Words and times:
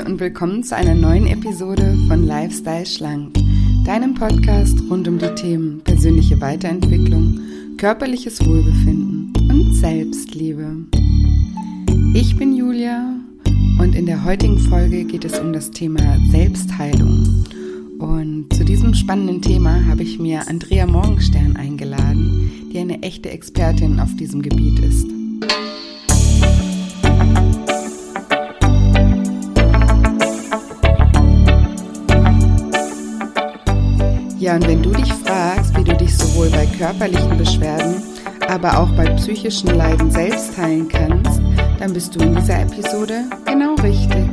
Und 0.00 0.18
willkommen 0.18 0.64
zu 0.64 0.74
einer 0.74 0.96
neuen 0.96 1.28
Episode 1.28 1.96
von 2.08 2.26
Lifestyle 2.26 2.84
Schlank, 2.84 3.32
deinem 3.86 4.14
Podcast 4.14 4.76
rund 4.90 5.06
um 5.06 5.18
die 5.18 5.32
Themen 5.36 5.82
persönliche 5.84 6.40
Weiterentwicklung, 6.40 7.38
körperliches 7.78 8.44
Wohlbefinden 8.44 9.32
und 9.48 9.72
Selbstliebe. 9.74 10.78
Ich 12.12 12.36
bin 12.36 12.56
Julia 12.56 13.14
und 13.78 13.94
in 13.94 14.06
der 14.06 14.24
heutigen 14.24 14.58
Folge 14.58 15.04
geht 15.04 15.24
es 15.24 15.38
um 15.38 15.52
das 15.52 15.70
Thema 15.70 16.18
Selbstheilung. 16.28 17.44
Und 18.00 18.52
zu 18.52 18.64
diesem 18.64 18.94
spannenden 18.94 19.42
Thema 19.42 19.86
habe 19.86 20.02
ich 20.02 20.18
mir 20.18 20.48
Andrea 20.48 20.86
Morgenstern 20.86 21.54
eingeladen, 21.56 22.50
die 22.72 22.80
eine 22.80 23.00
echte 23.02 23.30
Expertin 23.30 24.00
auf 24.00 24.12
diesem 24.16 24.42
Gebiet 24.42 24.80
ist. 24.80 25.06
Ja, 34.44 34.56
und 34.56 34.66
wenn 34.68 34.82
du 34.82 34.90
dich 34.90 35.10
fragst, 35.10 35.74
wie 35.74 35.84
du 35.84 35.96
dich 35.96 36.14
sowohl 36.14 36.50
bei 36.50 36.66
körperlichen 36.66 37.38
Beschwerden, 37.38 38.02
aber 38.46 38.78
auch 38.78 38.90
bei 38.90 39.08
psychischen 39.14 39.68
Leiden 39.68 40.10
selbst 40.10 40.58
heilen 40.58 40.86
kannst, 40.86 41.40
dann 41.78 41.94
bist 41.94 42.14
du 42.14 42.22
in 42.22 42.36
dieser 42.36 42.60
Episode 42.60 43.24
genau 43.46 43.74
richtig. 43.76 44.28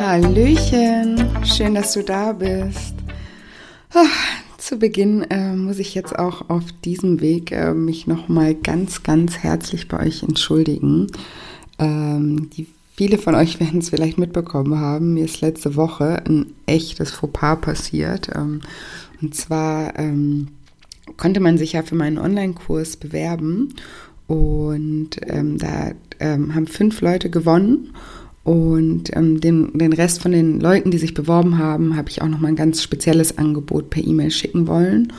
Hallöchen, 0.00 1.28
schön, 1.44 1.74
dass 1.74 1.92
du 1.92 2.02
da 2.02 2.32
bist. 2.32 2.94
Ach, 3.92 4.56
zu 4.56 4.78
Beginn 4.78 5.20
äh, 5.24 5.54
muss 5.54 5.78
ich 5.78 5.94
jetzt 5.94 6.18
auch 6.18 6.48
auf 6.48 6.64
diesem 6.82 7.20
Weg 7.20 7.52
äh, 7.52 7.74
mich 7.74 8.06
nochmal 8.06 8.54
ganz, 8.54 9.02
ganz 9.02 9.36
herzlich 9.36 9.86
bei 9.86 10.06
euch 10.06 10.22
entschuldigen. 10.22 11.08
Ähm, 11.78 12.48
die 12.56 12.68
Viele 12.96 13.18
von 13.18 13.34
euch 13.34 13.58
werden 13.58 13.80
es 13.80 13.90
vielleicht 13.90 14.18
mitbekommen 14.18 14.78
haben. 14.78 15.14
Mir 15.14 15.24
ist 15.24 15.40
letzte 15.40 15.74
Woche 15.74 16.22
ein 16.26 16.52
echtes 16.66 17.10
Fauxpas 17.10 17.56
passiert. 17.56 18.30
Ähm, 18.34 18.60
und 19.20 19.34
zwar 19.34 19.98
ähm, 19.98 20.48
konnte 21.16 21.40
man 21.40 21.58
sich 21.58 21.72
ja 21.72 21.82
für 21.82 21.96
meinen 21.96 22.18
Online-Kurs 22.18 22.96
bewerben. 22.96 23.74
Und 24.28 25.10
ähm, 25.26 25.58
da 25.58 25.90
haben 26.20 26.66
fünf 26.68 27.00
Leute 27.00 27.28
gewonnen. 27.28 27.90
Und 28.44 29.10
den, 29.14 29.76
den 29.76 29.92
Rest 29.92 30.22
von 30.22 30.32
den 30.32 30.60
Leuten, 30.60 30.90
die 30.90 30.98
sich 30.98 31.12
beworben 31.12 31.58
haben, 31.58 31.96
habe 31.96 32.08
ich 32.08 32.22
auch 32.22 32.28
nochmal 32.28 32.52
ein 32.52 32.56
ganz 32.56 32.82
spezielles 32.82 33.36
Angebot 33.36 33.90
per 33.90 34.04
E-Mail 34.04 34.30
schicken 34.30 34.66
wollen. 34.66 35.12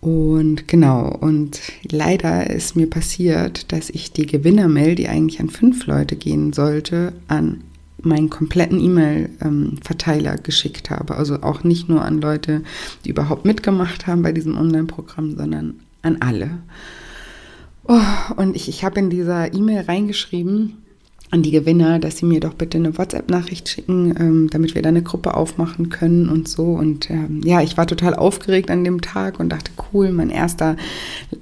Und 0.00 0.68
genau, 0.68 1.08
und 1.08 1.60
leider 1.90 2.48
ist 2.48 2.76
mir 2.76 2.88
passiert, 2.88 3.72
dass 3.72 3.90
ich 3.90 4.12
die 4.12 4.26
Gewinnermail, 4.26 4.94
die 4.94 5.08
eigentlich 5.08 5.40
an 5.40 5.50
fünf 5.50 5.86
Leute 5.86 6.14
gehen 6.14 6.52
sollte, 6.52 7.12
an 7.26 7.64
meinen 8.00 8.30
kompletten 8.30 8.80
E-Mail-Verteiler 8.80 10.36
geschickt 10.36 10.90
habe. 10.90 11.16
Also 11.16 11.42
auch 11.42 11.64
nicht 11.64 11.88
nur 11.88 12.02
an 12.04 12.20
Leute, 12.20 12.62
die 13.04 13.10
überhaupt 13.10 13.44
mitgemacht 13.44 14.06
haben 14.06 14.22
bei 14.22 14.30
diesem 14.30 14.56
Online-Programm, 14.56 15.36
sondern 15.36 15.80
an 16.02 16.18
alle. 16.20 16.50
Oh, 17.84 17.98
und 18.36 18.54
ich, 18.54 18.68
ich 18.68 18.84
habe 18.84 19.00
in 19.00 19.10
dieser 19.10 19.52
E-Mail 19.52 19.80
reingeschrieben, 19.80 20.76
an 21.30 21.42
die 21.42 21.50
Gewinner, 21.50 21.98
dass 21.98 22.18
sie 22.18 22.26
mir 22.26 22.40
doch 22.40 22.54
bitte 22.54 22.78
eine 22.78 22.96
WhatsApp-Nachricht 22.96 23.68
schicken, 23.68 24.14
ähm, 24.18 24.50
damit 24.50 24.74
wir 24.74 24.80
da 24.80 24.88
eine 24.88 25.02
Gruppe 25.02 25.34
aufmachen 25.34 25.90
können 25.90 26.28
und 26.28 26.48
so. 26.48 26.64
Und 26.64 27.10
ähm, 27.10 27.42
ja, 27.44 27.60
ich 27.60 27.76
war 27.76 27.86
total 27.86 28.14
aufgeregt 28.14 28.70
an 28.70 28.82
dem 28.82 29.02
Tag 29.02 29.38
und 29.38 29.50
dachte, 29.50 29.70
cool, 29.92 30.10
mein 30.10 30.30
erster 30.30 30.76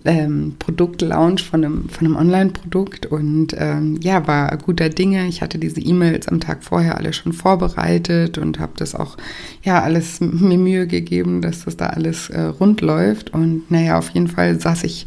ähm, 0.05 0.55
Produktlaunch 0.59 1.45
von 1.45 1.65
einem, 1.65 1.89
von 1.89 2.07
einem 2.07 2.17
Online-Produkt. 2.17 3.07
Und 3.07 3.55
ähm, 3.57 4.01
ja, 4.03 4.27
war 4.27 4.57
guter 4.57 4.89
Dinge. 4.89 5.29
Ich 5.29 5.41
hatte 5.41 5.59
diese 5.59 5.81
E-Mails 5.81 6.27
am 6.27 6.41
Tag 6.41 6.65
vorher 6.65 6.99
alle 6.99 7.13
schon 7.13 7.33
vorbereitet 7.33 8.39
und 8.39 8.59
habe 8.59 8.73
das 8.77 8.97
auch, 8.97 9.17
ja, 9.63 9.83
alles 9.83 10.21
mir 10.21 10.59
Mühe 10.59 10.89
gegeben, 10.89 11.43
dass 11.43 11.65
das 11.65 11.77
da 11.77 11.87
alles 11.87 12.29
äh, 12.31 12.41
rund 12.41 12.81
läuft. 12.81 13.33
Und 13.33 13.71
naja, 13.71 13.99
auf 13.99 14.11
jeden 14.11 14.29
Fall 14.29 14.61
saß 14.61 14.83
ich 14.83 15.07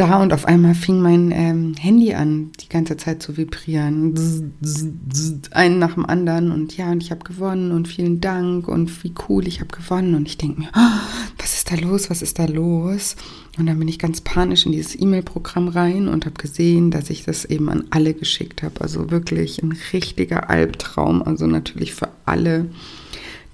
da 0.00 0.22
und 0.22 0.32
auf 0.32 0.46
einmal 0.46 0.74
fing 0.74 1.00
mein 1.00 1.30
ähm, 1.30 1.74
Handy 1.78 2.14
an, 2.14 2.52
die 2.58 2.70
ganze 2.70 2.96
Zeit 2.96 3.22
zu 3.22 3.36
vibrieren. 3.36 4.16
Zzz, 4.16 5.50
einen 5.50 5.78
nach 5.78 5.94
dem 5.94 6.06
anderen 6.06 6.50
und 6.52 6.74
ja, 6.76 6.90
und 6.90 7.02
ich 7.02 7.10
habe 7.10 7.22
gewonnen 7.22 7.70
und 7.70 7.86
vielen 7.86 8.20
Dank 8.20 8.66
und 8.66 9.04
wie 9.04 9.12
cool, 9.28 9.46
ich 9.46 9.60
habe 9.60 9.76
gewonnen. 9.76 10.14
Und 10.14 10.26
ich 10.26 10.38
denke 10.38 10.60
mir, 10.60 10.70
oh, 10.74 11.00
was 11.38 11.54
ist 11.54 11.70
da 11.70 11.76
los, 11.76 12.08
was 12.08 12.22
ist 12.22 12.38
da 12.38 12.46
los? 12.46 13.16
Und 13.58 13.66
dann 13.66 13.78
bin 13.78 13.88
ich 13.88 13.98
ganz 13.98 14.22
panisch 14.22 14.64
in 14.64 14.72
dieses 14.72 14.98
E-Mail-Programm 14.98 15.68
rein 15.68 16.08
und 16.08 16.24
habe 16.24 16.40
gesehen, 16.40 16.90
dass 16.90 17.10
ich 17.10 17.24
das 17.24 17.44
eben 17.44 17.68
an 17.68 17.84
alle 17.90 18.14
geschickt 18.14 18.62
habe. 18.62 18.80
Also 18.80 19.10
wirklich 19.10 19.62
ein 19.62 19.76
richtiger 19.92 20.48
Albtraum. 20.48 21.22
Also 21.22 21.46
natürlich 21.46 21.94
für 21.94 22.08
alle, 22.24 22.66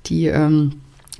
die... 0.07 0.27
Ähm, 0.27 0.75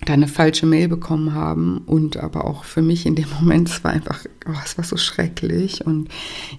da 0.05 0.13
eine 0.13 0.29
falsche 0.29 0.67
Mail 0.67 0.89
bekommen 0.89 1.35
haben 1.35 1.79
und 1.87 2.17
aber 2.19 2.45
auch 2.45 2.65
für 2.65 2.83
mich 2.83 3.07
in 3.07 3.15
dem 3.15 3.29
Moment, 3.41 3.69
es 3.69 3.83
war 3.83 3.93
einfach, 3.93 4.25
oh, 4.47 4.53
es 4.65 4.77
war 4.77 4.85
so 4.85 4.97
schrecklich. 4.97 5.87
Und 5.87 6.09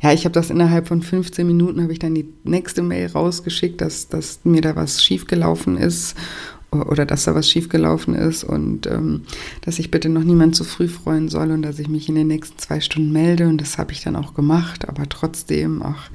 ja, 0.01 0.11
ich 0.11 0.25
habe 0.25 0.33
das 0.33 0.49
innerhalb 0.49 0.87
von 0.87 1.01
15 1.01 1.45
Minuten, 1.45 1.81
habe 1.81 1.93
ich 1.93 1.99
dann 1.99 2.15
die 2.15 2.27
nächste 2.43 2.81
Mail 2.81 3.07
rausgeschickt, 3.07 3.79
dass, 3.79 4.07
dass 4.09 4.39
mir 4.43 4.61
da 4.61 4.75
was 4.75 5.03
schiefgelaufen 5.03 5.77
ist 5.77 6.15
oder 6.71 7.05
dass 7.05 7.23
da 7.23 7.35
was 7.35 7.49
schiefgelaufen 7.49 8.13
ist 8.13 8.43
und 8.43 8.87
ähm, 8.87 9.21
dass 9.61 9.79
ich 9.79 9.91
bitte 9.91 10.09
noch 10.09 10.23
niemand 10.23 10.55
zu 10.55 10.63
früh 10.63 10.87
freuen 10.87 11.29
soll 11.29 11.51
und 11.51 11.61
dass 11.61 11.79
ich 11.79 11.87
mich 11.87 12.09
in 12.09 12.15
den 12.15 12.27
nächsten 12.27 12.57
zwei 12.57 12.81
Stunden 12.81 13.11
melde. 13.11 13.47
Und 13.47 13.61
das 13.61 13.77
habe 13.77 13.93
ich 13.93 14.03
dann 14.03 14.15
auch 14.15 14.33
gemacht, 14.33 14.89
aber 14.89 15.07
trotzdem, 15.07 15.81
ach, 15.83 16.09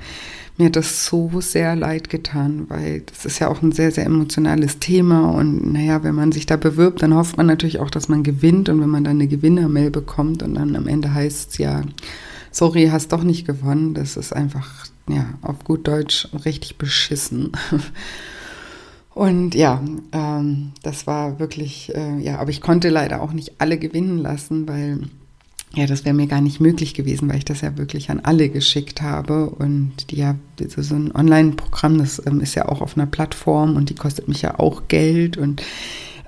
mir 0.59 0.67
hat 0.67 0.77
das 0.77 1.07
so 1.07 1.41
sehr 1.41 1.75
leid 1.77 2.11
getan, 2.11 2.67
weil 2.69 3.01
das 3.01 3.25
ist 3.25 3.39
ja 3.39 3.49
auch 3.49 3.63
ein 3.63 3.73
sehr, 3.73 3.91
sehr 3.91 4.05
emotionales 4.05 4.79
Thema. 4.79 5.31
Und 5.31 5.73
naja, 5.73 6.03
wenn 6.05 6.15
man 6.15 6.33
sich 6.33 6.47
da 6.47 6.57
bewirbt, 6.57 7.03
dann 7.03 7.15
hofft 7.15 7.37
man 7.37 7.47
natürlich 7.47 7.81
auch, 7.81 7.91
dass 7.91 8.09
man 8.09 8.23
gewinnt. 8.23 8.69
Und 8.69 8.81
wenn 8.81 8.91
man 8.91 9.05
dann 9.05 9.17
eine 9.17 9.29
Gewinnermail 9.29 9.91
bekommt 9.91 10.43
und 10.43 10.55
dann 10.55 10.77
am 10.77 10.89
Ende 10.89 11.15
heißt 11.15 11.53
es 11.53 11.59
ja, 11.59 11.83
sorry, 12.51 12.89
hast 12.93 13.13
doch 13.13 13.23
nicht 13.25 13.47
gewonnen, 13.47 13.95
das 13.95 14.17
ist 14.17 14.33
einfach, 14.35 14.87
ja, 15.09 15.27
auf 15.41 15.65
gut 15.65 15.89
Deutsch 15.89 16.29
richtig 16.45 16.77
beschissen. 16.79 17.53
Und 19.15 19.55
ja, 19.55 19.83
ähm, 20.13 20.73
das 20.83 21.07
war 21.07 21.39
wirklich, 21.39 21.95
äh, 21.95 22.19
ja, 22.21 22.39
aber 22.39 22.49
ich 22.49 22.63
konnte 22.63 22.89
leider 22.89 23.21
auch 23.21 23.35
nicht 23.35 23.61
alle 23.61 23.77
gewinnen 23.77 24.17
lassen, 24.17 24.67
weil 24.67 25.01
ja, 25.75 25.87
das 25.87 26.05
wäre 26.05 26.15
mir 26.15 26.27
gar 26.27 26.43
nicht 26.43 26.61
möglich 26.61 26.93
gewesen, 26.93 27.29
weil 27.29 27.39
ich 27.39 27.45
das 27.47 27.63
ja 27.63 27.79
wirklich 27.79 28.11
an 28.11 28.21
alle 28.21 28.51
geschickt 28.51 29.01
habe. 29.01 29.49
Und 29.49 30.11
die 30.11 30.17
ja, 30.17 30.37
so 30.59 30.95
ein 30.95 31.15
Online-Programm, 31.15 31.99
das 31.99 32.23
ähm, 32.27 32.41
ist 32.41 32.55
ja 32.55 32.69
auch 32.69 32.83
auf 32.83 32.97
einer 32.97 33.07
Plattform 33.07 33.77
und 33.77 33.89
die 33.89 33.95
kostet 33.95 34.29
mich 34.29 34.43
ja 34.43 34.59
auch 34.59 34.83
Geld. 34.89 35.39
Und 35.39 35.63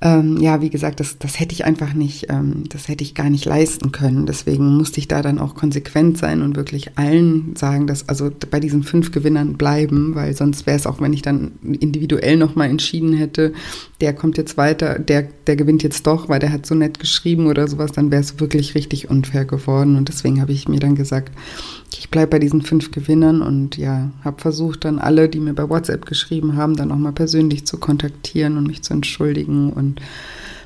ähm, 0.03 0.39
ja, 0.39 0.61
wie 0.61 0.71
gesagt, 0.71 1.01
das, 1.01 1.19
das 1.19 1.39
hätte 1.41 1.55
ich 1.55 1.65
einfach 1.65 1.95
nicht, 1.95 2.27
ähm, 2.29 2.65
das 2.69 2.89
hätte 2.89 3.05
ich 3.05 3.15
gar 3.15 3.31
nicht 3.31 3.45
leisten 3.45 3.93
können. 3.93 4.27
Deswegen 4.27 4.77
musste 4.77 4.99
ich 4.99 5.09
da 5.09 5.23
dann 5.23 5.39
auch 5.39 5.55
konsequent 5.55 6.19
sein 6.19 6.43
und 6.43 6.57
wirklich 6.57 6.99
allen 6.99 7.57
sagen, 7.57 7.87
dass 7.87 8.09
also 8.09 8.31
bei 8.51 8.61
diesen 8.61 8.83
fünf 8.83 9.13
Gewinnern 9.13 9.55
bleiben, 9.55 10.15
weil 10.15 10.35
sonst 10.37 10.67
wäre 10.67 10.77
es 10.77 10.87
auch, 10.87 11.01
wenn 11.01 11.13
ich 11.13 11.23
dann 11.23 11.53
individuell 11.63 12.37
nochmal 12.37 12.69
entschieden 12.69 13.15
hätte, 13.15 13.53
der 14.01 14.13
kommt 14.13 14.37
jetzt 14.37 14.57
weiter, 14.57 14.99
der, 14.99 15.29
der 15.47 15.57
gewinnt 15.57 15.83
jetzt 15.83 16.07
doch, 16.07 16.29
weil 16.29 16.41
der 16.41 16.53
hat 16.53 16.67
so 16.67 16.75
nett 16.75 16.99
geschrieben 16.99 17.47
oder 17.47 17.69
sowas, 17.69 17.93
dann 17.93 18.11
wäre 18.11 18.23
es 18.23 18.41
wirklich 18.41 18.75
richtig 18.75 19.09
unfair 19.09 19.45
geworden. 19.45 19.97
Und 19.97 20.09
deswegen 20.09 20.41
habe 20.41 20.53
ich 20.53 20.69
mir 20.69 20.81
dann 20.81 20.95
gesagt, 20.95 21.33
ich 21.99 22.11
bleibe 22.11 22.33
bei 22.33 22.39
diesen 22.39 22.63
fünf 22.63 22.91
Gewinnern 22.91 23.43
und 23.43 23.77
ja, 23.77 24.11
habe 24.23 24.41
versucht 24.41 24.85
dann 24.85 24.99
alle, 24.99 25.29
die 25.29 25.41
mir 25.41 25.55
bei 25.55 25.69
WhatsApp 25.69 26.07
geschrieben 26.07 26.57
haben, 26.57 26.77
dann 26.77 26.93
auch 26.93 26.97
mal 26.97 27.13
persönlich 27.13 27.67
zu 27.67 27.79
kontaktieren 27.79 28.57
und 28.57 28.67
mich 28.67 28.83
zu 28.83 28.95
entschuldigen 28.95 29.73
und 29.73 30.01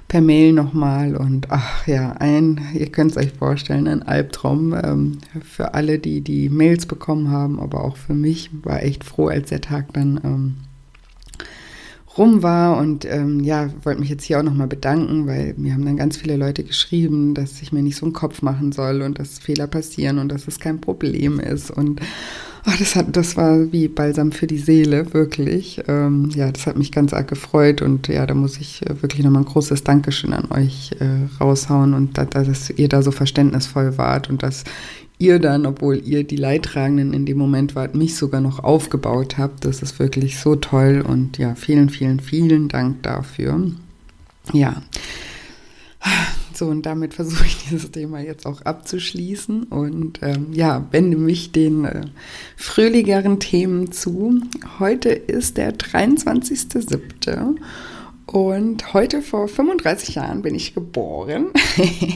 per 0.09 0.23
Mail 0.23 0.55
nochmal 0.55 1.17
und 1.17 1.51
ach 1.51 1.87
ja, 1.87 2.13
ein, 2.13 2.61
ihr 2.75 2.91
könnt 2.91 3.11
es 3.11 3.17
euch 3.19 3.33
vorstellen, 3.33 3.87
ein 3.87 4.03
Albtraum 4.03 4.75
ähm, 4.75 5.19
für 5.43 5.75
alle, 5.75 5.99
die 5.99 6.23
die 6.23 6.49
Mails 6.49 6.87
bekommen 6.87 7.31
haben, 7.31 7.61
aber 7.61 7.85
auch 7.85 7.97
für 7.97 8.15
mich. 8.15 8.51
War 8.63 8.83
echt 8.83 9.05
froh, 9.05 9.29
als 9.29 9.51
der 9.51 9.61
Tag 9.61 9.93
dann 9.93 10.19
ähm, 10.25 10.55
rum 12.19 12.43
war 12.43 12.79
und 12.79 13.05
ähm, 13.05 13.41
ja, 13.41 13.71
wollte 13.85 14.01
mich 14.01 14.11
jetzt 14.11 14.25
hier 14.25 14.39
auch 14.39 14.43
nochmal 14.43 14.67
bedanken, 14.67 15.27
weil 15.27 15.55
mir 15.57 15.73
haben 15.73 15.85
dann 15.85 15.97
ganz 15.97 16.17
viele 16.17 16.37
Leute 16.37 16.65
geschrieben, 16.65 17.35
dass 17.35 17.63
ich 17.63 17.73
mir 17.73 17.83
nicht 17.83 17.97
so 17.97 18.07
einen 18.07 18.13
Kopf 18.13 18.43
machen 18.43 18.73
soll 18.73 19.03
und 19.03 19.19
dass 19.19 19.39
Fehler 19.39 19.67
passieren 19.67 20.19
und 20.19 20.31
dass 20.31 20.49
es 20.49 20.59
kein 20.59 20.81
Problem 20.81 21.41
ist 21.41 21.71
und 21.71 22.01
oh, 22.67 22.73
das 22.79 22.97
hat, 22.97 23.17
das 23.17 23.37
war 23.37 23.73
wie 23.73 23.89
Balsam 23.89 24.33
für 24.33 24.47
die 24.47 24.59
Seele, 24.59 25.13
wirklich. 25.15 25.83
Ähm, 25.89 26.31
ja, 26.35 26.51
das 26.51 26.67
hat 26.67 26.77
mich 26.77 26.93
ganz 26.93 27.13
arg 27.13 27.29
gefreut 27.29 27.83
und 27.83 28.09
ja, 28.09 28.27
da 28.27 28.35
muss 28.35 28.59
ich 28.59 28.83
äh, 28.87 29.03
wirklich 29.03 29.25
nochmal 29.25 29.43
ein 29.43 29.47
großes 29.47 29.85
Dankeschön 29.85 30.33
an 30.33 30.51
euch 30.51 30.93
äh, 31.01 31.43
raushauen 31.43 31.95
und 31.95 32.19
da, 32.19 32.25
dass 32.25 32.71
ihr 32.71 32.89
da 32.89 33.03
so 33.03 33.11
verständnisvoll 33.11 33.97
wart 33.99 34.29
und 34.29 34.43
dass 34.43 34.65
ihr 35.19 35.39
dann, 35.39 35.67
obwohl 35.67 36.01
ihr 36.05 36.25
die 36.25 36.37
Leidtragenden 36.37 37.13
in 37.13 37.27
dem 37.27 37.39
Moment 37.39 37.75
wart, 37.75 37.95
mich 37.95 38.17
sogar 38.17 38.41
noch 38.41 38.63
aufgebaut 38.63 39.37
habt. 39.39 39.65
Das 39.65 39.83
ist 39.83 39.99
wirklich 39.99 40.39
so 40.39 40.57
toll 40.57 41.05
und 41.07 41.39
ja, 41.39 41.55
vielen, 41.55 41.91
vielen, 41.91 42.21
vielen 42.21 42.69
Dank 42.69 43.03
dafür. 43.03 43.73
Ja. 44.53 44.83
so, 46.55 46.67
und 46.67 46.87
damit 46.87 47.15
versuche 47.15 47.47
ich 47.47 47.69
dieses 47.69 47.91
Thema 47.91 48.21
jetzt 48.21 48.47
auch 48.47 48.63
abzuschließen 48.63 49.65
und 49.65 50.21
ähm, 50.23 50.53
ja, 50.53 50.87
wende 50.93 51.17
mich 51.17 51.53
den 51.53 51.85
äh, 51.85 52.03
fröhlicheren 52.57 53.41
Themen 53.41 53.91
zu. 53.91 54.41
Heute 54.79 55.11
ist 55.11 55.57
der 55.57 55.77
23.07. 55.77 57.57
Und 58.31 58.93
heute 58.93 59.23
vor 59.23 59.49
35 59.49 60.17
Jahren 60.17 60.43
bin 60.43 60.55
ich 60.55 60.75
geboren. 60.75 61.47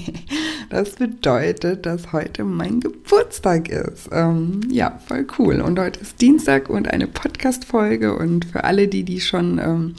das 0.69 0.97
bedeutet, 0.97 1.87
dass 1.87 2.13
heute 2.13 2.45
mein 2.45 2.81
Geburtstag 2.81 3.71
ist. 3.71 4.11
Ähm, 4.13 4.61
ja, 4.71 5.01
voll 5.07 5.27
cool. 5.39 5.63
Und 5.63 5.79
heute 5.79 6.01
ist 6.01 6.21
Dienstag 6.21 6.69
und 6.69 6.87
eine 6.87 7.07
Podcast-Folge. 7.07 8.15
Und 8.15 8.45
für 8.45 8.65
alle, 8.65 8.89
die 8.89 9.05
die 9.05 9.23
schon 9.23 9.59
ähm, 9.59 9.95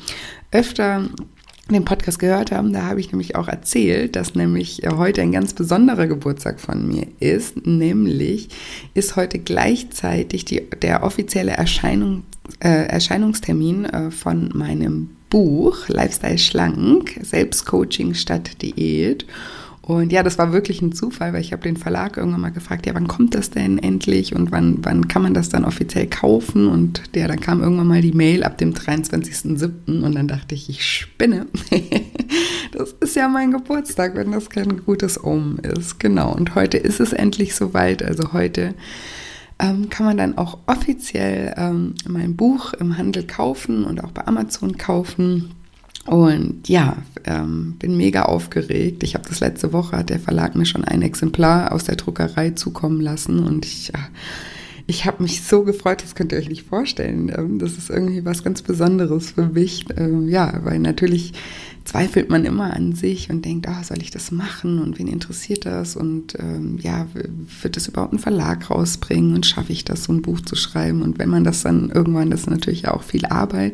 öfter 0.52 1.10
den 1.72 1.84
Podcast 1.84 2.20
gehört 2.20 2.52
haben, 2.52 2.74
da 2.74 2.84
habe 2.84 3.00
ich 3.00 3.12
nämlich 3.12 3.36
auch 3.36 3.48
erzählt, 3.48 4.16
dass 4.16 4.36
nämlich 4.36 4.84
heute 4.96 5.24
ein 5.24 5.32
ganz 5.32 5.56
besonderer 5.56 6.06
Geburtstag 6.06 6.60
von 6.60 6.88
mir 6.88 7.08
ist. 7.22 7.66
Nämlich 7.66 8.50
ist 8.94 9.16
heute 9.16 9.40
gleichzeitig 9.40 10.46
die, 10.46 10.62
der 10.80 11.02
offizielle 11.02 11.54
Erscheinung, 11.54 12.22
äh, 12.60 12.86
Erscheinungstermin 12.86 13.86
äh, 13.86 14.12
von 14.12 14.52
meinem 14.54 15.10
Buch 15.34 15.88
Lifestyle 15.88 16.38
Schlank, 16.38 17.20
Selbstcoaching 17.24 18.14
statt 18.14 18.62
Diät. 18.62 19.26
Und 19.82 20.14
ja, 20.14 20.22
das 20.22 20.38
war 20.38 20.54
wirklich 20.54 20.84
ein 20.84 20.92
Zufall, 20.92 21.34
weil 21.34 21.42
ich 21.42 21.52
habe 21.52 21.64
den 21.64 21.76
Verlag 21.76 22.18
irgendwann 22.18 22.42
mal 22.42 22.52
gefragt, 22.52 22.86
ja, 22.86 22.94
wann 22.94 23.08
kommt 23.08 23.34
das 23.34 23.50
denn 23.50 23.80
endlich 23.80 24.36
und 24.36 24.52
wann, 24.52 24.78
wann 24.84 25.08
kann 25.08 25.24
man 25.24 25.34
das 25.34 25.50
dann 25.50 25.66
offiziell 25.66 26.06
kaufen? 26.06 26.68
Und 26.68 27.02
ja, 27.16 27.28
dann 27.28 27.40
kam 27.40 27.64
irgendwann 27.64 27.88
mal 27.88 28.02
die 28.04 28.12
Mail 28.12 28.44
ab 28.44 28.60
dem 28.60 28.76
23.07. 28.76 30.04
und 30.04 30.16
dann 30.16 30.28
dachte 30.28 30.54
ich, 30.54 30.70
ich 30.70 30.86
spinne. 30.86 31.48
das 32.72 32.94
ist 33.00 33.16
ja 33.16 33.28
mein 33.28 33.50
Geburtstag, 33.50 34.16
wenn 34.16 34.34
das 34.34 34.52
kein 34.52 34.86
gutes 34.86 35.22
Omen 35.22 35.58
ist. 35.58 36.00
Genau, 36.00 36.32
und 36.32 36.54
heute 36.54 36.78
ist 36.78 37.00
es 37.00 37.12
endlich 37.12 37.56
soweit. 37.56 38.04
Also 38.04 38.34
heute 38.34 38.76
ähm, 39.60 39.90
kann 39.90 40.06
man 40.06 40.18
dann 40.18 40.38
auch 40.38 40.60
offiziell 40.66 41.54
ähm, 41.58 41.96
mein 42.08 42.36
Buch 42.36 42.74
im 42.74 42.98
Handel 42.98 43.26
kaufen 43.26 43.86
und 43.86 44.04
auch 44.04 44.12
bei 44.12 44.26
Amazon 44.28 44.78
kaufen. 44.78 45.52
Und 46.06 46.68
ja, 46.68 46.98
ähm, 47.24 47.76
bin 47.80 47.96
mega 47.96 48.24
aufgeregt. 48.24 49.04
Ich 49.04 49.16
habe 49.16 49.28
das 49.28 49.40
letzte 49.40 49.72
Woche, 49.72 49.98
hat 49.98 50.10
der 50.10 50.20
Verlag 50.20 50.56
mir 50.56 50.66
schon 50.66 50.84
ein 50.84 51.02
Exemplar 51.02 51.72
aus 51.72 51.86
der 51.86 51.96
Druckerei 51.96 52.52
zukommen 52.52 53.00
lassen 53.00 53.40
und 53.40 53.66
ich, 53.66 53.94
äh, 53.94 53.98
ich 54.86 55.06
habe 55.06 55.24
mich 55.24 55.44
so 55.44 55.64
gefreut, 55.64 56.04
das 56.04 56.14
könnt 56.14 56.34
ihr 56.34 56.38
euch 56.38 56.50
nicht 56.50 56.68
vorstellen. 56.68 57.32
Ähm, 57.34 57.58
das 57.58 57.78
ist 57.78 57.90
irgendwie 57.90 58.26
was 58.26 58.44
ganz 58.44 58.62
Besonderes 58.62 59.32
für 59.32 59.46
mich. 59.46 59.86
Ähm, 59.96 60.28
ja, 60.28 60.60
weil 60.64 60.80
natürlich 60.80 61.34
zweifelt 61.86 62.30
man 62.30 62.46
immer 62.46 62.74
an 62.74 62.94
sich 62.94 63.30
und 63.30 63.44
denkt, 63.44 63.68
ah, 63.68 63.84
soll 63.84 64.02
ich 64.02 64.12
das 64.12 64.32
machen 64.32 64.80
und 64.80 65.00
wen 65.00 65.08
interessiert 65.08 65.66
das? 65.66 65.96
Und 65.96 66.38
ähm, 66.40 66.80
ja, 66.82 67.08
wird 67.62 67.76
das 67.76 67.88
überhaupt 67.88 68.14
ein 68.14 68.20
Verlag 68.20 68.70
rausbringen 68.70 69.34
und 69.36 69.46
schaffe 69.46 69.74
ich 69.74 69.84
das, 69.84 70.06
so 70.06 70.14
ein 70.14 70.22
Buch 70.22 70.40
zu 70.42 70.56
schreiben? 70.56 71.02
Und 71.02 71.20
wenn 71.20 71.30
man 71.30 71.44
das 71.44 71.64
dann 71.64 71.90
irgendwann, 71.90 72.32
das 72.32 72.42
ist 72.42 72.50
natürlich 72.50 72.88
auch 72.88 73.04
viel 73.04 73.26
Arbeit 73.26 73.74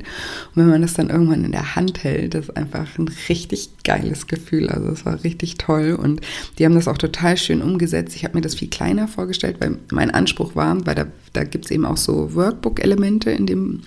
und 0.55 0.63
wenn 0.63 0.69
man 0.69 0.81
das 0.81 0.93
dann 0.93 1.09
irgendwann 1.09 1.45
in 1.45 1.51
der 1.51 1.75
Hand 1.75 2.03
hält, 2.03 2.33
das 2.33 2.45
ist 2.45 2.57
einfach 2.57 2.97
ein 2.97 3.09
richtig 3.29 3.69
geiles 3.83 4.27
Gefühl, 4.27 4.69
also 4.69 4.89
es 4.89 5.05
war 5.05 5.23
richtig 5.23 5.55
toll 5.55 5.97
und 6.01 6.21
die 6.57 6.65
haben 6.65 6.75
das 6.75 6.87
auch 6.87 6.97
total 6.97 7.37
schön 7.37 7.61
umgesetzt. 7.61 8.15
Ich 8.15 8.23
habe 8.23 8.35
mir 8.35 8.41
das 8.41 8.55
viel 8.55 8.69
kleiner 8.69 9.07
vorgestellt, 9.07 9.57
weil 9.59 9.77
mein 9.91 10.11
Anspruch 10.11 10.55
war, 10.55 10.85
weil 10.85 10.95
da, 10.95 11.05
da 11.33 11.43
gibt 11.43 11.65
es 11.65 11.71
eben 11.71 11.85
auch 11.85 11.97
so 11.97 12.33
Workbook-Elemente 12.33 13.31
in 13.31 13.45
dem 13.45 13.81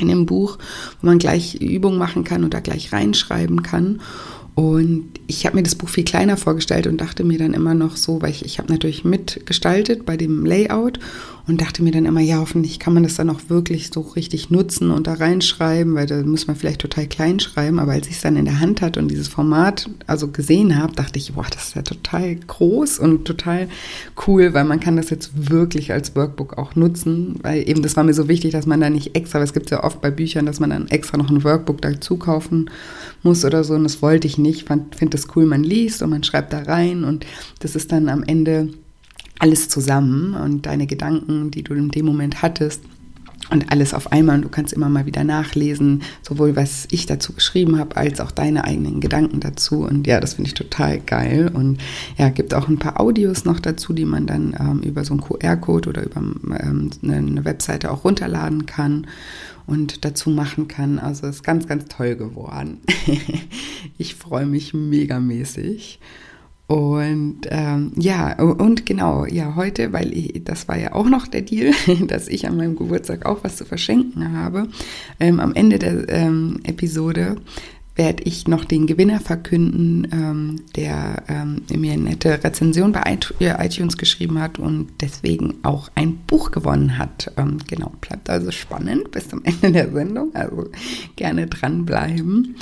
in 0.00 0.08
dem 0.08 0.26
Buch, 0.26 0.58
wo 1.00 1.06
man 1.06 1.18
gleich 1.18 1.54
Übungen 1.54 1.98
machen 1.98 2.24
kann 2.24 2.44
da 2.54 2.60
gleich 2.60 2.92
reinschreiben 2.92 3.62
kann. 3.62 4.00
Und 4.60 5.08
ich 5.26 5.46
habe 5.46 5.56
mir 5.56 5.62
das 5.62 5.74
Buch 5.74 5.88
viel 5.88 6.04
kleiner 6.04 6.36
vorgestellt 6.36 6.86
und 6.86 7.00
dachte 7.00 7.24
mir 7.24 7.38
dann 7.38 7.54
immer 7.54 7.72
noch 7.72 7.96
so, 7.96 8.20
weil 8.20 8.28
ich, 8.30 8.44
ich 8.44 8.58
habe 8.58 8.70
natürlich 8.70 9.06
mitgestaltet 9.06 10.04
bei 10.04 10.18
dem 10.18 10.44
Layout 10.44 10.98
und 11.46 11.62
dachte 11.62 11.82
mir 11.82 11.92
dann 11.92 12.04
immer, 12.04 12.20
ja, 12.20 12.38
hoffentlich 12.38 12.78
kann 12.78 12.92
man 12.92 13.02
das 13.02 13.14
dann 13.14 13.30
auch 13.30 13.40
wirklich 13.48 13.90
so 13.92 14.00
richtig 14.00 14.50
nutzen 14.50 14.90
und 14.90 15.06
da 15.06 15.14
reinschreiben, 15.14 15.94
weil 15.94 16.06
da 16.06 16.22
muss 16.22 16.46
man 16.46 16.56
vielleicht 16.56 16.82
total 16.82 17.06
klein 17.06 17.40
schreiben. 17.40 17.78
Aber 17.78 17.92
als 17.92 18.06
ich 18.08 18.16
es 18.16 18.20
dann 18.20 18.36
in 18.36 18.44
der 18.44 18.60
Hand 18.60 18.82
hatte 18.82 19.00
und 19.00 19.08
dieses 19.08 19.28
Format 19.28 19.88
also 20.06 20.28
gesehen 20.28 20.76
habe, 20.76 20.92
dachte 20.94 21.18
ich, 21.18 21.32
boah, 21.32 21.46
das 21.50 21.68
ist 21.68 21.76
ja 21.76 21.82
total 21.82 22.36
groß 22.36 22.98
und 22.98 23.24
total 23.24 23.68
cool, 24.26 24.52
weil 24.52 24.64
man 24.64 24.78
kann 24.78 24.96
das 24.96 25.08
jetzt 25.08 25.50
wirklich 25.50 25.90
als 25.90 26.14
Workbook 26.14 26.58
auch 26.58 26.76
nutzen, 26.76 27.36
weil 27.42 27.66
eben 27.66 27.82
das 27.82 27.96
war 27.96 28.04
mir 28.04 28.14
so 28.14 28.28
wichtig, 28.28 28.52
dass 28.52 28.66
man 28.66 28.80
da 28.80 28.90
nicht 28.90 29.16
extra, 29.16 29.38
weil 29.38 29.46
es 29.46 29.54
gibt 29.54 29.70
ja 29.70 29.82
oft 29.82 30.02
bei 30.02 30.10
Büchern, 30.10 30.44
dass 30.44 30.60
man 30.60 30.70
dann 30.70 30.88
extra 30.88 31.16
noch 31.16 31.30
ein 31.30 31.44
Workbook 31.44 31.80
dazu 31.80 32.16
kaufen 32.16 32.68
muss 33.22 33.44
oder 33.44 33.64
so 33.64 33.74
und 33.74 33.84
das 33.84 34.02
wollte 34.02 34.26
ich 34.26 34.38
nicht. 34.38 34.49
Ich 34.50 34.64
finde 34.64 35.10
das 35.10 35.28
cool, 35.34 35.46
man 35.46 35.64
liest 35.64 36.02
und 36.02 36.10
man 36.10 36.24
schreibt 36.24 36.52
da 36.52 36.62
rein 36.62 37.04
und 37.04 37.26
das 37.60 37.74
ist 37.74 37.92
dann 37.92 38.08
am 38.08 38.22
Ende 38.22 38.68
alles 39.38 39.68
zusammen 39.68 40.34
und 40.34 40.66
deine 40.66 40.86
Gedanken, 40.86 41.50
die 41.50 41.62
du 41.62 41.74
in 41.74 41.88
dem 41.88 42.04
Moment 42.04 42.42
hattest 42.42 42.82
und 43.50 43.72
alles 43.72 43.94
auf 43.94 44.12
einmal 44.12 44.36
und 44.36 44.42
du 44.42 44.48
kannst 44.48 44.72
immer 44.72 44.88
mal 44.88 45.06
wieder 45.06 45.24
nachlesen, 45.24 46.02
sowohl 46.22 46.56
was 46.56 46.86
ich 46.90 47.06
dazu 47.06 47.32
geschrieben 47.32 47.78
habe, 47.78 47.96
als 47.96 48.20
auch 48.20 48.30
deine 48.30 48.64
eigenen 48.64 49.00
Gedanken 49.00 49.40
dazu 49.40 49.84
und 49.84 50.06
ja, 50.06 50.20
das 50.20 50.34
finde 50.34 50.48
ich 50.48 50.54
total 50.54 51.00
geil 51.00 51.50
und 51.52 51.78
ja, 52.16 52.28
gibt 52.28 52.54
auch 52.54 52.68
ein 52.68 52.78
paar 52.78 53.00
Audios 53.00 53.44
noch 53.44 53.58
dazu, 53.58 53.92
die 53.92 54.04
man 54.04 54.26
dann 54.26 54.54
ähm, 54.58 54.80
über 54.82 55.04
so 55.04 55.14
einen 55.14 55.22
QR-Code 55.22 55.88
oder 55.88 56.04
über 56.04 56.20
ähm, 56.20 56.90
eine 57.02 57.44
Webseite 57.44 57.90
auch 57.90 58.04
runterladen 58.04 58.66
kann 58.66 59.06
und 59.70 60.04
dazu 60.04 60.30
machen 60.30 60.68
kann. 60.68 60.98
Also 60.98 61.28
ist 61.28 61.44
ganz, 61.44 61.66
ganz 61.66 61.86
toll 61.86 62.16
geworden. 62.16 62.80
ich 63.98 64.16
freue 64.16 64.46
mich 64.46 64.74
megamäßig. 64.74 66.00
Und 66.66 67.40
ähm, 67.48 67.92
ja, 67.96 68.40
und 68.40 68.86
genau, 68.86 69.26
ja, 69.26 69.56
heute, 69.56 69.92
weil 69.92 70.12
ich, 70.12 70.44
das 70.44 70.68
war 70.68 70.78
ja 70.78 70.92
auch 70.92 71.08
noch 71.08 71.26
der 71.26 71.42
Deal, 71.42 71.72
dass 72.06 72.28
ich 72.28 72.46
an 72.46 72.56
meinem 72.56 72.76
Geburtstag 72.76 73.26
auch 73.26 73.42
was 73.42 73.56
zu 73.56 73.64
verschenken 73.64 74.32
habe. 74.32 74.68
Ähm, 75.18 75.40
am 75.40 75.54
Ende 75.54 75.78
der 75.78 76.08
ähm, 76.08 76.60
Episode 76.64 77.36
werde 78.00 78.22
ich 78.22 78.48
noch 78.48 78.64
den 78.64 78.86
Gewinner 78.86 79.20
verkünden, 79.20 80.08
ähm, 80.10 80.62
der 80.74 81.22
ähm, 81.28 81.60
mir 81.78 81.92
eine 81.92 82.04
nette 82.04 82.42
Rezension 82.42 82.92
bei 82.92 83.18
iTunes 83.38 83.98
geschrieben 83.98 84.40
hat 84.40 84.58
und 84.58 84.88
deswegen 85.02 85.56
auch 85.64 85.90
ein 85.96 86.16
Buch 86.26 86.50
gewonnen 86.50 86.96
hat. 86.96 87.30
Ähm, 87.36 87.58
genau, 87.68 87.92
bleibt 88.00 88.30
also 88.30 88.52
spannend 88.52 89.10
bis 89.10 89.28
zum 89.28 89.42
Ende 89.44 89.72
der 89.72 89.92
Sendung, 89.92 90.34
also 90.34 90.70
gerne 91.16 91.46
dranbleiben. 91.46 92.56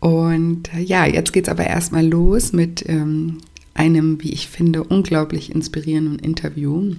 Und 0.00 0.74
äh, 0.74 0.80
ja, 0.80 1.06
jetzt 1.06 1.32
geht 1.32 1.46
es 1.46 1.52
aber 1.52 1.64
erstmal 1.64 2.04
los 2.04 2.52
mit 2.52 2.84
ähm, 2.88 3.38
einem, 3.74 4.20
wie 4.20 4.32
ich 4.32 4.48
finde, 4.48 4.82
unglaublich 4.82 5.54
inspirierenden 5.54 6.18
Interview 6.18 6.96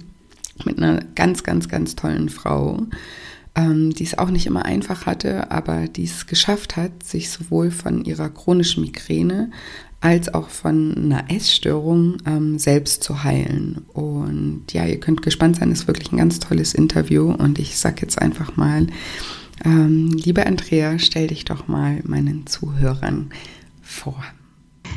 mit 0.64 0.78
einer 0.78 1.00
ganz, 1.14 1.42
ganz, 1.42 1.68
ganz 1.68 1.96
tollen 1.96 2.30
Frau, 2.30 2.80
ähm, 3.54 3.90
die 3.94 4.04
es 4.04 4.18
auch 4.18 4.30
nicht 4.30 4.46
immer 4.46 4.64
einfach 4.64 5.06
hatte, 5.06 5.50
aber 5.50 5.88
die 5.88 6.04
es 6.04 6.26
geschafft 6.26 6.76
hat, 6.76 7.02
sich 7.02 7.30
sowohl 7.30 7.70
von 7.70 8.04
ihrer 8.04 8.28
chronischen 8.28 8.82
Migräne 8.82 9.50
als 10.00 10.32
auch 10.34 10.50
von 10.50 10.94
einer 10.96 11.30
Essstörung 11.30 12.18
ähm, 12.26 12.58
selbst 12.58 13.02
zu 13.02 13.24
heilen. 13.24 13.86
Und 13.94 14.64
ja, 14.72 14.84
ihr 14.84 15.00
könnt 15.00 15.22
gespannt 15.22 15.56
sein, 15.56 15.72
ist 15.72 15.86
wirklich 15.86 16.12
ein 16.12 16.18
ganz 16.18 16.40
tolles 16.40 16.74
Interview. 16.74 17.32
Und 17.32 17.58
ich 17.58 17.78
sage 17.78 18.02
jetzt 18.02 18.20
einfach 18.20 18.56
mal, 18.56 18.86
ähm, 19.64 20.10
liebe 20.10 20.46
Andrea, 20.46 20.98
stell 20.98 21.28
dich 21.28 21.46
doch 21.46 21.68
mal 21.68 22.00
meinen 22.04 22.46
Zuhörern 22.46 23.30
vor. 23.80 24.22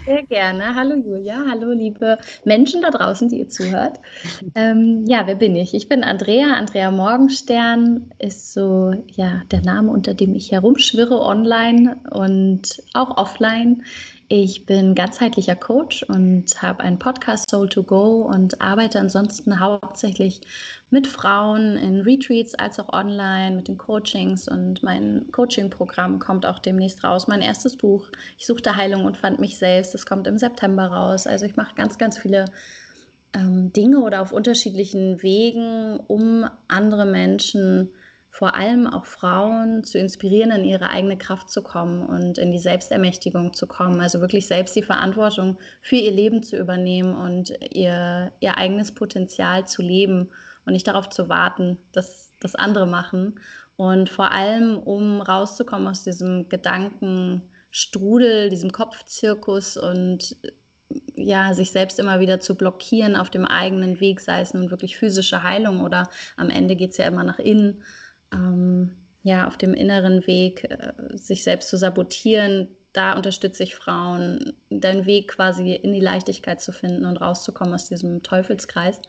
Sehr 0.08 0.24
gerne. 0.24 0.74
Hallo 0.74 0.96
Julia, 0.96 1.44
hallo 1.50 1.74
liebe 1.74 2.18
Menschen 2.46 2.82
da 2.82 2.92
draußen, 2.92 3.28
die 3.28 3.40
ihr 3.40 3.50
zuhört. 3.50 4.00
Ähm, 4.56 5.04
ja, 5.06 5.28
wer 5.28 5.36
bin 5.36 5.54
ich? 5.58 5.74
Ich 5.74 5.90
bin 5.90 6.02
Andrea. 6.02 6.54
Andrea 6.54 6.92
Morgenstern 6.92 8.10
ist 8.18 8.54
so 8.54 8.94
ja 9.08 9.42
der 9.52 9.64
Name, 9.64 9.92
unter 9.92 10.14
dem 10.14 10.34
ich 10.34 10.54
herumschwirre 10.54 11.20
online 11.20 12.00
und 12.12 12.82
auch 12.94 13.18
offline. 13.18 13.84
Ich 14.30 14.66
bin 14.66 14.94
ganzheitlicher 14.94 15.56
Coach 15.56 16.04
und 16.04 16.62
habe 16.62 16.82
einen 16.82 17.00
Podcast 17.00 17.50
Soul 17.50 17.70
to 17.70 17.82
Go 17.82 18.24
und 18.24 18.60
arbeite 18.60 19.00
ansonsten 19.00 19.58
hauptsächlich 19.58 20.42
mit 20.90 21.08
Frauen 21.08 21.78
in 21.78 22.02
Retreats 22.02 22.54
als 22.56 22.78
auch 22.78 22.92
online 22.92 23.56
mit 23.56 23.70
den 23.70 23.78
Coachings 23.78 24.50
und 24.50 24.84
mein 24.84 25.32
Coaching-Programm 25.32 26.20
kommt 26.20 26.46
auch 26.46 26.60
demnächst 26.60 27.06
raus. 27.06 27.30
Mein 27.30 27.42
erstes 27.42 27.78
Buch, 27.78 28.10
ich 28.38 28.46
suchte 28.46 28.76
Heilung 28.76 29.06
und 29.06 29.16
fand 29.16 29.40
mich 29.40 29.58
selbst, 29.58 29.94
das 29.94 30.06
kommt 30.06 30.28
im 30.28 30.38
September 30.38 30.88
raus. 30.88 31.26
Also 31.26 31.46
ich 31.46 31.56
mache 31.56 31.76
ganz, 31.76 31.98
ganz 31.98 32.18
viele 32.18 32.52
ähm, 33.34 33.72
Dinge 33.72 34.02
oder 34.02 34.22
auf 34.22 34.34
unterschiedlichen 34.34 35.24
Wegen, 35.24 36.02
um 36.02 36.46
andere 36.68 37.06
Menschen 37.06 37.94
vor 38.38 38.54
allem 38.54 38.86
auch 38.86 39.08
Frauen 39.08 39.84
zu 39.84 39.98
inspirieren, 39.98 40.52
in 40.52 40.64
ihre 40.64 40.92
eigene 40.92 41.18
Kraft 41.18 41.50
zu 41.50 41.64
kommen 41.64 42.06
und 42.06 42.38
in 42.38 42.52
die 42.52 42.60
Selbstermächtigung 42.60 43.54
zu 43.54 43.66
kommen. 43.66 44.00
Also 44.00 44.22
wirklich 44.22 44.46
selbst 44.46 44.76
die 44.76 44.84
Verantwortung 44.84 45.58
für 45.82 45.96
ihr 45.96 46.12
Leben 46.12 46.44
zu 46.44 46.56
übernehmen 46.56 47.16
und 47.16 47.52
ihr, 47.74 48.32
ihr 48.40 48.56
eigenes 48.56 48.94
Potenzial 48.94 49.68
zu 49.68 49.82
leben 49.82 50.30
und 50.68 50.74
nicht 50.74 50.86
darauf 50.86 51.10
zu 51.10 51.30
warten, 51.30 51.80
dass 51.94 52.30
das 52.40 52.54
andere 52.54 52.86
machen. 52.86 53.40
Und 53.76 54.08
vor 54.08 54.32
allem, 54.32 54.78
um 54.78 55.20
rauszukommen 55.20 55.88
aus 55.88 56.04
diesem 56.04 56.48
Gedankenstrudel, 56.48 58.50
diesem 58.50 58.72
Kopfzirkus 58.72 59.78
und 59.78 60.36
ja, 61.16 61.56
sich 61.56 61.72
selbst 61.72 61.98
immer 61.98 62.20
wieder 62.20 62.40
zu 62.40 62.54
blockieren 62.54 63.16
auf 63.16 63.32
dem 63.32 63.46
eigenen 63.46 64.00
Weg, 64.00 64.22
sei 64.22 64.42
es 64.42 64.54
nun 64.54 64.70
wirklich 64.70 64.96
physische 64.96 65.42
Heilung 65.42 65.82
oder 65.82 66.12
am 66.36 66.52
Ende 66.52 66.76
geht 66.76 66.92
es 66.92 66.98
ja 66.98 67.08
immer 67.08 67.24
nach 67.24 67.40
innen. 67.40 67.84
Ähm, 68.32 68.96
ja, 69.24 69.48
auf 69.48 69.58
dem 69.58 69.74
inneren 69.74 70.26
Weg, 70.28 70.64
äh, 70.64 70.94
sich 71.18 71.44
selbst 71.44 71.70
zu 71.70 71.78
sabotieren, 71.78 72.68
da 72.94 73.14
unterstütze 73.14 73.64
ich 73.64 73.76
Frauen, 73.76 74.54
deinen 74.70 75.06
Weg 75.06 75.28
quasi 75.30 75.74
in 75.74 75.92
die 75.92 76.00
Leichtigkeit 76.00 76.62
zu 76.62 76.72
finden 76.72 77.06
und 77.06 77.18
rauszukommen 77.18 77.74
aus 77.74 77.90
diesem 77.90 78.24
Teufelskreis. 78.24 79.02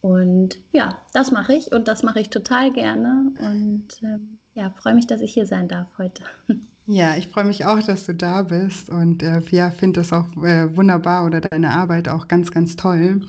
Und 0.00 0.58
ja, 0.72 1.00
das 1.12 1.30
mache 1.30 1.54
ich 1.54 1.72
und 1.72 1.88
das 1.88 2.02
mache 2.02 2.20
ich 2.20 2.30
total 2.30 2.72
gerne 2.72 3.32
und 3.38 3.88
ähm, 4.02 4.38
ja, 4.54 4.70
freue 4.70 4.94
mich, 4.94 5.06
dass 5.06 5.20
ich 5.20 5.32
hier 5.32 5.46
sein 5.46 5.68
darf 5.68 5.88
heute. 5.98 6.24
Ja, 6.86 7.16
ich 7.16 7.28
freue 7.28 7.44
mich 7.44 7.64
auch, 7.64 7.82
dass 7.82 8.04
du 8.04 8.14
da 8.14 8.42
bist 8.42 8.90
und 8.90 9.22
äh, 9.22 9.40
ja, 9.50 9.70
finde 9.70 10.00
das 10.00 10.12
auch 10.12 10.26
äh, 10.42 10.76
wunderbar 10.76 11.24
oder 11.24 11.40
deine 11.40 11.70
Arbeit 11.70 12.08
auch 12.08 12.28
ganz, 12.28 12.50
ganz 12.50 12.76
toll. 12.76 13.26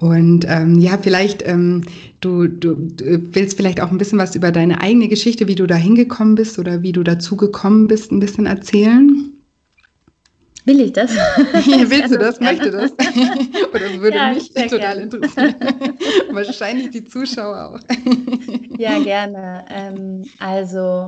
Und 0.00 0.44
ähm, 0.46 0.78
ja, 0.78 0.98
vielleicht, 1.00 1.46
ähm, 1.46 1.82
du, 2.20 2.46
du, 2.46 2.74
du 2.74 3.34
willst 3.34 3.56
vielleicht 3.56 3.80
auch 3.80 3.90
ein 3.90 3.96
bisschen 3.96 4.18
was 4.18 4.36
über 4.36 4.52
deine 4.52 4.82
eigene 4.82 5.08
Geschichte, 5.08 5.48
wie 5.48 5.54
du 5.54 5.66
da 5.66 5.76
hingekommen 5.76 6.34
bist 6.34 6.58
oder 6.58 6.82
wie 6.82 6.92
du 6.92 7.02
dazu 7.02 7.36
gekommen 7.36 7.86
bist, 7.86 8.12
ein 8.12 8.20
bisschen 8.20 8.44
erzählen. 8.44 9.32
Will 10.66 10.80
ich 10.80 10.92
das? 10.92 11.10
Willst 11.54 12.12
du 12.12 12.18
das? 12.18 12.38
Möchte 12.38 12.70
das? 12.70 12.92
Oder 13.72 14.00
würde 14.00 14.16
ja, 14.18 14.34
mich 14.34 14.52
total 14.52 14.78
gerne. 14.78 15.02
interessieren? 15.02 15.54
Wahrscheinlich 16.32 16.90
die 16.90 17.04
Zuschauer 17.04 17.74
auch. 17.74 17.96
Ja, 18.78 18.98
gerne. 19.02 19.64
Ähm, 19.70 20.24
also 20.38 21.06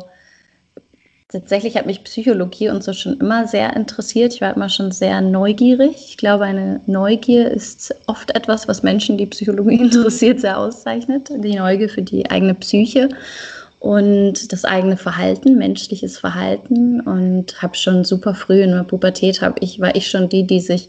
tatsächlich 1.33 1.77
hat 1.77 1.87
mich 1.87 2.05
Psychologie 2.05 2.69
und 2.69 2.85
so 2.85 2.93
schon 2.93 3.19
immer 3.19 3.49
sehr 3.49 3.75
interessiert. 3.75 4.35
Ich 4.35 4.41
war 4.41 4.55
immer 4.55 4.69
schon 4.69 4.93
sehr 4.93 5.21
neugierig. 5.21 5.97
Ich 6.09 6.17
glaube, 6.17 6.45
eine 6.45 6.81
Neugier 6.87 7.51
ist 7.51 7.95
oft 8.07 8.35
etwas, 8.35 8.69
was 8.69 8.83
Menschen, 8.83 9.19
die 9.19 9.27
Psychologie 9.27 9.77
interessiert, 9.81 10.41
sehr 10.41 10.59
auszeichnet. 10.59 11.31
Die 11.31 11.57
Neugier 11.57 11.89
für 11.89 12.03
die 12.03 12.31
eigene 12.31 12.55
Psyche 12.55 13.09
und 13.83 14.53
das 14.53 14.65
eigene 14.65 14.97
Verhalten, 14.97 15.59
menschliches 15.59 16.17
Verhalten 16.17 17.01
und 17.01 17.61
habe 17.61 17.75
schon 17.77 18.05
super 18.05 18.33
früh 18.33 18.63
in 18.63 18.71
der 18.71 18.85
Pubertät 18.85 19.43
habe 19.43 19.57
ich 19.59 19.81
war 19.81 19.97
ich 19.97 20.09
schon 20.09 20.29
die, 20.29 20.47
die 20.47 20.61
sich 20.61 20.89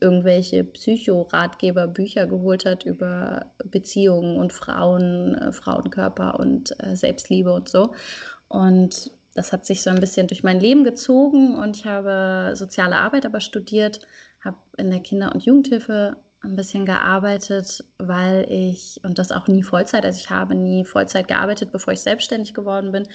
irgendwelche 0.00 0.64
Psychoratgeber 0.64 1.86
Bücher 1.86 2.26
geholt 2.26 2.64
hat 2.64 2.86
über 2.86 3.44
Beziehungen 3.66 4.38
und 4.38 4.54
Frauen, 4.54 5.34
äh, 5.34 5.52
Frauenkörper 5.52 6.40
und 6.40 6.74
äh, 6.82 6.96
Selbstliebe 6.96 7.52
und 7.52 7.68
so 7.68 7.94
und 8.48 9.10
das 9.34 9.52
hat 9.52 9.66
sich 9.66 9.82
so 9.82 9.90
ein 9.90 10.00
bisschen 10.00 10.28
durch 10.28 10.42
mein 10.42 10.60
Leben 10.60 10.84
gezogen 10.84 11.56
und 11.56 11.76
ich 11.76 11.84
habe 11.84 12.52
soziale 12.54 12.96
Arbeit 12.96 13.26
aber 13.26 13.40
studiert, 13.40 14.00
habe 14.40 14.56
in 14.76 14.90
der 14.90 15.00
Kinder- 15.00 15.32
und 15.34 15.44
Jugendhilfe 15.44 16.16
ein 16.42 16.56
bisschen 16.56 16.84
gearbeitet, 16.84 17.84
weil 17.98 18.46
ich, 18.48 19.00
und 19.02 19.18
das 19.18 19.32
auch 19.32 19.48
nie 19.48 19.62
Vollzeit, 19.62 20.04
also 20.04 20.18
ich 20.18 20.30
habe 20.30 20.54
nie 20.54 20.84
Vollzeit 20.84 21.26
gearbeitet, 21.26 21.72
bevor 21.72 21.92
ich 21.92 22.00
selbstständig 22.00 22.54
geworden 22.54 22.92
bin, 22.92 23.08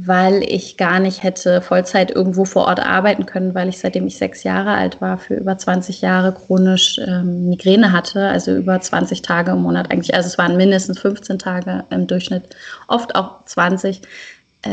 weil 0.00 0.44
ich 0.44 0.76
gar 0.76 1.00
nicht 1.00 1.24
hätte 1.24 1.60
Vollzeit 1.60 2.10
irgendwo 2.10 2.44
vor 2.44 2.66
Ort 2.66 2.78
arbeiten 2.78 3.26
können, 3.26 3.54
weil 3.54 3.68
ich 3.68 3.78
seitdem 3.78 4.06
ich 4.06 4.16
sechs 4.16 4.44
Jahre 4.44 4.70
alt 4.70 5.00
war, 5.00 5.18
für 5.18 5.34
über 5.34 5.58
20 5.58 6.02
Jahre 6.02 6.32
chronisch 6.32 7.00
ähm, 7.04 7.48
Migräne 7.48 7.92
hatte, 7.92 8.28
also 8.28 8.54
über 8.54 8.80
20 8.80 9.22
Tage 9.22 9.52
im 9.52 9.62
Monat 9.62 9.90
eigentlich. 9.90 10.14
Also 10.14 10.28
es 10.28 10.38
waren 10.38 10.56
mindestens 10.56 11.00
15 11.00 11.40
Tage 11.40 11.84
im 11.90 12.06
Durchschnitt, 12.06 12.44
oft 12.86 13.16
auch 13.16 13.44
20 13.46 14.02
äh, 14.02 14.06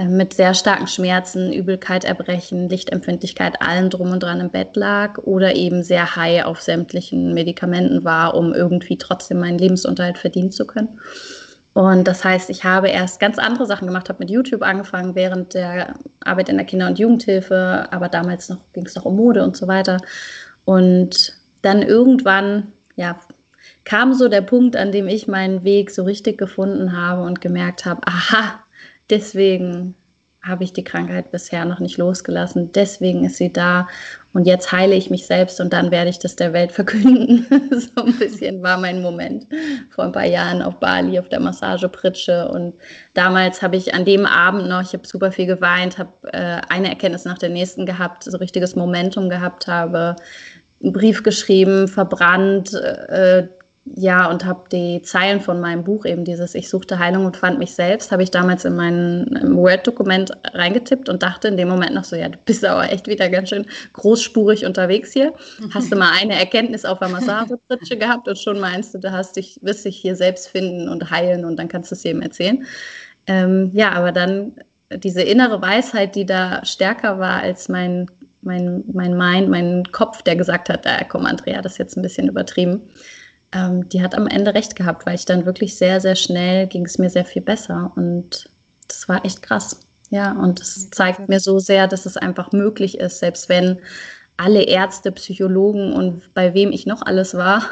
mit 0.08 0.34
sehr 0.34 0.54
starken 0.54 0.88
Schmerzen, 0.88 1.54
Übelkeit, 1.54 2.04
Erbrechen, 2.04 2.70
Lichtempfindlichkeit, 2.70 3.62
allem 3.62 3.90
drum 3.90 4.12
und 4.12 4.24
dran 4.24 4.42
im 4.42 4.50
Bett 4.50 4.76
lag 4.76 5.18
oder 5.20 5.56
eben 5.56 5.84
sehr 5.84 6.16
high 6.16 6.46
auf 6.46 6.62
sämtlichen 6.62 7.34
Medikamenten 7.34 8.04
war, 8.04 8.36
um 8.36 8.54
irgendwie 8.54 8.98
trotzdem 8.98 9.40
meinen 9.40 9.58
Lebensunterhalt 9.58 10.18
verdienen 10.18 10.52
zu 10.52 10.66
können. 10.66 11.00
Und 11.74 12.08
das 12.08 12.24
heißt, 12.24 12.50
ich 12.50 12.64
habe 12.64 12.88
erst 12.88 13.20
ganz 13.20 13.38
andere 13.38 13.66
Sachen 13.66 13.88
gemacht, 13.88 14.08
habe 14.08 14.20
mit 14.20 14.32
YouTube 14.32 14.62
angefangen 14.62 15.14
während 15.14 15.54
der 15.54 15.96
Arbeit 16.22 16.50
in 16.50 16.56
der 16.56 16.66
Kinder- 16.66 16.88
und 16.88 17.00
Jugendhilfe, 17.00 17.88
aber 17.92 18.08
damals 18.08 18.48
noch 18.50 18.60
ging 18.74 18.86
es 18.86 18.96
noch 18.96 19.06
um 19.06 19.18
Mode 19.18 19.44
und 19.44 19.58
so 19.58 19.68
weiter. 19.68 20.00
Und 20.64 21.34
dann 21.62 21.82
irgendwann, 21.82 22.72
ja, 22.96 23.20
kam 23.84 24.14
so 24.14 24.30
der 24.30 24.42
Punkt, 24.42 24.76
an 24.76 24.92
dem 24.92 25.08
ich 25.08 25.28
meinen 25.28 25.64
Weg 25.64 25.92
so 25.92 26.04
richtig 26.04 26.38
gefunden 26.38 26.98
habe 26.98 27.24
und 27.24 27.42
gemerkt 27.42 27.86
habe, 27.86 28.02
aha, 28.06 28.65
deswegen 29.10 29.96
habe 30.46 30.64
ich 30.64 30.74
die 30.74 30.84
Krankheit 30.84 31.32
bisher 31.32 31.66
noch 31.66 31.80
nicht 31.80 31.98
losgelassen. 31.98 32.72
Deswegen 32.72 33.26
ist 33.26 33.38
sie 33.38 33.52
da. 33.52 33.88
Und 34.34 34.46
jetzt 34.46 34.72
heile 34.72 34.94
ich 34.94 35.10
mich 35.10 35.26
selbst 35.26 35.60
und 35.60 35.74
dann 35.74 35.92
werde 35.92 36.10
ich 36.10 36.20
das 36.20 36.36
der 36.36 36.54
Welt 36.54 36.72
verkünden. 36.72 37.46
so 37.72 38.04
ein 38.04 38.14
bisschen 38.14 38.62
war 38.62 38.78
mein 38.78 39.02
Moment 39.02 39.48
vor 39.90 40.06
ein 40.06 40.12
paar 40.12 40.26
Jahren 40.26 40.62
auf 40.62 40.80
Bali 40.80 41.18
auf 41.18 41.30
der 41.30 41.40
Massagepritsche. 41.40 42.48
Und 42.48 42.76
damals 43.16 43.62
habe 43.62 43.76
ich 43.76 43.94
an 43.96 44.06
dem 44.06 44.26
Abend 44.26 44.68
noch, 44.70 44.82
ich 44.82 44.94
habe 44.94 45.08
super 45.08 45.32
viel 45.32 45.48
geweint, 45.48 45.98
habe 45.98 46.12
äh, 46.32 46.62
eine 46.70 46.90
Erkenntnis 46.90 47.26
nach 47.26 47.40
der 47.40 47.50
nächsten 47.50 47.86
gehabt, 47.86 48.24
so 48.24 48.38
richtiges 48.38 48.76
Momentum 48.76 49.30
gehabt 49.30 49.68
habe, 49.68 50.16
einen 50.84 50.94
Brief 50.94 51.24
geschrieben, 51.24 51.88
verbrannt, 51.88 52.74
äh, 52.74 53.48
ja, 53.88 54.32
und 54.32 54.44
habe 54.46 54.64
die 54.72 55.04
Zeilen 55.04 55.40
von 55.40 55.62
meinem 55.62 55.84
Buch, 55.84 56.06
eben 56.06 56.26
dieses 56.26 56.56
Ich 56.56 56.70
suchte 56.70 56.98
Heilung 56.98 57.28
und 57.28 57.38
fand 57.38 57.60
mich 57.60 57.76
selbst, 57.76 58.12
habe 58.12 58.24
ich 58.24 58.32
damals 58.32 58.66
in 58.66 58.76
mein 58.76 59.56
Word-Dokument 59.56 60.32
reingetippt 60.54 61.08
und 61.08 61.22
dachte 61.22 61.50
in 61.50 61.58
dem 61.58 61.68
Moment 61.68 61.94
noch 61.94 62.04
so, 62.04 62.16
ja, 62.16 62.28
du 62.28 62.38
bist 62.46 62.66
aber 62.66 62.92
echt 62.92 63.08
wieder 63.08 63.30
ganz 63.30 63.50
schön 63.50 63.68
großspurig 63.94 64.66
unterwegs 64.66 65.14
hier. 65.14 65.34
Hast 65.72 65.92
du 65.92 65.98
mal 65.98 66.10
eine 66.20 66.34
Erkenntnis 66.34 66.84
auf 66.84 66.98
der 66.98 67.10
Massagepritsche 67.10 67.96
gehabt 67.96 68.28
und 68.28 68.40
schon 68.40 68.60
meinst 68.60 68.96
du, 68.96 68.98
du 68.98 69.12
hast 69.12 69.36
dich, 69.36 69.60
wirst 69.62 69.86
dich 69.86 69.98
hier 69.98 70.16
selbst 70.16 70.48
finden 70.48 70.90
und 70.90 71.12
heilen 71.12 71.46
und 71.46 71.58
dann 71.58 71.68
kannst 71.68 71.92
du 71.92 71.96
es 71.96 72.04
jedem 72.04 72.24
erzählen. 72.24 72.66
Ähm, 73.28 73.70
ja, 73.74 73.92
aber 73.92 74.12
dann 74.12 74.54
diese 74.96 75.22
innere 75.22 75.62
Weisheit, 75.62 76.16
die 76.16 76.26
da 76.26 76.66
stärker 76.66 77.20
war 77.20 77.42
als 77.44 77.70
mein, 77.70 78.08
mein, 78.42 78.84
mein 78.92 79.16
Mind, 79.16 79.50
mein 79.50 79.84
Kopf, 79.92 80.24
der 80.24 80.36
gesagt 80.36 80.70
hat, 80.70 80.88
da 80.88 81.04
komm 81.04 81.28
Andrea, 81.28 81.62
das 81.62 81.74
ist 81.74 81.78
jetzt 81.78 81.98
ein 81.98 82.02
bisschen 82.02 82.28
übertrieben 82.28 82.90
ähm, 83.56 83.88
die 83.90 84.04
hat 84.04 84.16
am 84.16 84.28
Ende 84.28 84.54
recht 84.54 84.76
gehabt, 84.76 85.06
weil 85.06 85.16
ich 85.16 85.26
dann 85.26 85.46
wirklich 85.46 85.78
sehr, 85.78 86.02
sehr 86.02 86.16
schnell 86.16 86.68
ging 86.68 86.86
es 86.86 86.98
mir 86.98 87.10
sehr 87.10 87.26
viel 87.26 87.42
besser. 87.42 87.92
Und 87.96 88.50
das 88.88 89.08
war 89.08 89.24
echt 89.24 89.42
krass. 89.42 89.80
Ja, 90.10 90.34
und 90.34 90.62
es 90.62 90.90
zeigt 90.92 91.30
mir 91.30 91.40
so 91.40 91.58
sehr, 91.60 91.88
dass 91.88 92.06
es 92.06 92.18
einfach 92.18 92.52
möglich 92.52 93.00
ist, 93.00 93.20
selbst 93.20 93.50
wenn 93.50 93.80
alle 94.38 94.64
Ärzte, 94.64 95.12
Psychologen 95.14 95.94
und 95.94 96.34
bei 96.34 96.54
wem 96.54 96.72
ich 96.72 96.86
noch 96.86 97.02
alles 97.02 97.34
war, 97.34 97.64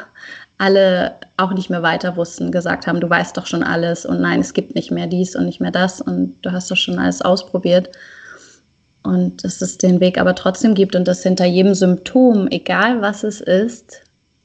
alle 0.56 1.14
auch 1.36 1.52
nicht 1.52 1.68
mehr 1.68 1.82
weiter 1.82 2.16
wussten, 2.16 2.50
gesagt 2.50 2.86
haben, 2.86 3.00
du 3.00 3.10
weißt 3.10 3.36
doch 3.36 3.46
schon 3.46 3.62
alles 3.62 4.06
und 4.06 4.20
nein, 4.20 4.40
es 4.40 4.54
gibt 4.54 4.74
nicht 4.74 4.90
mehr 4.90 5.06
dies 5.06 5.36
und 5.36 5.44
nicht 5.44 5.60
mehr 5.60 5.70
das 5.70 6.00
und 6.00 6.36
du 6.42 6.52
hast 6.52 6.70
doch 6.70 6.76
schon 6.76 6.98
alles 6.98 7.20
ausprobiert. 7.20 7.90
Und 9.02 9.44
dass 9.44 9.60
es 9.60 9.76
den 9.76 10.00
Weg 10.00 10.16
aber 10.18 10.34
trotzdem 10.34 10.74
gibt 10.74 10.96
und 10.96 11.06
dass 11.06 11.22
hinter 11.22 11.44
jedem 11.44 11.74
Symptom, 11.74 12.48
egal 12.50 13.02
was 13.02 13.22
es 13.22 13.42
ist, 13.42 14.00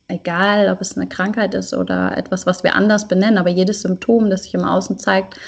egal 0.10 0.70
ob 0.70 0.82
es 0.82 0.98
eine 0.98 1.08
Krankheit 1.08 1.54
ist 1.54 1.74
oder 1.74 2.18
etwas, 2.18 2.46
was 2.46 2.64
wir 2.64 2.76
anders 2.76 3.08
benennen, 3.08 3.38
aber 3.38 3.50
jedes 3.50 3.84
Symptom, 3.84 4.30
das 4.30 4.44
sich 4.44 4.54
im 4.54 4.66
Außen 4.66 4.98
zeigt, 4.98 5.40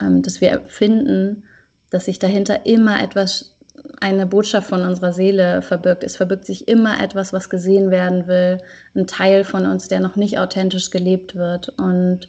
ähm, 0.00 0.22
das 0.22 0.40
wir 0.40 0.60
finden, 0.66 1.44
dass 1.90 2.04
sich 2.04 2.18
dahinter 2.18 2.66
immer 2.66 3.02
etwas, 3.02 3.56
eine 4.00 4.26
Botschaft 4.26 4.68
von 4.68 4.82
unserer 4.82 5.12
Seele 5.12 5.62
verbirgt. 5.62 6.04
Es 6.04 6.16
verbirgt 6.16 6.44
sich 6.44 6.68
immer 6.68 7.02
etwas, 7.02 7.32
was 7.32 7.48
gesehen 7.48 7.90
werden 7.90 8.26
will, 8.26 8.60
ein 8.94 9.06
Teil 9.06 9.44
von 9.44 9.64
uns, 9.64 9.88
der 9.88 10.00
noch 10.00 10.16
nicht 10.16 10.38
authentisch 10.38 10.90
gelebt 10.90 11.34
wird. 11.34 11.70
Und 11.70 12.28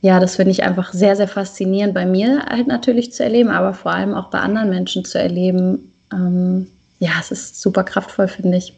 ja, 0.00 0.18
das 0.18 0.36
finde 0.36 0.50
ich 0.50 0.64
einfach 0.64 0.92
sehr, 0.92 1.14
sehr 1.14 1.28
faszinierend 1.28 1.94
bei 1.94 2.04
mir 2.04 2.44
halt 2.46 2.66
natürlich 2.66 3.12
zu 3.12 3.22
erleben, 3.22 3.50
aber 3.50 3.74
vor 3.74 3.92
allem 3.92 4.14
auch 4.14 4.30
bei 4.30 4.40
anderen 4.40 4.70
Menschen 4.70 5.04
zu 5.04 5.18
erleben. 5.18 5.92
Ähm, 6.12 6.66
ja, 6.98 7.12
es 7.20 7.30
ist 7.30 7.60
super 7.60 7.84
kraftvoll, 7.84 8.28
finde 8.28 8.58
ich. 8.58 8.74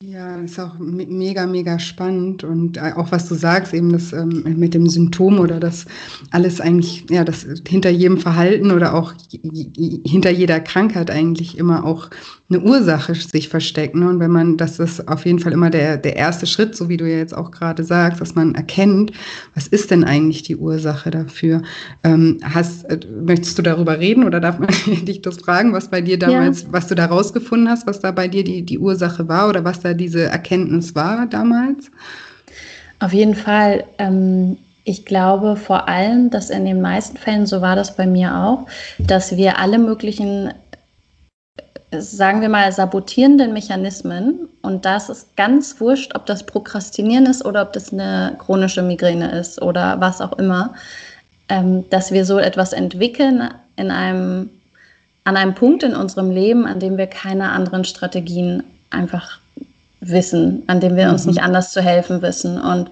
Ja, 0.00 0.36
ist 0.36 0.60
auch 0.60 0.78
mega, 0.78 1.44
mega 1.46 1.76
spannend. 1.80 2.44
Und 2.44 2.76
äh, 2.76 2.92
auch 2.94 3.10
was 3.10 3.28
du 3.28 3.34
sagst, 3.34 3.74
eben 3.74 3.90
das 3.90 4.12
ähm, 4.12 4.44
mit 4.56 4.72
dem 4.72 4.88
Symptom 4.88 5.40
oder 5.40 5.58
das 5.58 5.86
alles 6.30 6.60
eigentlich, 6.60 7.04
ja, 7.10 7.24
das 7.24 7.44
hinter 7.66 7.90
jedem 7.90 8.18
Verhalten 8.18 8.70
oder 8.70 8.94
auch 8.94 9.12
hinter 9.32 10.30
jeder 10.30 10.60
Krankheit 10.60 11.10
eigentlich 11.10 11.58
immer 11.58 11.84
auch 11.84 12.10
eine 12.50 12.60
Ursache 12.60 13.14
sich 13.14 13.48
versteckt. 13.48 13.94
Ne? 13.94 14.08
Und 14.08 14.20
wenn 14.20 14.30
man, 14.30 14.56
das 14.56 14.78
ist 14.78 15.06
auf 15.06 15.26
jeden 15.26 15.38
Fall 15.38 15.52
immer 15.52 15.68
der, 15.68 15.98
der 15.98 16.16
erste 16.16 16.46
Schritt, 16.46 16.74
so 16.74 16.88
wie 16.88 16.96
du 16.96 17.08
ja 17.08 17.18
jetzt 17.18 17.36
auch 17.36 17.50
gerade 17.50 17.84
sagst, 17.84 18.20
dass 18.22 18.34
man 18.34 18.54
erkennt, 18.54 19.12
was 19.54 19.66
ist 19.68 19.90
denn 19.90 20.02
eigentlich 20.02 20.44
die 20.44 20.56
Ursache 20.56 21.10
dafür? 21.10 21.62
Ähm, 22.04 22.38
hast, 22.42 22.84
äh, 22.84 23.00
möchtest 23.22 23.58
du 23.58 23.62
darüber 23.62 23.98
reden 23.98 24.24
oder 24.24 24.40
darf 24.40 24.58
man 24.58 24.70
dich 25.04 25.20
das 25.20 25.36
fragen, 25.36 25.74
was 25.74 25.88
bei 25.88 26.00
dir 26.00 26.18
damals, 26.18 26.62
ja. 26.62 26.68
was 26.72 26.86
du 26.86 26.94
da 26.94 27.06
rausgefunden 27.06 27.68
hast, 27.68 27.86
was 27.86 28.00
da 28.00 28.12
bei 28.12 28.28
dir 28.28 28.44
die, 28.44 28.62
die 28.62 28.78
Ursache 28.78 29.28
war 29.28 29.50
oder 29.50 29.64
was 29.64 29.80
da 29.80 29.92
diese 29.92 30.22
Erkenntnis 30.24 30.94
war 30.94 31.26
damals? 31.26 31.90
Auf 33.00 33.12
jeden 33.12 33.34
Fall. 33.34 33.84
Ähm 33.98 34.56
ich 34.84 35.04
glaube 35.04 35.56
vor 35.56 35.86
allem, 35.86 36.30
dass 36.30 36.48
in 36.48 36.64
den 36.64 36.80
meisten 36.80 37.18
Fällen, 37.18 37.44
so 37.44 37.60
war 37.60 37.76
das 37.76 37.94
bei 37.94 38.06
mir 38.06 38.34
auch, 38.34 38.66
dass 38.98 39.36
wir 39.36 39.58
alle 39.58 39.78
möglichen 39.78 40.54
sagen 41.92 42.40
wir 42.40 42.48
mal, 42.48 42.70
sabotierenden 42.70 43.52
Mechanismen. 43.52 44.48
Und 44.62 44.84
das 44.84 45.08
ist 45.08 45.36
ganz 45.36 45.80
wurscht, 45.80 46.14
ob 46.14 46.26
das 46.26 46.44
Prokrastinieren 46.44 47.26
ist 47.26 47.44
oder 47.44 47.62
ob 47.62 47.72
das 47.72 47.92
eine 47.92 48.36
chronische 48.38 48.82
Migräne 48.82 49.30
ist 49.32 49.60
oder 49.62 50.00
was 50.00 50.20
auch 50.20 50.32
immer, 50.38 50.74
ähm, 51.48 51.88
dass 51.90 52.12
wir 52.12 52.24
so 52.24 52.38
etwas 52.38 52.72
entwickeln 52.72 53.48
in 53.76 53.90
einem, 53.90 54.50
an 55.24 55.36
einem 55.36 55.54
Punkt 55.54 55.82
in 55.82 55.94
unserem 55.94 56.30
Leben, 56.30 56.66
an 56.66 56.80
dem 56.80 56.98
wir 56.98 57.06
keine 57.06 57.50
anderen 57.50 57.84
Strategien 57.84 58.64
einfach 58.90 59.38
wissen, 60.00 60.62
an 60.66 60.80
dem 60.80 60.96
wir 60.96 61.06
mhm. 61.06 61.12
uns 61.12 61.26
nicht 61.26 61.42
anders 61.42 61.72
zu 61.72 61.80
helfen 61.80 62.20
wissen. 62.22 62.60
Und 62.60 62.90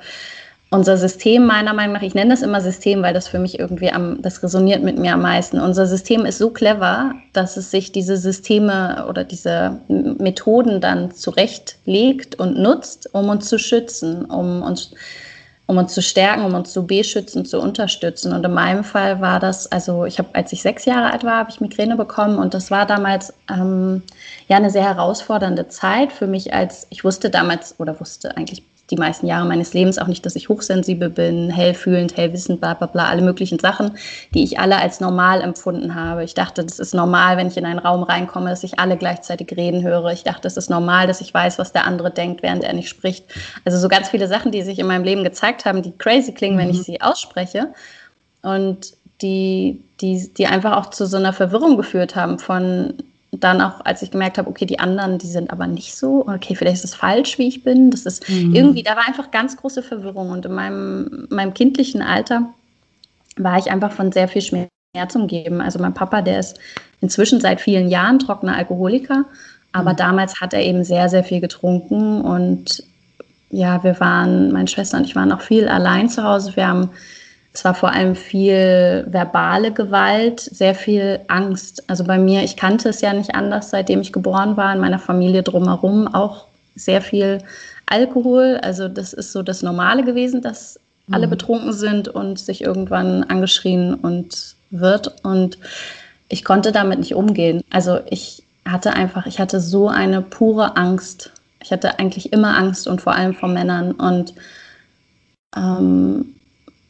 unser 0.70 0.96
System, 0.96 1.46
meiner 1.46 1.72
Meinung 1.72 1.94
nach, 1.94 2.02
ich 2.02 2.14
nenne 2.14 2.30
das 2.30 2.42
immer 2.42 2.60
System, 2.60 3.02
weil 3.02 3.14
das 3.14 3.28
für 3.28 3.38
mich 3.38 3.58
irgendwie 3.58 3.92
am, 3.92 4.20
das 4.22 4.42
resoniert 4.42 4.82
mit 4.82 4.98
mir 4.98 5.12
am 5.12 5.22
meisten. 5.22 5.60
Unser 5.60 5.86
System 5.86 6.26
ist 6.26 6.38
so 6.38 6.50
clever, 6.50 7.14
dass 7.32 7.56
es 7.56 7.70
sich 7.70 7.92
diese 7.92 8.16
Systeme 8.16 9.06
oder 9.08 9.22
diese 9.22 9.78
Methoden 9.88 10.80
dann 10.80 11.12
zurechtlegt 11.12 12.34
und 12.40 12.58
nutzt, 12.58 13.08
um 13.14 13.28
uns 13.28 13.48
zu 13.48 13.60
schützen, 13.60 14.24
um 14.24 14.62
uns, 14.62 14.90
um 15.66 15.78
uns 15.78 15.94
zu 15.94 16.02
stärken, 16.02 16.44
um 16.44 16.54
uns 16.54 16.72
zu 16.72 16.84
beschützen, 16.84 17.44
zu 17.44 17.60
unterstützen. 17.60 18.32
Und 18.32 18.44
in 18.44 18.52
meinem 18.52 18.82
Fall 18.82 19.20
war 19.20 19.38
das, 19.38 19.70
also 19.70 20.04
ich 20.04 20.18
habe, 20.18 20.30
als 20.32 20.52
ich 20.52 20.62
sechs 20.62 20.84
Jahre 20.84 21.12
alt 21.12 21.22
war, 21.22 21.36
habe 21.38 21.50
ich 21.50 21.60
Migräne 21.60 21.94
bekommen 21.94 22.38
und 22.38 22.54
das 22.54 22.72
war 22.72 22.86
damals 22.86 23.32
ähm, 23.48 24.02
ja 24.48 24.56
eine 24.56 24.70
sehr 24.70 24.84
herausfordernde 24.84 25.68
Zeit 25.68 26.10
für 26.12 26.26
mich, 26.26 26.52
als 26.52 26.88
ich 26.90 27.04
wusste 27.04 27.30
damals 27.30 27.76
oder 27.78 28.00
wusste 28.00 28.36
eigentlich 28.36 28.64
die 28.90 28.96
meisten 28.96 29.26
Jahre 29.26 29.46
meines 29.46 29.74
Lebens 29.74 29.98
auch 29.98 30.06
nicht, 30.06 30.24
dass 30.24 30.36
ich 30.36 30.48
hochsensibel 30.48 31.10
bin, 31.10 31.50
hellfühlend, 31.50 32.16
hellwissend, 32.16 32.60
bla 32.60 32.74
bla 32.74 32.86
bla, 32.86 33.06
alle 33.08 33.22
möglichen 33.22 33.58
Sachen, 33.58 33.92
die 34.32 34.44
ich 34.44 34.60
alle 34.60 34.78
als 34.78 35.00
normal 35.00 35.40
empfunden 35.40 35.94
habe. 35.94 36.22
Ich 36.22 36.34
dachte, 36.34 36.64
das 36.64 36.78
ist 36.78 36.94
normal, 36.94 37.36
wenn 37.36 37.48
ich 37.48 37.56
in 37.56 37.66
einen 37.66 37.80
Raum 37.80 38.04
reinkomme, 38.04 38.50
dass 38.50 38.62
ich 38.62 38.78
alle 38.78 38.96
gleichzeitig 38.96 39.56
reden 39.56 39.82
höre. 39.82 40.12
Ich 40.12 40.22
dachte, 40.22 40.46
es 40.46 40.56
ist 40.56 40.70
normal, 40.70 41.06
dass 41.06 41.20
ich 41.20 41.34
weiß, 41.34 41.58
was 41.58 41.72
der 41.72 41.84
andere 41.84 42.10
denkt, 42.10 42.42
während 42.42 42.62
er 42.62 42.72
nicht 42.74 42.88
spricht. 42.88 43.24
Also 43.64 43.78
so 43.78 43.88
ganz 43.88 44.08
viele 44.08 44.28
Sachen, 44.28 44.52
die 44.52 44.62
sich 44.62 44.78
in 44.78 44.86
meinem 44.86 45.04
Leben 45.04 45.24
gezeigt 45.24 45.64
haben, 45.64 45.82
die 45.82 45.92
crazy 45.92 46.32
klingen, 46.32 46.56
mhm. 46.56 46.60
wenn 46.60 46.70
ich 46.70 46.78
mhm. 46.78 46.82
sie 46.82 47.00
ausspreche. 47.00 47.72
Und 48.42 48.92
die, 49.22 49.82
die, 50.00 50.32
die 50.32 50.46
einfach 50.46 50.76
auch 50.76 50.90
zu 50.90 51.06
so 51.06 51.16
einer 51.16 51.32
Verwirrung 51.32 51.76
geführt 51.76 52.14
haben 52.14 52.38
von, 52.38 52.94
dann 53.40 53.60
auch, 53.60 53.84
als 53.84 54.02
ich 54.02 54.10
gemerkt 54.10 54.38
habe, 54.38 54.48
okay, 54.48 54.66
die 54.66 54.78
anderen, 54.78 55.18
die 55.18 55.26
sind 55.26 55.50
aber 55.50 55.66
nicht 55.66 55.94
so, 55.94 56.26
okay, 56.26 56.54
vielleicht 56.54 56.76
ist 56.76 56.84
es 56.84 56.94
falsch, 56.94 57.38
wie 57.38 57.48
ich 57.48 57.62
bin. 57.62 57.90
Das 57.90 58.06
ist 58.06 58.28
mhm. 58.28 58.54
irgendwie, 58.54 58.82
da 58.82 58.96
war 58.96 59.06
einfach 59.06 59.30
ganz 59.30 59.56
große 59.56 59.82
Verwirrung. 59.82 60.30
Und 60.30 60.46
in 60.46 60.52
meinem, 60.52 61.26
meinem 61.30 61.54
kindlichen 61.54 62.02
Alter 62.02 62.52
war 63.36 63.58
ich 63.58 63.70
einfach 63.70 63.92
von 63.92 64.12
sehr 64.12 64.28
viel 64.28 64.42
Schmerz 64.42 65.14
umgeben. 65.14 65.60
Also 65.60 65.78
mein 65.78 65.94
Papa, 65.94 66.22
der 66.22 66.40
ist 66.40 66.58
inzwischen 67.00 67.40
seit 67.40 67.60
vielen 67.60 67.88
Jahren 67.88 68.18
trockener 68.18 68.56
Alkoholiker, 68.56 69.24
aber 69.72 69.92
mhm. 69.92 69.96
damals 69.96 70.40
hat 70.40 70.54
er 70.54 70.62
eben 70.62 70.84
sehr, 70.84 71.08
sehr 71.08 71.24
viel 71.24 71.40
getrunken 71.40 72.20
und 72.22 72.82
ja, 73.50 73.82
wir 73.84 74.00
waren, 74.00 74.52
meine 74.52 74.68
Schwester 74.68 74.98
und 74.98 75.04
ich 75.04 75.14
waren 75.14 75.32
auch 75.32 75.40
viel 75.40 75.68
allein 75.68 76.08
zu 76.08 76.24
Hause. 76.24 76.56
Wir 76.56 76.66
haben 76.66 76.90
es 77.56 77.64
war 77.64 77.74
vor 77.74 77.90
allem 77.90 78.14
viel 78.14 79.06
verbale 79.08 79.72
Gewalt, 79.72 80.40
sehr 80.40 80.74
viel 80.74 81.20
Angst. 81.28 81.82
Also 81.88 82.04
bei 82.04 82.18
mir, 82.18 82.42
ich 82.42 82.54
kannte 82.54 82.90
es 82.90 83.00
ja 83.00 83.14
nicht 83.14 83.34
anders, 83.34 83.70
seitdem 83.70 84.02
ich 84.02 84.12
geboren 84.12 84.58
war, 84.58 84.74
in 84.74 84.80
meiner 84.80 84.98
Familie 84.98 85.42
drumherum 85.42 86.06
auch 86.06 86.44
sehr 86.74 87.00
viel 87.00 87.38
Alkohol. 87.86 88.60
Also 88.62 88.88
das 88.88 89.14
ist 89.14 89.32
so 89.32 89.42
das 89.42 89.62
Normale 89.62 90.04
gewesen, 90.04 90.42
dass 90.42 90.78
mhm. 91.06 91.14
alle 91.14 91.28
betrunken 91.28 91.72
sind 91.72 92.08
und 92.08 92.38
sich 92.38 92.60
irgendwann 92.60 93.24
angeschrien 93.24 93.94
und 93.94 94.54
wird. 94.68 95.24
Und 95.24 95.56
ich 96.28 96.44
konnte 96.44 96.72
damit 96.72 96.98
nicht 96.98 97.14
umgehen. 97.14 97.62
Also 97.70 98.00
ich 98.10 98.42
hatte 98.66 98.92
einfach, 98.92 99.24
ich 99.24 99.40
hatte 99.40 99.60
so 99.60 99.88
eine 99.88 100.20
pure 100.20 100.76
Angst. 100.76 101.32
Ich 101.62 101.72
hatte 101.72 101.98
eigentlich 101.98 102.34
immer 102.34 102.54
Angst 102.54 102.86
und 102.86 103.00
vor 103.00 103.14
allem 103.14 103.32
vor 103.32 103.48
Männern. 103.48 103.92
Und 103.92 104.34
ähm, 105.56 106.35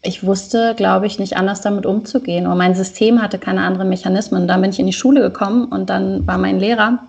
ich 0.07 0.25
wusste, 0.25 0.75
glaube 0.77 1.07
ich, 1.07 1.19
nicht 1.19 1.37
anders 1.37 1.61
damit 1.61 1.87
umzugehen. 1.87 2.47
Und 2.47 2.59
mein 2.59 2.75
System 2.75 3.21
hatte 3.21 3.39
keine 3.39 3.63
anderen 3.63 3.89
Mechanismen. 3.89 4.43
Und 4.43 4.49
dann 4.49 4.61
bin 4.61 4.71
ich 4.71 4.79
in 4.79 4.87
die 4.87 4.93
Schule 4.93 5.21
gekommen 5.21 5.67
und 5.67 5.91
dann 5.91 6.27
war 6.27 6.39
mein 6.39 6.59
Lehrer, 6.61 7.01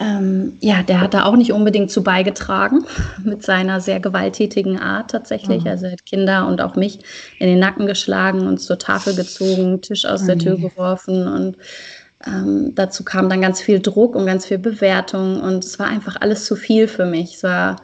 ähm, 0.00 0.56
ja, 0.60 0.82
der 0.82 1.00
hat 1.02 1.12
da 1.12 1.24
auch 1.24 1.36
nicht 1.36 1.52
unbedingt 1.52 1.90
zu 1.90 2.02
beigetragen 2.02 2.86
mit 3.24 3.42
seiner 3.42 3.80
sehr 3.80 4.00
gewalttätigen 4.00 4.78
Art 4.78 5.10
tatsächlich. 5.10 5.64
Mhm. 5.64 5.70
Also 5.70 5.86
er 5.86 5.92
hat 5.92 6.06
Kinder 6.06 6.46
und 6.46 6.62
auch 6.62 6.74
mich 6.74 7.00
in 7.38 7.46
den 7.46 7.58
Nacken 7.58 7.86
geschlagen, 7.86 8.46
uns 8.46 8.64
zur 8.64 8.78
Tafel 8.78 9.14
gezogen, 9.14 9.82
Tisch 9.82 10.06
aus 10.06 10.22
mhm. 10.22 10.26
der 10.26 10.38
Tür 10.38 10.56
geworfen 10.56 11.28
und 11.28 11.56
ähm, 12.26 12.74
dazu 12.74 13.04
kam 13.04 13.28
dann 13.28 13.40
ganz 13.40 13.60
viel 13.60 13.80
Druck 13.80 14.14
und 14.14 14.26
ganz 14.26 14.46
viel 14.46 14.58
Bewertung 14.58 15.40
und 15.40 15.64
es 15.64 15.78
war 15.78 15.86
einfach 15.86 16.16
alles 16.20 16.44
zu 16.44 16.56
viel 16.56 16.88
für 16.88 17.06
mich. 17.06 17.34
Es 17.36 17.42
war 17.42 17.76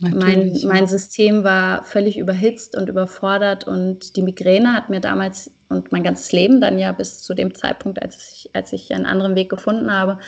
mein, 0.00 0.58
mein 0.64 0.86
System 0.86 1.44
war 1.44 1.84
völlig 1.84 2.16
überhitzt 2.16 2.76
und 2.76 2.88
überfordert 2.88 3.66
und 3.66 4.16
die 4.16 4.22
Migräne 4.22 4.72
hat 4.72 4.88
mir 4.88 5.00
damals 5.00 5.50
und 5.68 5.92
mein 5.92 6.02
ganzes 6.02 6.32
Leben 6.32 6.60
dann 6.60 6.78
ja 6.78 6.92
bis 6.92 7.22
zu 7.22 7.34
dem 7.34 7.54
Zeitpunkt, 7.54 8.02
als 8.02 8.32
ich, 8.32 8.50
als 8.54 8.72
ich 8.72 8.92
einen 8.92 9.06
anderen 9.06 9.36
Weg 9.36 9.50
gefunden 9.50 9.92
habe, 9.92 10.18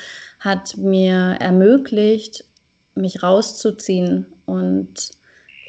hat 0.40 0.76
mir 0.76 1.36
ermöglicht, 1.40 2.44
mich 2.94 3.22
rauszuziehen 3.22 4.26
und 4.46 5.10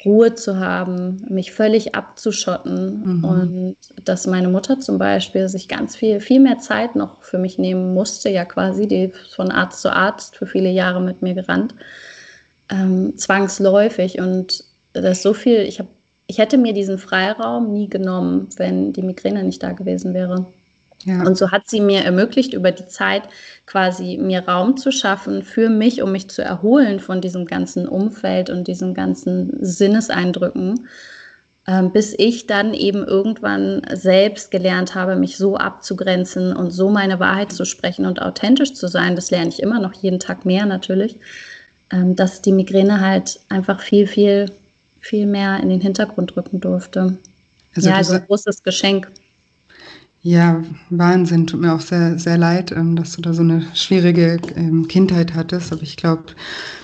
Ruhe 0.04 0.34
zu 0.34 0.58
haben, 0.60 1.24
mich 1.28 1.52
völlig 1.52 1.94
abzuschotten 1.94 3.18
mhm. 3.18 3.24
und 3.24 3.76
dass 4.04 4.26
meine 4.26 4.48
Mutter 4.48 4.78
zum 4.78 4.98
Beispiel 4.98 5.48
sich 5.48 5.66
ganz 5.66 5.96
viel, 5.96 6.20
viel 6.20 6.40
mehr 6.40 6.58
Zeit 6.58 6.94
noch 6.94 7.22
für 7.22 7.38
mich 7.38 7.58
nehmen 7.58 7.94
musste, 7.94 8.28
ja 8.28 8.44
quasi, 8.44 8.86
die 8.86 9.12
von 9.34 9.50
Arzt 9.50 9.80
zu 9.80 9.90
Arzt 9.90 10.36
für 10.36 10.46
viele 10.46 10.70
Jahre 10.70 11.00
mit 11.00 11.22
mir 11.22 11.32
gerannt 11.32 11.74
ähm, 12.70 13.16
zwangsläufig. 13.16 14.18
Und 14.18 14.64
das 14.92 15.22
so 15.22 15.34
viel, 15.34 15.60
ich, 15.60 15.78
hab, 15.78 15.86
ich 16.26 16.38
hätte 16.38 16.58
mir 16.58 16.72
diesen 16.72 16.98
Freiraum 16.98 17.72
nie 17.72 17.88
genommen, 17.88 18.48
wenn 18.56 18.92
die 18.92 19.02
Migräne 19.02 19.42
nicht 19.44 19.62
da 19.62 19.72
gewesen 19.72 20.14
wäre. 20.14 20.46
Ja. 21.04 21.22
Und 21.22 21.36
so 21.36 21.50
hat 21.50 21.68
sie 21.68 21.80
mir 21.80 22.02
ermöglicht, 22.02 22.54
über 22.54 22.70
die 22.70 22.86
Zeit 22.86 23.24
quasi 23.66 24.16
mir 24.16 24.48
Raum 24.48 24.76
zu 24.76 24.90
schaffen 24.90 25.42
für 25.42 25.68
mich, 25.68 26.00
um 26.00 26.12
mich 26.12 26.30
zu 26.30 26.42
erholen 26.42 26.98
von 26.98 27.20
diesem 27.20 27.44
ganzen 27.44 27.86
Umfeld 27.86 28.48
und 28.48 28.68
diesen 28.68 28.94
ganzen 28.94 29.52
Sinneseindrücken, 29.60 30.88
ähm, 31.66 31.92
bis 31.92 32.14
ich 32.16 32.46
dann 32.46 32.72
eben 32.72 33.04
irgendwann 33.04 33.82
selbst 33.92 34.50
gelernt 34.50 34.94
habe, 34.94 35.16
mich 35.16 35.36
so 35.36 35.56
abzugrenzen 35.56 36.54
und 36.54 36.70
so 36.70 36.88
meine 36.88 37.20
Wahrheit 37.20 37.52
zu 37.52 37.66
sprechen 37.66 38.06
und 38.06 38.22
authentisch 38.22 38.72
zu 38.72 38.88
sein. 38.88 39.14
Das 39.14 39.30
lerne 39.30 39.48
ich 39.48 39.62
immer 39.62 39.80
noch 39.80 39.92
jeden 39.92 40.20
Tag 40.20 40.46
mehr 40.46 40.64
natürlich 40.64 41.18
dass 41.90 42.42
die 42.42 42.52
Migräne 42.52 43.00
halt 43.00 43.40
einfach 43.48 43.80
viel, 43.80 44.06
viel, 44.06 44.50
viel 45.00 45.26
mehr 45.26 45.60
in 45.60 45.68
den 45.68 45.80
Hintergrund 45.80 46.36
rücken 46.36 46.60
durfte. 46.60 47.18
Also 47.76 47.88
ja, 47.88 47.96
also 47.96 48.14
ein 48.14 48.26
großes 48.26 48.62
Geschenk. 48.62 49.10
Ja, 50.22 50.62
Wahnsinn. 50.88 51.46
Tut 51.46 51.60
mir 51.60 51.74
auch 51.74 51.80
sehr, 51.80 52.18
sehr 52.18 52.38
leid, 52.38 52.72
ähm, 52.72 52.96
dass 52.96 53.12
du 53.12 53.22
da 53.22 53.34
so 53.34 53.42
eine 53.42 53.66
schwierige 53.74 54.38
ähm, 54.56 54.88
Kindheit 54.88 55.34
hattest. 55.34 55.72
Aber 55.72 55.82
ich 55.82 55.96
glaube. 55.96 56.24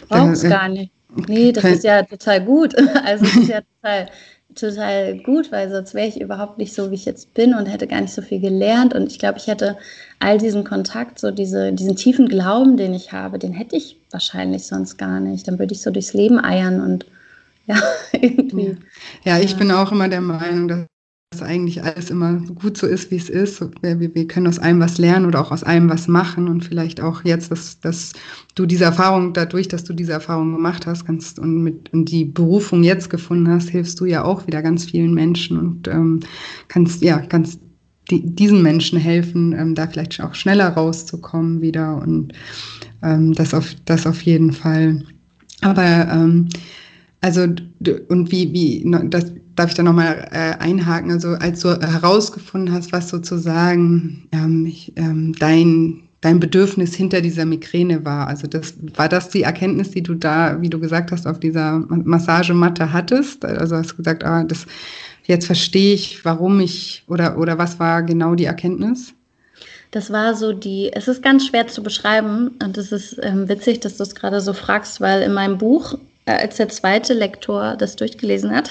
Brauchst 0.08 0.44
äh, 0.44 0.48
gar 0.50 0.68
nicht. 0.68 0.92
Nee, 1.26 1.50
das 1.50 1.64
ist 1.64 1.84
ja 1.84 2.02
total 2.02 2.44
gut. 2.44 2.74
Also, 3.04 3.24
das 3.24 3.36
ist 3.36 3.48
ja 3.48 3.60
total 3.82 4.08
total 4.54 5.18
gut, 5.18 5.52
weil 5.52 5.70
sonst 5.70 5.94
wäre 5.94 6.08
ich 6.08 6.20
überhaupt 6.20 6.58
nicht 6.58 6.74
so, 6.74 6.90
wie 6.90 6.94
ich 6.94 7.04
jetzt 7.04 7.34
bin 7.34 7.54
und 7.54 7.66
hätte 7.66 7.86
gar 7.86 8.00
nicht 8.00 8.12
so 8.12 8.22
viel 8.22 8.40
gelernt. 8.40 8.94
Und 8.94 9.06
ich 9.10 9.18
glaube, 9.18 9.38
ich 9.38 9.46
hätte 9.46 9.76
all 10.20 10.38
diesen 10.38 10.64
Kontakt, 10.64 11.18
so 11.18 11.30
diese, 11.30 11.72
diesen 11.72 11.96
tiefen 11.96 12.28
Glauben, 12.28 12.76
den 12.76 12.94
ich 12.94 13.12
habe, 13.12 13.38
den 13.38 13.52
hätte 13.52 13.76
ich 13.76 13.98
wahrscheinlich 14.10 14.66
sonst 14.66 14.98
gar 14.98 15.18
nicht. 15.18 15.48
Dann 15.48 15.58
würde 15.58 15.74
ich 15.74 15.82
so 15.82 15.90
durchs 15.90 16.14
Leben 16.14 16.38
eiern 16.42 16.80
und 16.80 17.06
ja, 17.66 17.76
irgendwie. 18.12 18.76
Ja, 19.24 19.38
ich 19.38 19.52
ja. 19.52 19.58
bin 19.58 19.70
auch 19.70 19.92
immer 19.92 20.08
der 20.08 20.20
Meinung, 20.20 20.66
dass 20.66 20.86
dass 21.32 21.42
eigentlich 21.42 21.84
alles 21.84 22.10
immer 22.10 22.42
gut 22.60 22.76
so 22.76 22.88
ist, 22.88 23.12
wie 23.12 23.16
es 23.16 23.30
ist. 23.30 23.60
Wir, 23.82 24.00
wir, 24.00 24.26
können 24.26 24.48
aus 24.48 24.58
allem 24.58 24.80
was 24.80 24.98
lernen 24.98 25.26
oder 25.26 25.40
auch 25.40 25.52
aus 25.52 25.62
allem 25.62 25.88
was 25.88 26.08
machen 26.08 26.48
und 26.48 26.64
vielleicht 26.64 27.00
auch 27.00 27.24
jetzt, 27.24 27.52
dass, 27.52 27.78
dass 27.78 28.14
du 28.56 28.66
diese 28.66 28.82
Erfahrung, 28.82 29.32
dadurch, 29.32 29.68
dass 29.68 29.84
du 29.84 29.92
diese 29.92 30.10
Erfahrung 30.10 30.52
gemacht 30.52 30.86
hast 30.86 31.06
kannst 31.06 31.38
und, 31.38 31.62
mit, 31.62 31.92
und 31.92 32.06
die 32.06 32.24
Berufung 32.24 32.82
jetzt 32.82 33.10
gefunden 33.10 33.48
hast, 33.48 33.68
hilfst 33.68 34.00
du 34.00 34.06
ja 34.06 34.24
auch 34.24 34.48
wieder 34.48 34.60
ganz 34.60 34.86
vielen 34.86 35.14
Menschen 35.14 35.56
und 35.56 35.86
ähm, 35.86 36.18
kannst, 36.66 37.00
ja, 37.00 37.20
kannst 37.20 37.60
die, 38.10 38.34
diesen 38.34 38.62
Menschen 38.62 38.98
helfen, 38.98 39.52
ähm, 39.52 39.74
da 39.74 39.86
vielleicht 39.86 40.20
auch 40.20 40.34
schneller 40.34 40.68
rauszukommen 40.68 41.60
wieder 41.62 42.00
und 42.02 42.32
ähm, 43.02 43.32
das, 43.34 43.54
auf, 43.54 43.74
das 43.84 44.06
auf 44.06 44.22
jeden 44.22 44.52
Fall. 44.52 45.02
Aber 45.62 46.08
ähm, 46.10 46.48
also 47.20 47.42
und 47.42 48.32
wie, 48.32 48.52
wie, 48.52 48.90
das 49.08 49.32
darf 49.54 49.70
ich 49.70 49.76
da 49.76 49.82
nochmal 49.82 50.28
äh, 50.30 50.58
einhaken, 50.58 51.10
also 51.10 51.30
als 51.30 51.60
du 51.60 51.78
herausgefunden 51.80 52.74
hast, 52.74 52.92
was 52.92 53.10
sozusagen 53.10 54.26
ähm, 54.32 54.64
ich, 54.66 54.92
ähm, 54.96 55.34
dein, 55.38 56.00
dein 56.22 56.40
Bedürfnis 56.40 56.94
hinter 56.94 57.20
dieser 57.20 57.44
Migräne 57.44 58.04
war, 58.04 58.26
also 58.26 58.46
das, 58.46 58.74
war 58.96 59.08
das 59.08 59.28
die 59.28 59.42
Erkenntnis, 59.42 59.90
die 59.90 60.02
du 60.02 60.14
da, 60.14 60.60
wie 60.62 60.70
du 60.70 60.80
gesagt 60.80 61.12
hast, 61.12 61.26
auf 61.26 61.40
dieser 61.40 61.80
Massagematte 61.88 62.92
hattest? 62.92 63.44
Also 63.44 63.76
hast 63.76 63.92
du 63.92 63.96
gesagt, 63.96 64.24
ah, 64.24 64.44
das, 64.44 64.66
jetzt 65.24 65.46
verstehe 65.46 65.94
ich, 65.94 66.24
warum 66.24 66.60
ich, 66.60 67.04
oder, 67.06 67.38
oder 67.38 67.58
was 67.58 67.78
war 67.78 68.02
genau 68.02 68.34
die 68.34 68.44
Erkenntnis? 68.44 69.14
Das 69.90 70.12
war 70.12 70.34
so 70.34 70.52
die, 70.52 70.92
es 70.92 71.08
ist 71.08 71.22
ganz 71.22 71.46
schwer 71.46 71.66
zu 71.66 71.82
beschreiben 71.82 72.56
und 72.62 72.78
es 72.78 72.92
ist 72.92 73.18
ähm, 73.22 73.48
witzig, 73.48 73.80
dass 73.80 73.96
du 73.96 74.04
es 74.04 74.14
gerade 74.14 74.40
so 74.40 74.52
fragst, 74.52 75.00
weil 75.00 75.22
in 75.22 75.32
meinem 75.32 75.58
Buch, 75.58 75.98
äh, 76.26 76.32
als 76.32 76.56
der 76.56 76.68
zweite 76.68 77.12
Lektor 77.12 77.76
das 77.76 77.96
durchgelesen 77.96 78.54
hat, 78.54 78.70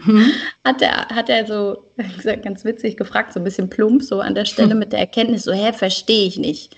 hm. 0.00 0.32
hat, 0.64 0.82
er, 0.82 1.08
hat 1.08 1.28
er 1.28 1.46
so 1.46 1.84
ganz 2.42 2.64
witzig 2.64 2.96
gefragt, 2.96 3.32
so 3.32 3.40
ein 3.40 3.44
bisschen 3.44 3.70
plump, 3.70 4.02
so 4.02 4.20
an 4.20 4.34
der 4.34 4.44
Stelle 4.44 4.74
mit 4.76 4.92
der 4.92 5.00
Erkenntnis, 5.00 5.44
so, 5.44 5.52
hä, 5.52 5.72
verstehe 5.72 6.26
ich 6.26 6.36
nicht, 6.36 6.76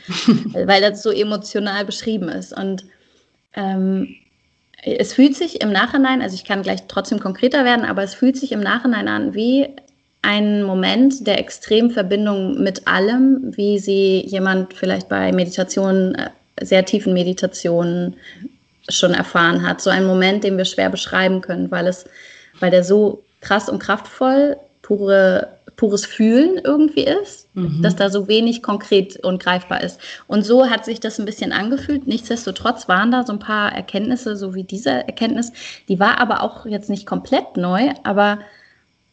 weil 0.53 0.83
das 0.83 1.03
so 1.03 1.11
emotional 1.11 1.87
beschrieben 1.87 2.29
ist. 2.29 2.53
Und 2.53 2.85
ähm, 3.55 4.15
es 4.83 5.13
fühlt 5.13 5.35
sich 5.37 5.61
im 5.61 5.73
Nachhinein, 5.73 6.23
also 6.23 6.35
ich 6.35 6.45
kann 6.45 6.63
gleich 6.63 6.87
trotzdem 6.87 7.19
konkreter 7.19 7.65
werden, 7.65 7.85
aber 7.85 8.03
es 8.03 8.15
fühlt 8.15 8.37
sich 8.37 8.53
im 8.53 8.61
Nachhinein 8.61 9.09
an 9.09 9.35
wie 9.35 9.69
ein 10.23 10.63
Moment 10.63 11.27
der 11.27 11.39
extremen 11.39 11.91
Verbindung 11.91 12.63
mit 12.63 12.87
allem, 12.87 13.57
wie 13.57 13.79
sie 13.79 14.25
jemand 14.27 14.75
vielleicht 14.75 15.09
bei 15.09 15.33
Meditationen, 15.33 16.15
äh, 16.15 16.31
sehr 16.61 16.85
tiefen 16.85 17.13
Meditationen 17.13 18.17
schon 18.89 19.15
erfahren 19.15 19.67
hat. 19.67 19.81
So 19.81 19.91
ein 19.91 20.05
Moment, 20.05 20.45
den 20.45 20.57
wir 20.57 20.65
schwer 20.65 20.91
beschreiben 20.91 21.41
können, 21.41 21.71
weil 21.71 21.87
es, 21.87 22.05
weil 22.59 22.71
der 22.71 22.83
so 22.83 23.23
krass 23.41 23.69
und 23.69 23.79
kraftvoll, 23.79 24.57
pure, 24.83 25.49
pures 25.79 26.05
Fühlen 26.05 26.61
irgendwie 26.63 27.05
ist, 27.05 27.49
mhm. 27.55 27.81
dass 27.83 27.97
da 27.97 28.11
so 28.11 28.27
wenig 28.27 28.63
konkret 28.63 29.25
und 29.25 29.43
greifbar 29.43 29.81
ist. 29.81 30.01
Und 30.27 30.45
so 30.45 30.69
hat 30.69 30.85
sich 30.85 30.99
das 30.99 31.19
ein 31.19 31.25
bisschen 31.25 31.53
angefühlt. 31.53 32.07
Nichtsdestotrotz 32.07 32.89
waren 32.89 33.13
da 33.13 33.25
so 33.25 33.33
ein 33.33 33.39
paar 33.39 33.73
Erkenntnisse, 33.73 34.37
so 34.37 34.55
wie 34.55 34.65
diese 34.65 34.91
Erkenntnis, 34.91 35.53
die 35.89 36.01
war 36.01 36.21
aber 36.21 36.43
auch 36.43 36.67
jetzt 36.67 36.91
nicht 36.91 37.07
komplett 37.07 37.57
neu, 37.57 37.93
aber 38.03 38.41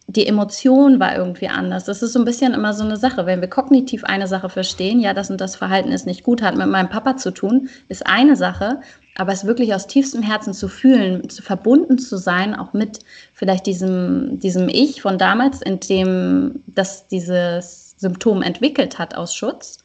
die 0.07 0.25
Emotion 0.27 0.99
war 0.99 1.15
irgendwie 1.15 1.47
anders. 1.47 1.85
Das 1.85 2.01
ist 2.01 2.13
so 2.13 2.19
ein 2.19 2.25
bisschen 2.25 2.53
immer 2.53 2.73
so 2.73 2.83
eine 2.83 2.97
Sache. 2.97 3.27
Wenn 3.27 3.41
wir 3.41 3.49
kognitiv 3.49 4.03
eine 4.03 4.27
Sache 4.27 4.49
verstehen, 4.49 4.99
ja, 4.99 5.13
das 5.13 5.29
und 5.29 5.41
das 5.41 5.55
Verhalten 5.55 5.91
ist 5.91 6.07
nicht 6.07 6.23
gut, 6.23 6.41
hat 6.41 6.55
mit 6.55 6.67
meinem 6.67 6.89
Papa 6.89 7.17
zu 7.17 7.31
tun, 7.31 7.69
ist 7.89 8.05
eine 8.07 8.35
Sache. 8.35 8.79
Aber 9.17 9.31
es 9.31 9.45
wirklich 9.45 9.73
aus 9.73 9.87
tiefstem 9.87 10.21
Herzen 10.21 10.53
zu 10.53 10.67
fühlen, 10.67 11.29
zu 11.29 11.41
verbunden 11.41 11.97
zu 11.97 12.17
sein, 12.17 12.53
auch 12.53 12.73
mit 12.73 12.99
vielleicht 13.33 13.65
diesem, 13.65 14.39
diesem 14.39 14.67
Ich 14.69 15.01
von 15.01 15.17
damals, 15.17 15.61
in 15.61 15.79
dem 15.79 16.63
das 16.67 17.07
dieses 17.07 17.95
Symptom 17.97 18.41
entwickelt 18.41 18.99
hat 18.99 19.15
aus 19.15 19.33
Schutz, 19.33 19.79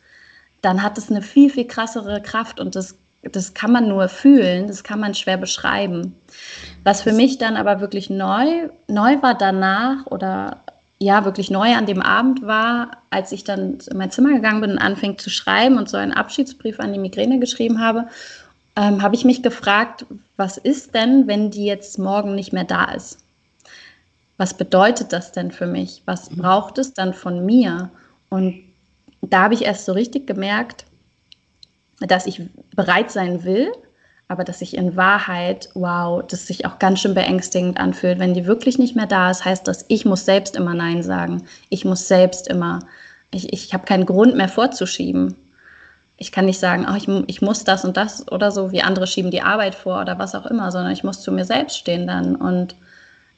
dann 0.62 0.82
hat 0.82 0.98
es 0.98 1.10
eine 1.10 1.22
viel, 1.22 1.48
viel 1.48 1.66
krassere 1.66 2.20
Kraft 2.20 2.60
und 2.60 2.74
das 2.74 2.96
das 3.22 3.52
kann 3.54 3.72
man 3.72 3.88
nur 3.88 4.08
fühlen, 4.08 4.66
das 4.66 4.82
kann 4.82 5.00
man 5.00 5.14
schwer 5.14 5.36
beschreiben. 5.36 6.16
Was 6.84 7.02
für 7.02 7.12
mich 7.12 7.38
dann 7.38 7.56
aber 7.56 7.80
wirklich 7.80 8.08
neu, 8.08 8.70
neu 8.88 9.20
war 9.20 9.36
danach 9.36 10.06
oder 10.06 10.62
ja, 11.02 11.24
wirklich 11.24 11.50
neu 11.50 11.74
an 11.74 11.86
dem 11.86 12.02
Abend 12.02 12.46
war, 12.46 12.90
als 13.08 13.32
ich 13.32 13.42
dann 13.42 13.78
in 13.90 13.96
mein 13.96 14.10
Zimmer 14.10 14.34
gegangen 14.34 14.60
bin 14.60 14.72
und 14.72 14.78
anfing 14.78 15.16
zu 15.16 15.30
schreiben 15.30 15.78
und 15.78 15.88
so 15.88 15.96
einen 15.96 16.12
Abschiedsbrief 16.12 16.78
an 16.78 16.92
die 16.92 16.98
Migräne 16.98 17.38
geschrieben 17.38 17.80
habe, 17.80 18.08
ähm, 18.76 19.02
habe 19.02 19.14
ich 19.14 19.24
mich 19.24 19.42
gefragt, 19.42 20.06
was 20.36 20.56
ist 20.56 20.94
denn, 20.94 21.26
wenn 21.26 21.50
die 21.50 21.64
jetzt 21.64 21.98
morgen 21.98 22.34
nicht 22.34 22.52
mehr 22.52 22.64
da 22.64 22.92
ist? 22.92 23.18
Was 24.36 24.54
bedeutet 24.54 25.12
das 25.12 25.32
denn 25.32 25.50
für 25.50 25.66
mich? 25.66 26.02
Was 26.06 26.30
mhm. 26.30 26.36
braucht 26.36 26.78
es 26.78 26.94
dann 26.94 27.12
von 27.12 27.44
mir? 27.44 27.90
Und 28.30 28.62
da 29.20 29.42
habe 29.42 29.54
ich 29.54 29.62
erst 29.62 29.84
so 29.84 29.92
richtig 29.92 30.26
gemerkt, 30.26 30.86
dass 32.00 32.26
ich 32.26 32.42
bereit 32.74 33.10
sein 33.10 33.44
will, 33.44 33.70
aber 34.28 34.44
dass 34.44 34.62
ich 34.62 34.76
in 34.76 34.96
Wahrheit, 34.96 35.68
wow, 35.74 36.22
das 36.26 36.46
sich 36.46 36.64
auch 36.64 36.78
ganz 36.78 37.00
schön 37.00 37.14
beängstigend 37.14 37.78
anfühlt. 37.78 38.18
Wenn 38.18 38.32
die 38.32 38.46
wirklich 38.46 38.78
nicht 38.78 38.96
mehr 38.96 39.06
da 39.06 39.30
ist, 39.30 39.44
heißt 39.44 39.66
das, 39.66 39.84
ich 39.88 40.04
muss 40.04 40.24
selbst 40.24 40.56
immer 40.56 40.72
Nein 40.72 41.02
sagen. 41.02 41.42
Ich 41.68 41.84
muss 41.84 42.06
selbst 42.06 42.48
immer, 42.48 42.78
ich, 43.32 43.52
ich 43.52 43.74
habe 43.74 43.84
keinen 43.84 44.06
Grund 44.06 44.36
mehr 44.36 44.48
vorzuschieben. 44.48 45.36
Ich 46.20 46.30
kann 46.30 46.44
nicht 46.44 46.60
sagen, 46.60 46.84
ach, 46.86 46.96
ich, 46.96 47.08
ich 47.26 47.42
muss 47.42 47.64
das 47.64 47.84
und 47.84 47.96
das 47.96 48.30
oder 48.30 48.52
so, 48.52 48.70
wie 48.70 48.82
andere 48.82 49.08
schieben 49.08 49.32
die 49.32 49.42
Arbeit 49.42 49.74
vor 49.74 50.00
oder 50.00 50.18
was 50.20 50.36
auch 50.36 50.46
immer, 50.46 50.70
sondern 50.70 50.92
ich 50.92 51.02
muss 51.02 51.20
zu 51.20 51.32
mir 51.32 51.44
selbst 51.44 51.76
stehen 51.76 52.06
dann. 52.06 52.36
Und 52.36 52.76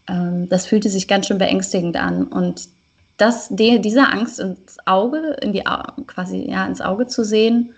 ähm, 0.08 0.48
das 0.50 0.66
fühlte 0.66 0.90
sich 0.90 1.08
ganz 1.08 1.26
schön 1.26 1.38
beängstigend 1.38 1.96
an. 1.96 2.24
Und 2.24 2.68
das, 3.16 3.48
die, 3.48 3.80
diese 3.80 4.06
Angst 4.06 4.38
ins 4.40 4.76
Auge, 4.84 5.38
in 5.40 5.54
die, 5.54 5.62
quasi 6.06 6.50
ja, 6.50 6.66
ins 6.66 6.82
Auge 6.82 7.06
zu 7.06 7.24
sehen, 7.24 7.72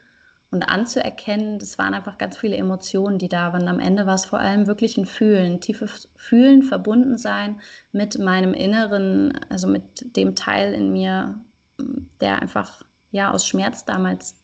und 0.54 0.62
anzuerkennen, 0.62 1.58
das 1.58 1.78
waren 1.78 1.94
einfach 1.94 2.16
ganz 2.16 2.38
viele 2.38 2.56
Emotionen, 2.56 3.18
die 3.18 3.28
da 3.28 3.52
waren. 3.52 3.66
Am 3.66 3.80
Ende 3.80 4.06
war 4.06 4.14
es 4.14 4.24
vor 4.24 4.38
allem 4.38 4.68
wirklich 4.68 4.96
ein 4.96 5.04
Fühlen, 5.04 5.60
tiefes 5.60 6.08
Fühlen, 6.14 6.62
verbunden 6.62 7.18
sein 7.18 7.60
mit 7.90 8.20
meinem 8.20 8.54
Inneren, 8.54 9.36
also 9.48 9.66
mit 9.66 10.16
dem 10.16 10.36
Teil 10.36 10.72
in 10.72 10.92
mir, 10.92 11.40
der 12.20 12.40
einfach 12.40 12.82
ja 13.10 13.32
aus 13.32 13.46
Schmerz 13.46 13.84
damals 13.84 14.36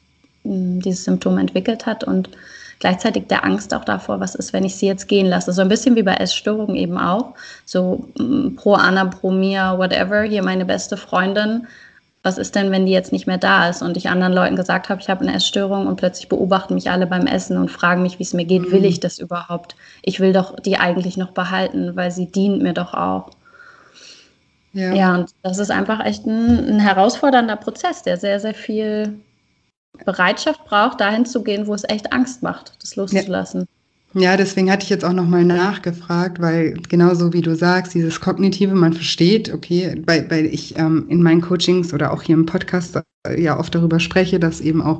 dieses 0.44 1.04
Symptom 1.04 1.38
entwickelt 1.38 1.86
hat 1.86 2.04
und 2.04 2.30
gleichzeitig 2.78 3.26
der 3.28 3.44
Angst 3.44 3.74
auch 3.74 3.84
davor, 3.84 4.20
was 4.20 4.34
ist, 4.34 4.52
wenn 4.52 4.64
ich 4.64 4.76
sie 4.76 4.86
jetzt 4.86 5.06
gehen 5.06 5.26
lasse. 5.26 5.52
So 5.52 5.60
ein 5.60 5.68
bisschen 5.68 5.96
wie 5.96 6.02
bei 6.02 6.14
Essstörungen 6.14 6.76
eben 6.76 6.96
auch. 6.96 7.34
So 7.66 8.08
hm, 8.18 8.56
pro 8.56 8.74
Anna, 8.74 9.04
pro 9.04 9.30
Mia, 9.30 9.78
whatever, 9.78 10.22
hier 10.22 10.42
meine 10.42 10.64
beste 10.64 10.96
Freundin 10.96 11.66
was 12.22 12.36
ist 12.36 12.54
denn, 12.54 12.70
wenn 12.70 12.84
die 12.84 12.92
jetzt 12.92 13.12
nicht 13.12 13.26
mehr 13.26 13.38
da 13.38 13.68
ist 13.70 13.80
und 13.80 13.96
ich 13.96 14.10
anderen 14.10 14.34
Leuten 14.34 14.56
gesagt 14.56 14.90
habe, 14.90 15.00
ich 15.00 15.08
habe 15.08 15.22
eine 15.22 15.34
Essstörung 15.34 15.86
und 15.86 15.96
plötzlich 15.96 16.28
beobachten 16.28 16.74
mich 16.74 16.90
alle 16.90 17.06
beim 17.06 17.26
Essen 17.26 17.56
und 17.56 17.70
fragen 17.70 18.02
mich, 18.02 18.18
wie 18.18 18.24
es 18.24 18.34
mir 18.34 18.44
geht, 18.44 18.62
mhm. 18.62 18.72
will 18.72 18.84
ich 18.84 19.00
das 19.00 19.18
überhaupt? 19.18 19.74
Ich 20.02 20.20
will 20.20 20.34
doch 20.34 20.60
die 20.60 20.76
eigentlich 20.76 21.16
noch 21.16 21.30
behalten, 21.30 21.96
weil 21.96 22.10
sie 22.10 22.26
dient 22.26 22.62
mir 22.62 22.74
doch 22.74 22.92
auch. 22.92 23.30
Ja, 24.74 24.92
ja 24.92 25.14
und 25.14 25.30
das 25.42 25.58
ist 25.58 25.70
einfach 25.70 26.04
echt 26.04 26.26
ein, 26.26 26.68
ein 26.68 26.80
herausfordernder 26.80 27.56
Prozess, 27.56 28.02
der 28.02 28.18
sehr, 28.18 28.38
sehr 28.38 28.54
viel 28.54 29.18
Bereitschaft 30.04 30.64
braucht, 30.64 31.00
dahin 31.00 31.26
zu 31.26 31.42
gehen, 31.42 31.66
wo 31.66 31.74
es 31.74 31.84
echt 31.88 32.12
Angst 32.12 32.42
macht, 32.42 32.74
das 32.80 32.96
loszulassen. 32.96 33.60
Ja. 33.60 33.66
Ja, 34.12 34.36
deswegen 34.36 34.72
hatte 34.72 34.82
ich 34.82 34.90
jetzt 34.90 35.04
auch 35.04 35.12
nochmal 35.12 35.44
nachgefragt, 35.44 36.40
weil 36.40 36.74
genauso 36.88 37.32
wie 37.32 37.42
du 37.42 37.54
sagst, 37.54 37.94
dieses 37.94 38.20
Kognitive, 38.20 38.74
man 38.74 38.92
versteht, 38.92 39.54
okay, 39.54 40.02
weil, 40.04 40.28
weil 40.28 40.46
ich 40.46 40.76
ähm, 40.76 41.06
in 41.08 41.22
meinen 41.22 41.40
Coachings 41.40 41.94
oder 41.94 42.12
auch 42.12 42.22
hier 42.22 42.34
im 42.34 42.44
Podcast 42.44 42.96
äh, 42.96 43.40
ja 43.40 43.56
oft 43.56 43.72
darüber 43.72 44.00
spreche, 44.00 44.40
dass 44.40 44.60
eben 44.60 44.82
auch 44.82 44.98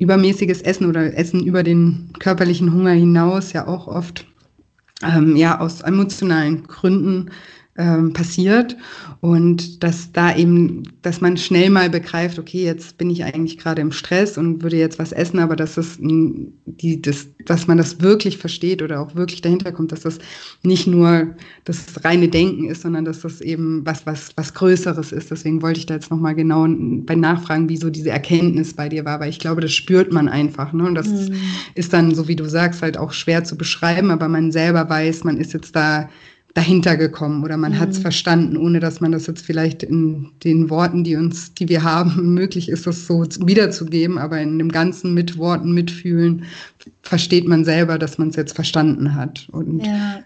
übermäßiges 0.00 0.62
Essen 0.62 0.86
oder 0.86 1.16
Essen 1.16 1.44
über 1.44 1.62
den 1.62 2.10
körperlichen 2.18 2.72
Hunger 2.72 2.90
hinaus 2.90 3.52
ja 3.52 3.68
auch 3.68 3.86
oft 3.86 4.26
ähm, 5.04 5.36
ja 5.36 5.60
aus 5.60 5.82
emotionalen 5.82 6.66
Gründen 6.66 7.30
ähm, 7.76 8.12
passiert 8.12 8.76
und 9.20 9.82
dass 9.82 10.12
da 10.12 10.34
eben, 10.36 10.82
dass 11.02 11.20
man 11.20 11.36
schnell 11.36 11.70
mal 11.70 11.88
begreift, 11.88 12.38
okay, 12.38 12.64
jetzt 12.64 12.98
bin 12.98 13.10
ich 13.10 13.22
eigentlich 13.22 13.58
gerade 13.58 13.80
im 13.80 13.92
Stress 13.92 14.36
und 14.36 14.62
würde 14.62 14.76
jetzt 14.76 14.98
was 14.98 15.12
essen, 15.12 15.38
aber 15.38 15.54
dass 15.54 15.76
es 15.76 15.98
die, 16.00 17.00
das, 17.00 17.28
dass 17.46 17.68
man 17.68 17.78
das 17.78 18.00
wirklich 18.00 18.38
versteht 18.38 18.82
oder 18.82 19.00
auch 19.00 19.14
wirklich 19.14 19.40
dahinter 19.40 19.70
kommt, 19.72 19.92
dass 19.92 20.00
das 20.00 20.18
nicht 20.62 20.88
nur 20.88 21.28
das 21.64 22.04
reine 22.04 22.28
Denken 22.28 22.68
ist, 22.68 22.82
sondern 22.82 23.04
dass 23.04 23.20
das 23.20 23.40
eben 23.40 23.86
was, 23.86 24.04
was, 24.04 24.32
was 24.36 24.52
Größeres 24.52 25.12
ist. 25.12 25.30
Deswegen 25.30 25.62
wollte 25.62 25.78
ich 25.78 25.86
da 25.86 25.94
jetzt 25.94 26.10
nochmal 26.10 26.34
genau 26.34 26.66
bei 26.68 27.14
Nachfragen, 27.14 27.68
wie 27.68 27.76
so 27.76 27.88
diese 27.88 28.10
Erkenntnis 28.10 28.74
bei 28.74 28.88
dir 28.88 29.04
war, 29.04 29.20
weil 29.20 29.30
ich 29.30 29.38
glaube, 29.38 29.60
das 29.60 29.72
spürt 29.72 30.12
man 30.12 30.28
einfach. 30.28 30.72
Ne? 30.72 30.84
Und 30.84 30.96
das 30.96 31.08
mhm. 31.08 31.34
ist 31.76 31.92
dann, 31.92 32.14
so 32.14 32.26
wie 32.26 32.36
du 32.36 32.48
sagst, 32.48 32.82
halt 32.82 32.98
auch 32.98 33.12
schwer 33.12 33.44
zu 33.44 33.56
beschreiben, 33.56 34.10
aber 34.10 34.28
man 34.28 34.50
selber 34.50 34.88
weiß, 34.90 35.24
man 35.24 35.36
ist 35.36 35.52
jetzt 35.52 35.76
da 35.76 36.08
dahinter 36.54 36.96
gekommen 36.96 37.44
oder 37.44 37.56
man 37.56 37.72
mhm. 37.72 37.78
hat 37.80 37.90
es 37.90 37.98
verstanden, 37.98 38.56
ohne 38.56 38.80
dass 38.80 39.00
man 39.00 39.12
das 39.12 39.26
jetzt 39.26 39.44
vielleicht 39.44 39.82
in 39.82 40.30
den 40.42 40.68
Worten, 40.68 41.04
die 41.04 41.16
uns, 41.16 41.54
die 41.54 41.68
wir 41.68 41.82
haben, 41.82 42.34
möglich 42.34 42.68
ist, 42.68 42.86
das 42.86 43.06
so 43.06 43.24
wiederzugeben, 43.46 44.18
aber 44.18 44.40
in 44.40 44.58
dem 44.58 44.70
ganzen 44.70 45.14
mit 45.14 45.38
Worten 45.38 45.72
mitfühlen 45.72 46.44
versteht 47.02 47.46
man 47.46 47.64
selber, 47.64 47.98
dass 47.98 48.18
man 48.18 48.30
es 48.30 48.36
jetzt 48.36 48.54
verstanden 48.54 49.14
hat. 49.14 49.48
Und 49.52 49.84
ja, 49.84 50.22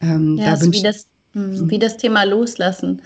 ähm, 0.00 0.36
ja 0.38 0.52
da 0.52 0.56
so 0.56 0.72
wie 0.72 0.82
das, 0.82 1.06
hm, 1.32 1.70
wie 1.70 1.78
das 1.78 1.96
Thema 1.96 2.24
Loslassen. 2.24 3.02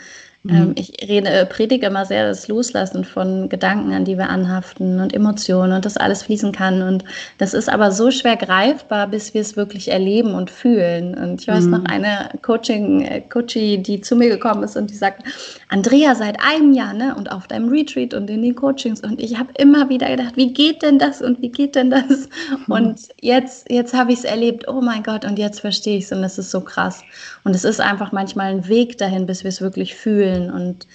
Ähm, 0.48 0.68
mhm. 0.68 0.74
ich 0.76 0.92
rede, 1.07 1.29
äh, 1.29 1.44
predige 1.44 1.87
immer 1.87 2.07
sehr 2.07 2.26
das 2.26 2.48
Loslassen 2.48 3.05
von 3.05 3.50
Gedanken, 3.50 3.92
an 3.92 4.07
die 4.07 4.16
wir 4.16 4.31
anhaften 4.31 4.98
und 4.98 5.12
Emotionen 5.12 5.74
und 5.74 5.85
das 5.85 5.98
alles 5.98 6.22
fließen 6.22 6.53
kann. 6.53 6.81
Und 6.81 7.05
das 7.37 7.53
ist 7.53 7.68
aber 7.68 7.92
so 7.92 8.11
schwer 8.11 8.37
greifbar, 8.37 9.07
bis 9.09 9.35
wir 9.35 9.42
es 9.42 9.59
wirklich 9.59 9.90
erleben 9.90 10.33
und 10.33 10.50
fühlen. 10.50 11.14
Und 11.14 11.42
ich 11.42 11.48
weiß 11.48 11.64
mhm. 11.64 11.70
noch 11.70 11.85
eine 11.85 12.31
Coaching, 12.40 13.03
äh, 13.03 13.20
Coachie, 13.20 13.76
die 13.83 14.00
zu 14.00 14.16
mir 14.16 14.31
gekommen 14.31 14.62
ist 14.62 14.79
und 14.79 14.88
die 14.88 14.94
sagt, 14.94 15.24
Andrea, 15.68 16.14
seit 16.14 16.38
einem 16.42 16.72
Jahr, 16.72 16.94
ne, 16.94 17.14
und 17.14 17.31
auf 17.31 17.46
deinem 17.46 17.68
Retreat 17.68 18.14
und 18.14 18.31
in 18.31 18.40
den 18.40 18.55
Coachings. 18.55 19.03
Und 19.03 19.20
ich 19.20 19.38
habe 19.38 19.53
immer 19.59 19.90
wieder 19.90 20.09
gedacht, 20.09 20.38
wie 20.38 20.55
geht 20.55 20.81
denn 20.81 20.98
das 20.98 21.20
und 21.20 21.42
wie 21.42 21.50
geht 21.50 21.74
denn 21.74 21.90
das? 21.90 22.31
Mhm. 22.66 22.72
Und 22.72 23.00
jetzt, 23.20 23.70
jetzt 23.70 23.92
habe 23.92 24.12
ich 24.12 24.20
es 24.20 24.24
erlebt, 24.24 24.66
oh 24.68 24.81
mein 24.81 25.03
Gott, 25.03 25.26
und 25.26 25.38
jetzt 25.38 25.61
verstehe 25.61 25.98
ich 25.98 26.05
es 26.05 26.12
und 26.12 26.24
es 26.24 26.38
ist 26.38 26.50
so 26.50 26.62
krass. 26.62 27.03
Und 27.44 27.55
es 27.55 27.64
ist 27.64 27.81
einfach 27.81 28.12
manchmal 28.12 28.53
ein 28.53 28.68
Weg 28.68 28.96
dahin, 28.96 29.26
bis 29.26 29.44
wir 29.44 29.50
es 29.50 29.61
wirklich 29.61 29.94
fühlen. 29.94 30.30
Und 30.51 30.87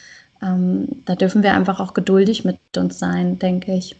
ähm, 0.41 1.03
da 1.05 1.15
dürfen 1.15 1.43
wir 1.43 1.53
einfach 1.53 1.79
auch 1.79 1.93
geduldig 1.93 2.45
mit 2.45 2.59
uns 2.77 2.99
sein, 2.99 3.39
denke 3.39 3.73
ich. 3.73 3.95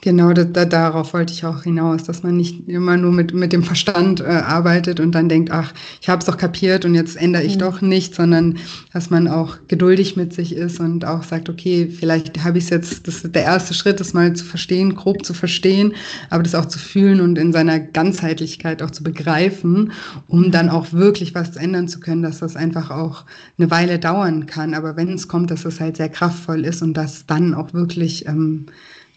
Genau, 0.00 0.32
da, 0.32 0.44
da, 0.44 0.64
darauf 0.64 1.12
wollte 1.12 1.32
ich 1.32 1.44
auch 1.44 1.64
hinaus, 1.64 2.04
dass 2.04 2.22
man 2.22 2.36
nicht 2.36 2.68
immer 2.68 2.96
nur 2.96 3.10
mit, 3.10 3.34
mit 3.34 3.52
dem 3.52 3.64
Verstand 3.64 4.20
äh, 4.20 4.26
arbeitet 4.26 5.00
und 5.00 5.12
dann 5.12 5.28
denkt, 5.28 5.50
ach, 5.50 5.72
ich 6.00 6.08
habe 6.08 6.20
es 6.20 6.26
doch 6.26 6.36
kapiert 6.36 6.84
und 6.84 6.94
jetzt 6.94 7.16
ändere 7.16 7.42
ich 7.42 7.56
mhm. 7.56 7.60
doch 7.60 7.80
nichts, 7.80 8.16
sondern 8.16 8.58
dass 8.92 9.10
man 9.10 9.26
auch 9.26 9.56
geduldig 9.66 10.16
mit 10.16 10.32
sich 10.32 10.54
ist 10.54 10.78
und 10.78 11.04
auch 11.04 11.24
sagt, 11.24 11.48
okay, 11.48 11.88
vielleicht 11.90 12.44
habe 12.44 12.58
ich 12.58 12.64
es 12.64 12.70
jetzt, 12.70 13.08
das 13.08 13.24
ist 13.24 13.34
der 13.34 13.42
erste 13.42 13.74
Schritt, 13.74 13.98
das 13.98 14.14
mal 14.14 14.32
zu 14.34 14.44
verstehen, 14.44 14.94
grob 14.94 15.24
zu 15.24 15.34
verstehen, 15.34 15.94
aber 16.30 16.44
das 16.44 16.54
auch 16.54 16.66
zu 16.66 16.78
fühlen 16.78 17.20
und 17.20 17.36
in 17.36 17.52
seiner 17.52 17.80
Ganzheitlichkeit 17.80 18.82
auch 18.84 18.92
zu 18.92 19.02
begreifen, 19.02 19.90
um 20.28 20.42
mhm. 20.42 20.50
dann 20.52 20.68
auch 20.68 20.92
wirklich 20.92 21.34
was 21.34 21.56
ändern 21.56 21.88
zu 21.88 21.98
können, 21.98 22.22
dass 22.22 22.38
das 22.38 22.54
einfach 22.54 22.92
auch 22.92 23.24
eine 23.58 23.68
Weile 23.72 23.98
dauern 23.98 24.46
kann. 24.46 24.74
Aber 24.74 24.96
wenn 24.96 25.12
es 25.12 25.26
kommt, 25.26 25.50
dass 25.50 25.64
es 25.64 25.80
halt 25.80 25.96
sehr 25.96 26.08
kraftvoll 26.08 26.64
ist 26.64 26.82
und 26.82 26.94
dass 26.94 27.26
dann 27.26 27.52
auch 27.52 27.74
wirklich 27.74 28.28
ähm, 28.28 28.66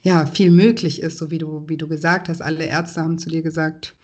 ja, 0.04 0.26
viel 0.26 0.52
möglich 0.52 1.02
ist, 1.02 1.18
so 1.18 1.32
wie 1.32 1.38
du, 1.38 1.64
wie 1.68 1.78
du 1.78 1.88
gesagt 1.88 2.30
hast. 2.30 2.42
Alle 2.42 2.66
Ärzte 2.66 3.02
haben 3.02 3.18
zu 3.18 3.30
dir 3.30 3.42
gesagt, 3.42 3.96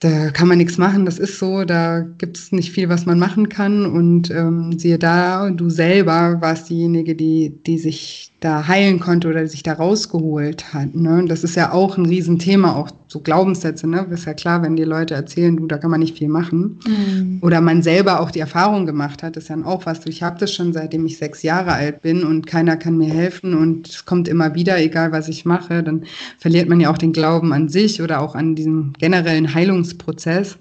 da 0.00 0.30
kann 0.30 0.46
man 0.46 0.58
nichts 0.58 0.78
machen, 0.78 1.04
das 1.06 1.18
ist 1.18 1.38
so, 1.40 1.64
da 1.64 2.00
gibt 2.18 2.38
es 2.38 2.52
nicht 2.52 2.70
viel, 2.70 2.88
was 2.88 3.04
man 3.04 3.18
machen 3.18 3.48
kann. 3.48 3.84
Und 3.84 4.30
ähm, 4.30 4.78
siehe 4.78 4.98
da, 4.98 5.50
du 5.50 5.70
selber 5.70 6.38
warst 6.40 6.70
diejenige, 6.70 7.14
die, 7.16 7.52
die 7.66 7.78
sich 7.78 8.32
da 8.40 8.68
heilen 8.68 9.00
konnte 9.00 9.28
oder 9.28 9.46
sich 9.48 9.64
da 9.64 9.72
rausgeholt 9.72 10.72
hat. 10.72 10.94
Ne? 10.94 11.24
Das 11.26 11.42
ist 11.42 11.56
ja 11.56 11.72
auch 11.72 11.98
ein 11.98 12.06
Riesenthema, 12.06 12.76
auch 12.76 12.88
so 13.08 13.18
Glaubenssätze. 13.18 13.88
Ne? 13.88 14.06
Ist 14.12 14.26
ja 14.26 14.34
klar, 14.34 14.62
wenn 14.62 14.76
die 14.76 14.84
Leute 14.84 15.14
erzählen, 15.14 15.56
du, 15.56 15.66
da 15.66 15.76
kann 15.76 15.90
man 15.90 15.98
nicht 15.98 16.16
viel 16.18 16.28
machen. 16.28 16.78
Mhm. 16.86 17.40
Oder 17.42 17.60
man 17.60 17.82
selber 17.82 18.20
auch 18.20 18.30
die 18.30 18.38
Erfahrung 18.38 18.86
gemacht 18.86 19.24
hat, 19.24 19.36
ist 19.36 19.48
ja 19.48 19.56
auch 19.64 19.86
was. 19.86 20.06
Ich 20.06 20.22
habe 20.22 20.38
das 20.38 20.54
schon 20.54 20.72
seitdem 20.72 21.04
ich 21.06 21.18
sechs 21.18 21.42
Jahre 21.42 21.72
alt 21.72 22.02
bin 22.02 22.22
und 22.22 22.46
keiner 22.46 22.76
kann 22.76 22.96
mir 22.96 23.12
helfen 23.12 23.54
und 23.54 23.88
es 23.88 24.04
kommt 24.04 24.28
immer 24.28 24.54
wieder, 24.54 24.78
egal 24.78 25.10
was 25.10 25.28
ich 25.28 25.44
mache, 25.44 25.82
dann 25.82 26.04
verliert 26.38 26.68
man 26.68 26.78
ja 26.78 26.90
auch 26.92 26.98
den 26.98 27.12
Glauben 27.12 27.52
an 27.52 27.68
sich 27.68 28.00
oder 28.02 28.20
auch 28.20 28.36
an 28.36 28.54
diesen 28.54 28.92
generellen 28.92 29.52
Heilungsprozess 29.52 30.58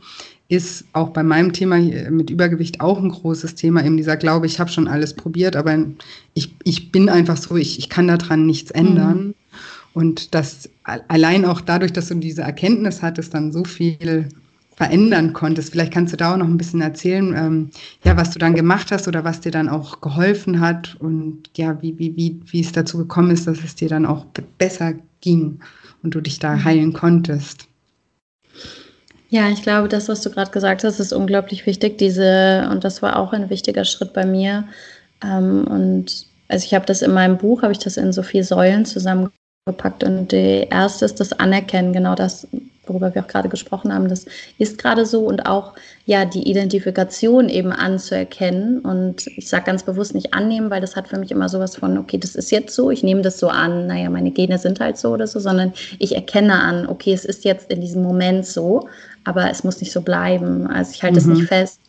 ist 0.49 0.85
auch 0.93 1.09
bei 1.09 1.23
meinem 1.23 1.51
Thema 1.51 1.77
mit 1.77 2.29
Übergewicht 2.29 2.79
auch 2.79 3.01
ein 3.01 3.09
großes 3.09 3.55
Thema, 3.55 3.83
eben 3.83 3.97
dieser 3.97 4.15
Glaube, 4.15 4.45
ich 4.45 4.59
habe 4.59 4.69
schon 4.69 4.87
alles 4.87 5.13
probiert, 5.13 5.55
aber 5.55 5.77
ich, 6.33 6.55
ich 6.63 6.91
bin 6.91 7.09
einfach 7.09 7.35
so, 7.35 7.57
ich, 7.57 7.79
ich 7.79 7.89
kann 7.89 8.07
daran 8.07 8.45
nichts 8.45 8.71
ändern. 8.71 9.17
Mhm. 9.17 9.33
Und 9.93 10.35
das 10.35 10.69
allein 10.83 11.43
auch 11.43 11.59
dadurch, 11.59 11.91
dass 11.91 12.09
du 12.09 12.15
diese 12.15 12.43
Erkenntnis 12.43 13.01
hattest, 13.01 13.33
dann 13.33 13.51
so 13.51 13.63
viel 13.63 14.29
verändern 14.77 15.33
konntest. 15.33 15.71
Vielleicht 15.71 15.91
kannst 15.91 16.13
du 16.13 16.17
da 16.17 16.33
auch 16.33 16.37
noch 16.37 16.45
ein 16.45 16.57
bisschen 16.57 16.81
erzählen, 16.81 17.33
ähm, 17.35 17.69
ja, 18.03 18.15
was 18.15 18.29
du 18.29 18.37
dann 18.37 18.53
gemacht 18.53 18.91
hast 18.91 19.07
oder 19.07 19.23
was 19.23 19.41
dir 19.41 19.51
dann 19.51 19.67
auch 19.67 20.01
geholfen 20.01 20.59
hat 20.59 20.95
und 20.99 21.49
ja, 21.55 21.81
wie, 21.81 21.97
wie, 21.97 22.15
wie, 22.15 22.39
wie 22.45 22.61
es 22.61 22.73
dazu 22.73 22.99
gekommen 22.99 23.31
ist, 23.31 23.47
dass 23.47 23.63
es 23.63 23.73
dir 23.73 23.89
dann 23.89 24.05
auch 24.05 24.25
besser 24.59 24.93
ging 25.19 25.59
und 26.03 26.13
du 26.13 26.21
dich 26.21 26.37
da 26.37 26.55
mhm. 26.55 26.63
heilen 26.63 26.93
konntest. 26.93 27.67
Ja, 29.29 29.49
ich 29.49 29.61
glaube, 29.61 29.89
das, 29.89 30.07
was 30.07 30.21
du 30.21 30.29
gerade 30.31 30.51
gesagt 30.51 30.83
hast, 30.83 30.99
ist 30.99 31.11
unglaublich 31.11 31.65
wichtig. 31.65 31.97
Diese, 31.97 32.67
und 32.71 32.83
das 32.83 33.01
war 33.01 33.17
auch 33.17 33.33
ein 33.33 33.49
wichtiger 33.49 33.83
Schritt 33.83 34.13
bei 34.13 34.25
mir. 34.25 34.63
Ähm, 35.23 35.67
und 35.67 36.25
also 36.47 36.65
ich 36.65 36.73
habe 36.73 36.85
das 36.85 37.01
in 37.01 37.13
meinem 37.13 37.37
Buch, 37.37 37.61
habe 37.61 37.73
ich 37.73 37.79
das 37.79 37.97
in 37.97 38.13
so 38.13 38.23
vier 38.23 38.45
Säulen 38.45 38.85
zusammengepackt. 38.85 40.03
Und 40.03 40.31
die 40.31 40.67
erste 40.69 41.03
ist 41.05 41.19
das 41.19 41.33
Anerkennen, 41.33 41.91
genau 41.91 42.15
das, 42.15 42.47
worüber 42.85 43.13
wir 43.13 43.23
auch 43.23 43.27
gerade 43.27 43.49
gesprochen 43.49 43.93
haben, 43.93 44.07
das 44.07 44.25
ist 44.59 44.77
gerade 44.77 45.05
so 45.05 45.25
und 45.25 45.45
auch 45.45 45.73
ja 46.05 46.23
die 46.23 46.49
Identifikation 46.49 47.49
eben 47.49 47.73
anzuerkennen 47.73 48.79
und 48.79 49.27
ich 49.27 49.49
sage 49.49 49.65
ganz 49.65 49.83
bewusst 49.83 50.15
nicht 50.15 50.33
annehmen, 50.33 50.69
weil 50.69 50.79
das 50.79 50.95
hat 50.95 51.09
für 51.09 51.19
mich 51.19 51.31
immer 51.31 51.49
sowas 51.49 51.75
von, 51.75 51.97
okay, 51.97 52.17
das 52.17 52.35
ist 52.35 52.49
jetzt 52.49 52.73
so, 52.73 52.89
ich 52.89 53.03
nehme 53.03 53.21
das 53.21 53.39
so 53.39 53.49
an, 53.49 53.87
naja, 53.87 54.09
meine 54.09 54.31
Gene 54.31 54.57
sind 54.57 54.79
halt 54.79 54.97
so 54.97 55.09
oder 55.09 55.27
so, 55.27 55.39
sondern 55.41 55.73
ich 55.99 56.15
erkenne 56.15 56.53
an, 56.61 56.87
okay, 56.87 57.11
es 57.11 57.25
ist 57.25 57.43
jetzt 57.43 57.69
in 57.69 57.81
diesem 57.81 58.03
Moment 58.03 58.45
so, 58.45 58.87
aber 59.27 59.51
es 59.51 59.63
muss 59.63 59.79
nicht 59.81 59.91
so 59.91 60.01
bleiben, 60.01 60.67
also 60.67 60.91
ich 60.93 61.03
halte 61.03 61.19
es 61.19 61.25
nicht 61.25 61.41
mhm. 61.41 61.47
fest 61.47 61.79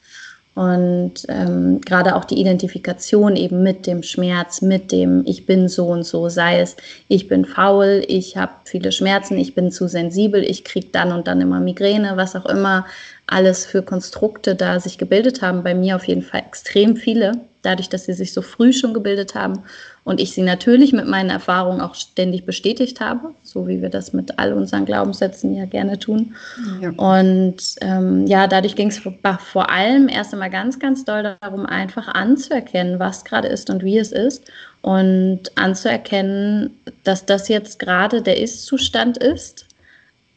und 0.59 1.13
ähm, 1.29 1.81
gerade 1.83 2.17
auch 2.17 2.25
die 2.25 2.41
Identifikation 2.41 3.37
eben 3.37 3.63
mit 3.63 3.87
dem 3.87 4.03
Schmerz, 4.03 4.61
mit 4.61 4.91
dem 4.91 5.23
Ich 5.25 5.47
bin 5.47 5.69
so 5.69 5.87
und 5.87 6.03
so, 6.03 6.29
sei 6.29 6.59
es 6.59 6.75
ich 7.07 7.29
bin 7.29 7.45
faul, 7.45 8.03
ich 8.09 8.37
habe 8.37 8.51
viele 8.65 8.91
Schmerzen, 8.91 9.39
ich 9.39 9.55
bin 9.55 9.71
zu 9.71 9.87
sensibel, 9.87 10.43
ich 10.43 10.65
kriege 10.65 10.89
dann 10.91 11.13
und 11.13 11.29
dann 11.29 11.41
immer 11.41 11.61
Migräne, 11.61 12.17
was 12.17 12.35
auch 12.35 12.47
immer 12.47 12.87
alles 13.29 13.67
für 13.67 13.83
Konstrukte 13.83 14.57
da 14.57 14.81
sich 14.81 14.99
gebildet 14.99 15.43
haben. 15.43 15.63
Bei 15.63 15.77
mir 15.77 15.95
auf 15.95 16.09
jeden 16.09 16.23
Fall 16.23 16.41
extrem 16.41 16.97
viele, 16.97 17.33
dadurch, 17.63 17.89
dass 17.89 18.07
sie 18.07 18.15
sich 18.15 18.33
so 18.33 18.43
früh 18.43 18.73
schon 18.73 18.95
gebildet 18.95 19.37
haben 19.37 19.63
und 20.09 20.23
ich 20.23 20.33
sie 20.33 20.41
natürlich 20.41 20.95
mit 20.95 21.07
meinen 21.07 21.29
Erfahrungen 21.29 21.83
auch 21.83 21.95
ständig 21.95 22.47
bestätigt 22.47 22.99
habe, 22.99 23.35
so 23.43 23.69
wie 23.69 23.83
wir 23.83 23.91
das 23.91 24.15
mit 24.15 24.39
all 24.39 24.55
unseren 24.55 24.87
Glaubenssätzen 24.87 25.55
ja 25.55 25.67
gerne 25.67 25.99
tun. 25.99 26.35
Ja. 26.81 26.93
Und 26.97 27.57
ähm, 27.83 28.27
ja, 28.27 28.47
dadurch 28.47 28.75
ging 28.75 28.89
es 28.89 28.99
vor 28.99 29.71
allem 29.71 30.09
erst 30.09 30.33
einmal 30.33 30.49
ganz, 30.49 30.79
ganz 30.79 31.05
doll 31.05 31.37
darum, 31.43 31.67
einfach 31.67 32.09
anzuerkennen, 32.09 32.99
was 32.99 33.23
gerade 33.27 33.49
ist 33.49 33.69
und 33.69 33.85
wie 33.85 33.99
es 33.99 34.11
ist 34.11 34.51
und 34.81 35.41
anzuerkennen, 35.57 36.71
dass 37.05 37.27
das 37.27 37.49
jetzt 37.49 37.79
gerade 37.79 38.23
der 38.23 38.41
Ist-Zustand 38.41 39.19
ist 39.19 39.67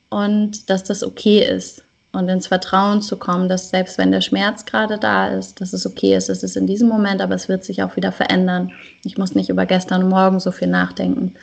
und 0.10 0.70
dass 0.70 0.84
das 0.84 1.02
okay 1.02 1.46
ist 1.50 1.82
und 2.14 2.28
ins 2.28 2.48
Vertrauen 2.48 3.02
zu 3.02 3.18
kommen, 3.18 3.48
dass 3.48 3.70
selbst 3.70 3.98
wenn 3.98 4.12
der 4.12 4.22
Schmerz 4.22 4.66
gerade 4.66 4.98
da 4.98 5.28
ist, 5.30 5.62
dass 5.62 5.74
es 5.74 5.86
okay 5.86 6.16
ist, 6.16 6.30
es 6.30 6.44
ist 6.44 6.58
in 6.58 6.68
diesem 6.68 6.90
Moment, 6.90 7.22
aber 7.22 7.36
es 7.36 7.48
wird 7.48 7.64
sich 7.64 7.84
auch 7.84 7.96
wieder 7.96 8.12
verändern. 8.12 8.72
Ich 9.04 9.18
muss 9.18 9.34
nicht 9.34 9.50
über 9.50 9.66
gestern 9.66 10.04
und 10.04 10.10
morgen 10.10 10.40
so 10.40 10.52
viel 10.52 10.68
nachdenken. 10.68 11.36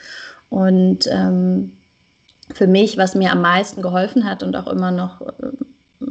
Und 0.50 1.06
ähm, 1.06 1.76
für 2.52 2.66
mich, 2.66 2.98
was 2.98 3.14
mir 3.14 3.32
am 3.32 3.42
meisten 3.42 3.82
geholfen 3.82 4.24
hat 4.24 4.42
und 4.42 4.56
auch 4.56 4.66
immer 4.66 4.90
noch 4.90 5.20
äh, 5.22 5.30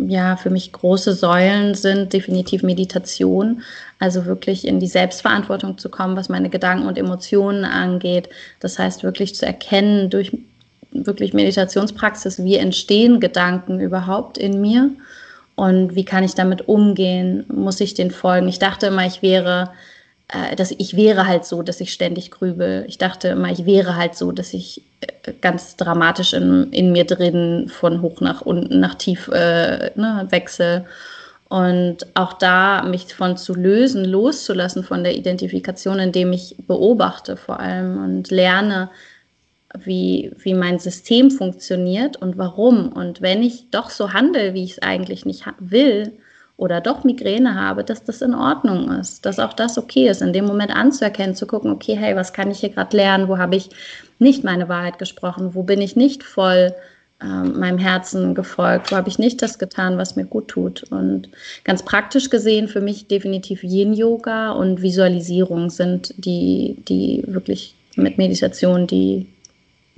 ja 0.08 0.36
für 0.36 0.50
mich 0.50 0.72
große 0.72 1.14
Säulen 1.14 1.74
sind, 1.74 2.14
definitiv 2.14 2.64
Meditation, 2.64 3.62
also 4.00 4.26
wirklich 4.26 4.68
in 4.68 4.80
die 4.80 4.88
Selbstverantwortung 4.88 5.78
zu 5.78 5.90
kommen, 5.90 6.16
was 6.16 6.30
meine 6.30 6.50
Gedanken 6.50 6.88
und 6.88 6.98
Emotionen 6.98 7.64
angeht. 7.64 8.30
Das 8.60 8.78
heißt 8.78 9.04
wirklich 9.04 9.36
zu 9.36 9.46
erkennen 9.46 10.10
durch 10.10 10.32
wirklich 11.06 11.34
Meditationspraxis, 11.34 12.44
wie 12.44 12.56
entstehen 12.56 13.20
Gedanken 13.20 13.80
überhaupt 13.80 14.38
in 14.38 14.62
mir 14.62 14.90
und 15.56 15.96
wie 15.96 16.06
kann 16.06 16.24
ich 16.24 16.36
damit 16.36 16.68
umgehen? 16.68 17.44
Muss 17.48 17.80
ich 17.80 17.96
den 17.96 18.12
folgen? 18.12 18.48
Ich 18.48 18.60
dachte 18.60 18.88
immer, 18.88 19.06
ich 19.06 19.22
wäre, 19.24 19.72
äh, 20.28 20.56
dass 20.56 20.72
ich 20.72 20.96
wäre 20.96 21.28
halt 21.28 21.46
so, 21.46 21.64
dass 21.64 21.82
ich 21.82 21.92
ständig 21.92 22.30
grübel. 22.30 22.86
Ich 22.88 23.00
dachte 23.00 23.30
immer, 23.30 23.52
ich 23.52 23.66
wäre 23.66 23.96
halt 23.96 24.16
so, 24.16 24.32
dass 24.32 24.54
ich 24.54 24.84
äh, 25.02 25.34
ganz 25.42 25.76
dramatisch 25.76 26.34
in, 26.34 26.72
in 26.72 26.92
mir 26.92 27.06
drin 27.06 27.70
von 27.70 28.04
hoch 28.04 28.22
nach 28.22 28.42
unten, 28.42 28.80
nach 28.80 28.96
tief 28.96 29.30
äh, 29.30 29.92
ne, 29.96 30.28
wechsel. 30.30 30.86
Und 31.50 32.06
auch 32.14 32.34
da 32.34 32.84
mich 32.84 33.16
von 33.16 33.36
zu 33.36 33.56
lösen, 33.56 34.06
loszulassen 34.06 34.84
von 34.84 35.04
der 35.04 35.16
Identifikation, 35.16 35.98
indem 35.98 36.34
ich 36.34 36.56
beobachte 36.68 37.38
vor 37.38 37.60
allem 37.60 38.04
und 38.04 38.30
lerne, 38.30 38.90
wie, 39.86 40.32
wie 40.38 40.54
mein 40.54 40.80
System 40.80 41.32
funktioniert 41.32 42.18
und 42.18 42.38
warum. 42.38 42.92
Und 42.92 43.22
wenn 43.22 43.44
ich 43.44 43.70
doch 43.72 43.90
so 43.90 44.14
handle, 44.14 44.54
wie 44.54 44.64
ich 44.64 44.72
es 44.72 44.82
eigentlich 44.82 45.26
nicht 45.26 45.46
will 45.60 46.14
oder 46.58 46.82
doch 46.82 47.04
Migräne 47.04 47.56
habe, 47.56 47.84
dass 47.84 48.04
das 48.04 48.22
in 48.22 48.34
Ordnung 48.34 48.92
ist, 48.92 49.26
dass 49.26 49.40
auch 49.40 49.54
das 49.54 49.78
okay 49.78 50.10
ist, 50.10 50.22
in 50.22 50.34
dem 50.34 50.46
Moment 50.46 50.76
anzuerkennen, 50.76 51.36
zu 51.36 51.46
gucken, 51.46 51.72
okay, 51.72 51.96
hey, 51.96 52.16
was 52.16 52.34
kann 52.34 52.52
ich 52.52 52.60
hier 52.60 52.70
gerade 52.70 52.96
lernen, 52.98 53.28
wo 53.28 53.38
habe 53.38 53.56
ich 53.56 53.70
nicht 54.20 54.44
meine 54.44 54.68
Wahrheit 54.68 54.98
gesprochen, 54.98 55.54
wo 55.54 55.64
bin 55.64 55.82
ich 55.82 55.96
nicht 55.96 56.24
voll 56.24 56.74
ähm, 57.20 57.60
meinem 57.60 57.80
Herzen 57.80 58.36
gefolgt, 58.36 58.92
wo 58.92 58.96
habe 58.96 59.10
ich 59.10 59.18
nicht 59.18 59.42
das 59.42 59.58
getan, 59.58 59.98
was 59.98 60.16
mir 60.16 60.26
gut 60.26 60.50
tut. 60.50 60.84
Und 60.92 61.30
ganz 61.64 61.84
praktisch 61.84 62.30
gesehen 62.30 62.68
für 62.68 62.82
mich 62.82 63.08
definitiv 63.08 63.64
Yin-Yoga 63.64 64.52
und 64.52 64.84
Visualisierung 64.84 65.72
sind 65.72 66.14
die, 66.18 66.78
die 66.88 67.24
wirklich 67.26 67.74
mit 67.96 68.20
Meditation 68.20 68.86
die 68.86 69.26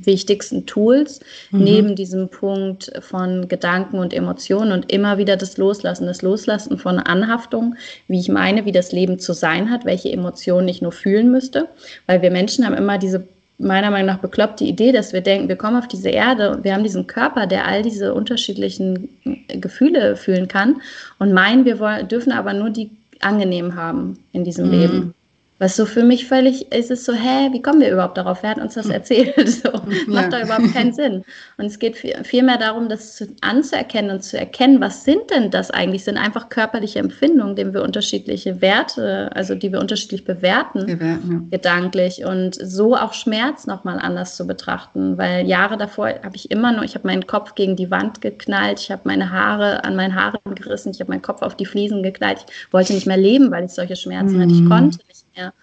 wichtigsten 0.06 0.66
Tools 0.66 1.20
mhm. 1.52 1.64
neben 1.64 1.96
diesem 1.96 2.30
Punkt 2.30 2.92
von 3.02 3.48
Gedanken 3.48 4.00
und 4.00 4.14
Emotionen 4.14 4.72
und 4.72 4.92
immer 4.92 5.18
wieder 5.18 5.38
das 5.38 5.58
Loslassen, 5.58 6.08
das 6.08 6.22
Loslassen 6.22 6.78
von 6.78 7.00
Anhaftung, 7.00 7.76
wie 8.08 8.20
ich 8.20 8.30
meine, 8.30 8.66
wie 8.66 8.72
das 8.72 8.92
Leben 8.92 9.20
zu 9.20 9.34
sein 9.34 9.70
hat, 9.70 9.86
welche 9.86 10.12
Emotionen 10.12 10.68
ich 10.68 10.82
nur 10.82 10.92
fühlen 10.92 11.32
müsste, 11.32 11.68
weil 12.08 12.22
wir 12.22 12.32
Menschen 12.32 12.66
haben 12.66 12.76
immer 12.76 12.98
diese 12.98 13.24
meiner 13.60 13.92
Meinung 13.92 14.08
nach 14.08 14.20
bekloppte 14.20 14.64
Idee, 14.64 14.94
dass 14.94 15.12
wir 15.12 15.20
denken, 15.20 15.50
wir 15.50 15.58
kommen 15.58 15.76
auf 15.76 15.88
diese 15.88 16.10
Erde 16.10 16.52
und 16.52 16.64
wir 16.64 16.74
haben 16.74 16.84
diesen 16.84 17.08
Körper, 17.08 17.46
der 17.46 17.68
all 17.68 17.84
diese 17.84 18.14
unterschiedlichen 18.14 19.10
Gefühle 19.48 20.16
fühlen 20.16 20.48
kann 20.48 20.82
und 21.20 21.34
meinen, 21.34 21.66
wir 21.66 21.78
wollen, 21.80 22.08
dürfen 22.08 22.32
aber 22.32 22.54
nur 22.54 22.70
die 22.70 22.90
angenehm 23.20 23.76
haben 23.76 24.18
in 24.32 24.46
diesem 24.46 24.68
mhm. 24.68 24.72
Leben. 24.72 25.14
Was 25.60 25.76
so 25.76 25.86
für 25.86 26.04
mich 26.04 26.26
völlig 26.26 26.72
ist 26.72 26.90
es 26.90 27.04
so, 27.04 27.14
hä, 27.14 27.50
wie 27.52 27.62
kommen 27.62 27.82
wir 27.82 27.92
überhaupt 27.92 28.18
darauf? 28.18 28.44
Wer 28.44 28.52
hat 28.52 28.60
uns 28.60 28.76
das 28.76 28.86
hm. 28.86 28.92
erzählt? 28.92 29.36
So, 29.60 29.70
ja. 29.70 29.82
Macht 30.08 30.32
doch 30.32 30.42
überhaupt 30.42 30.74
keinen 30.74 30.94
Sinn. 30.94 31.26
Und 31.58 31.66
es 31.66 31.80
geht 31.80 31.98
vielmehr 31.98 32.58
darum, 32.58 32.88
das 32.88 33.16
zu, 33.16 33.28
anzuerkennen 33.42 34.12
und 34.12 34.24
zu 34.24 34.38
erkennen, 34.38 34.80
was 34.80 35.04
sind 35.04 35.30
denn 35.32 35.52
das 35.52 35.72
eigentlich? 35.72 36.06
Sind 36.06 36.18
einfach 36.18 36.50
körperliche 36.50 37.00
Empfindungen, 37.00 37.56
denen 37.56 37.74
wir 37.74 37.82
unterschiedliche 37.82 38.62
Werte, 38.62 39.30
also 39.34 39.56
die 39.56 39.72
wir 39.72 39.80
unterschiedlich 39.80 40.24
bewerten, 40.24 40.86
bewerten 40.86 41.50
ja. 41.52 41.58
gedanklich. 41.58 42.24
Und 42.24 42.56
so 42.56 42.96
auch 42.96 43.14
Schmerz 43.14 43.68
nochmal 43.68 44.00
anders 44.00 44.38
zu 44.38 44.48
betrachten. 44.48 45.18
Weil 45.18 45.46
Jahre 45.46 45.78
davor 45.78 46.10
habe 46.24 46.36
ich 46.36 46.52
immer 46.52 46.72
nur, 46.72 46.84
ich 46.84 46.96
habe 46.96 47.08
meinen 47.08 47.28
Kopf 47.28 47.56
gegen 47.56 47.76
die 47.76 47.92
Wand 47.92 48.22
geknallt, 48.22 48.80
ich 48.80 48.92
habe 48.92 49.02
meine 49.04 49.32
Haare 49.32 49.84
an 49.84 49.96
meinen 49.96 50.16
Haaren 50.16 50.56
gerissen, 50.56 50.92
ich 50.92 51.02
habe 51.02 51.12
meinen 51.12 51.24
Kopf 51.24 51.42
auf 51.42 51.56
die 51.56 51.66
Fliesen 51.66 52.04
geknallt, 52.04 52.46
ich 52.48 52.74
wollte 52.74 52.94
nicht 52.94 53.08
mehr 53.08 53.18
leben, 53.18 53.52
weil 53.52 53.66
ich 53.66 53.72
solche 53.72 53.96
Schmerzen 53.96 54.38
mhm. 54.38 54.42
hatte. 54.42 54.54
Ich 54.54 54.66
konnte 54.66 55.00
mehr. 55.40 55.54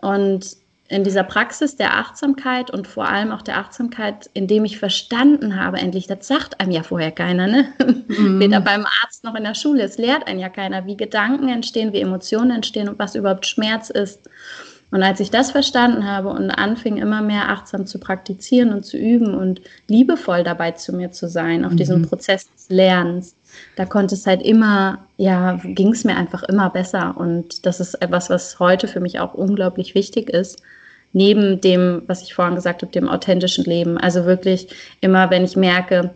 Und 0.00 0.56
in 0.88 1.02
dieser 1.02 1.24
Praxis 1.24 1.76
der 1.76 1.98
Achtsamkeit 1.98 2.70
und 2.70 2.86
vor 2.86 3.08
allem 3.08 3.32
auch 3.32 3.42
der 3.42 3.58
Achtsamkeit, 3.58 4.30
indem 4.34 4.64
ich 4.64 4.78
verstanden 4.78 5.60
habe, 5.60 5.78
endlich, 5.78 6.06
das 6.06 6.28
sagt 6.28 6.60
einem 6.60 6.70
ja 6.70 6.84
vorher 6.84 7.10
keiner, 7.10 7.48
ne? 7.48 7.72
Mhm. 8.06 8.38
Weder 8.38 8.60
beim 8.60 8.86
Arzt 9.02 9.24
noch 9.24 9.34
in 9.34 9.42
der 9.42 9.54
Schule. 9.54 9.82
Es 9.82 9.98
lehrt 9.98 10.28
einen 10.28 10.38
ja 10.38 10.48
keiner, 10.48 10.86
wie 10.86 10.96
Gedanken 10.96 11.48
entstehen, 11.48 11.92
wie 11.92 12.00
Emotionen 12.00 12.52
entstehen 12.52 12.88
und 12.88 12.98
was 13.00 13.16
überhaupt 13.16 13.46
Schmerz 13.46 13.90
ist. 13.90 14.30
Und 14.92 15.02
als 15.02 15.18
ich 15.18 15.30
das 15.30 15.50
verstanden 15.50 16.06
habe 16.06 16.28
und 16.28 16.50
anfing, 16.52 16.98
immer 16.98 17.20
mehr 17.20 17.48
achtsam 17.48 17.86
zu 17.86 17.98
praktizieren 17.98 18.72
und 18.72 18.86
zu 18.86 18.96
üben 18.96 19.34
und 19.34 19.60
liebevoll 19.88 20.44
dabei 20.44 20.70
zu 20.70 20.92
mir 20.92 21.10
zu 21.10 21.28
sein, 21.28 21.64
auf 21.64 21.72
mhm. 21.72 21.76
diesem 21.78 22.02
Prozess 22.02 22.48
des 22.52 22.70
Lernens, 22.70 23.34
da 23.76 23.84
konnte 23.84 24.14
es 24.14 24.26
halt 24.26 24.42
immer, 24.42 24.98
ja, 25.16 25.60
ging 25.64 25.92
es 25.92 26.04
mir 26.04 26.16
einfach 26.16 26.42
immer 26.44 26.70
besser. 26.70 27.14
Und 27.16 27.66
das 27.66 27.80
ist 27.80 27.94
etwas, 27.94 28.30
was 28.30 28.58
heute 28.58 28.88
für 28.88 29.00
mich 29.00 29.20
auch 29.20 29.34
unglaublich 29.34 29.94
wichtig 29.94 30.30
ist. 30.30 30.62
Neben 31.12 31.60
dem, 31.60 32.02
was 32.06 32.22
ich 32.22 32.34
vorhin 32.34 32.54
gesagt 32.54 32.82
habe, 32.82 32.92
dem 32.92 33.08
authentischen 33.08 33.64
Leben. 33.64 33.98
Also 33.98 34.24
wirklich 34.24 34.68
immer, 35.00 35.30
wenn 35.30 35.44
ich 35.44 35.56
merke, 35.56 36.10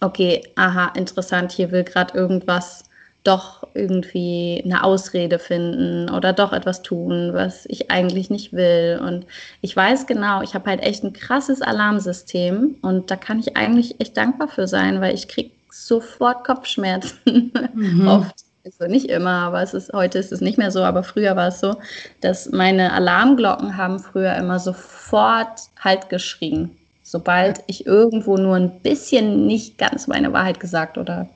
okay, 0.00 0.42
aha, 0.56 0.92
interessant, 0.96 1.52
hier 1.52 1.70
will 1.70 1.84
gerade 1.84 2.16
irgendwas 2.16 2.84
doch 3.24 3.66
irgendwie 3.74 4.62
eine 4.64 4.84
Ausrede 4.84 5.38
finden 5.38 6.08
oder 6.08 6.32
doch 6.32 6.52
etwas 6.52 6.82
tun, 6.82 7.30
was 7.34 7.66
ich 7.66 7.90
eigentlich 7.90 8.30
nicht 8.30 8.52
will. 8.52 9.00
Und 9.04 9.26
ich 9.60 9.74
weiß 9.74 10.06
genau, 10.06 10.40
ich 10.42 10.54
habe 10.54 10.70
halt 10.70 10.82
echt 10.82 11.04
ein 11.04 11.12
krasses 11.12 11.60
Alarmsystem 11.60 12.76
und 12.80 13.10
da 13.10 13.16
kann 13.16 13.40
ich 13.40 13.56
eigentlich 13.56 14.00
echt 14.00 14.16
dankbar 14.16 14.48
für 14.48 14.66
sein, 14.66 15.00
weil 15.00 15.14
ich 15.14 15.28
kriege 15.28 15.50
sofort 15.70 16.44
Kopfschmerzen. 16.44 17.52
Mhm. 17.74 18.08
Oft. 18.08 18.34
Also 18.64 18.86
nicht 18.86 19.08
immer, 19.08 19.30
aber 19.30 19.62
es 19.62 19.72
ist, 19.72 19.92
heute 19.92 20.18
ist 20.18 20.32
es 20.32 20.40
nicht 20.40 20.58
mehr 20.58 20.70
so, 20.70 20.82
aber 20.82 21.02
früher 21.02 21.36
war 21.36 21.48
es 21.48 21.60
so, 21.60 21.76
dass 22.20 22.50
meine 22.50 22.92
Alarmglocken 22.92 23.76
haben 23.76 23.98
früher 23.98 24.34
immer 24.34 24.58
sofort 24.58 25.60
halt 25.78 26.10
geschrien. 26.10 26.70
Sobald 27.02 27.62
ich 27.66 27.86
irgendwo 27.86 28.36
nur 28.36 28.56
ein 28.56 28.80
bisschen 28.80 29.46
nicht 29.46 29.78
ganz 29.78 30.06
meine 30.06 30.32
Wahrheit 30.32 30.60
gesagt 30.60 30.98
oder 30.98 31.28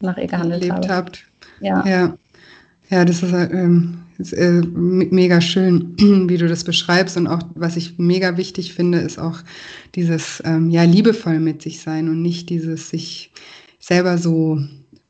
nach 0.00 0.16
ihr 0.16 0.26
gehandelt 0.26 0.70
habe. 0.70 0.88
Habt. 0.88 1.24
Ja. 1.60 1.86
ja. 1.86 2.14
Ja, 2.90 3.04
das 3.04 3.22
ist, 3.22 3.32
ähm, 3.32 4.02
ist 4.18 4.32
äh, 4.32 4.62
mega 4.74 5.40
schön, 5.40 5.94
wie 6.28 6.36
du 6.36 6.48
das 6.48 6.64
beschreibst. 6.64 7.16
Und 7.16 7.28
auch, 7.28 7.42
was 7.54 7.76
ich 7.76 7.98
mega 7.98 8.36
wichtig 8.36 8.74
finde, 8.74 8.98
ist 8.98 9.18
auch 9.18 9.38
dieses, 9.94 10.42
ähm, 10.44 10.70
ja, 10.70 10.82
liebevoll 10.82 11.38
mit 11.38 11.62
sich 11.62 11.80
sein 11.80 12.08
und 12.08 12.20
nicht 12.20 12.50
dieses 12.50 12.90
sich 12.90 13.30
selber 13.90 14.18
so 14.18 14.60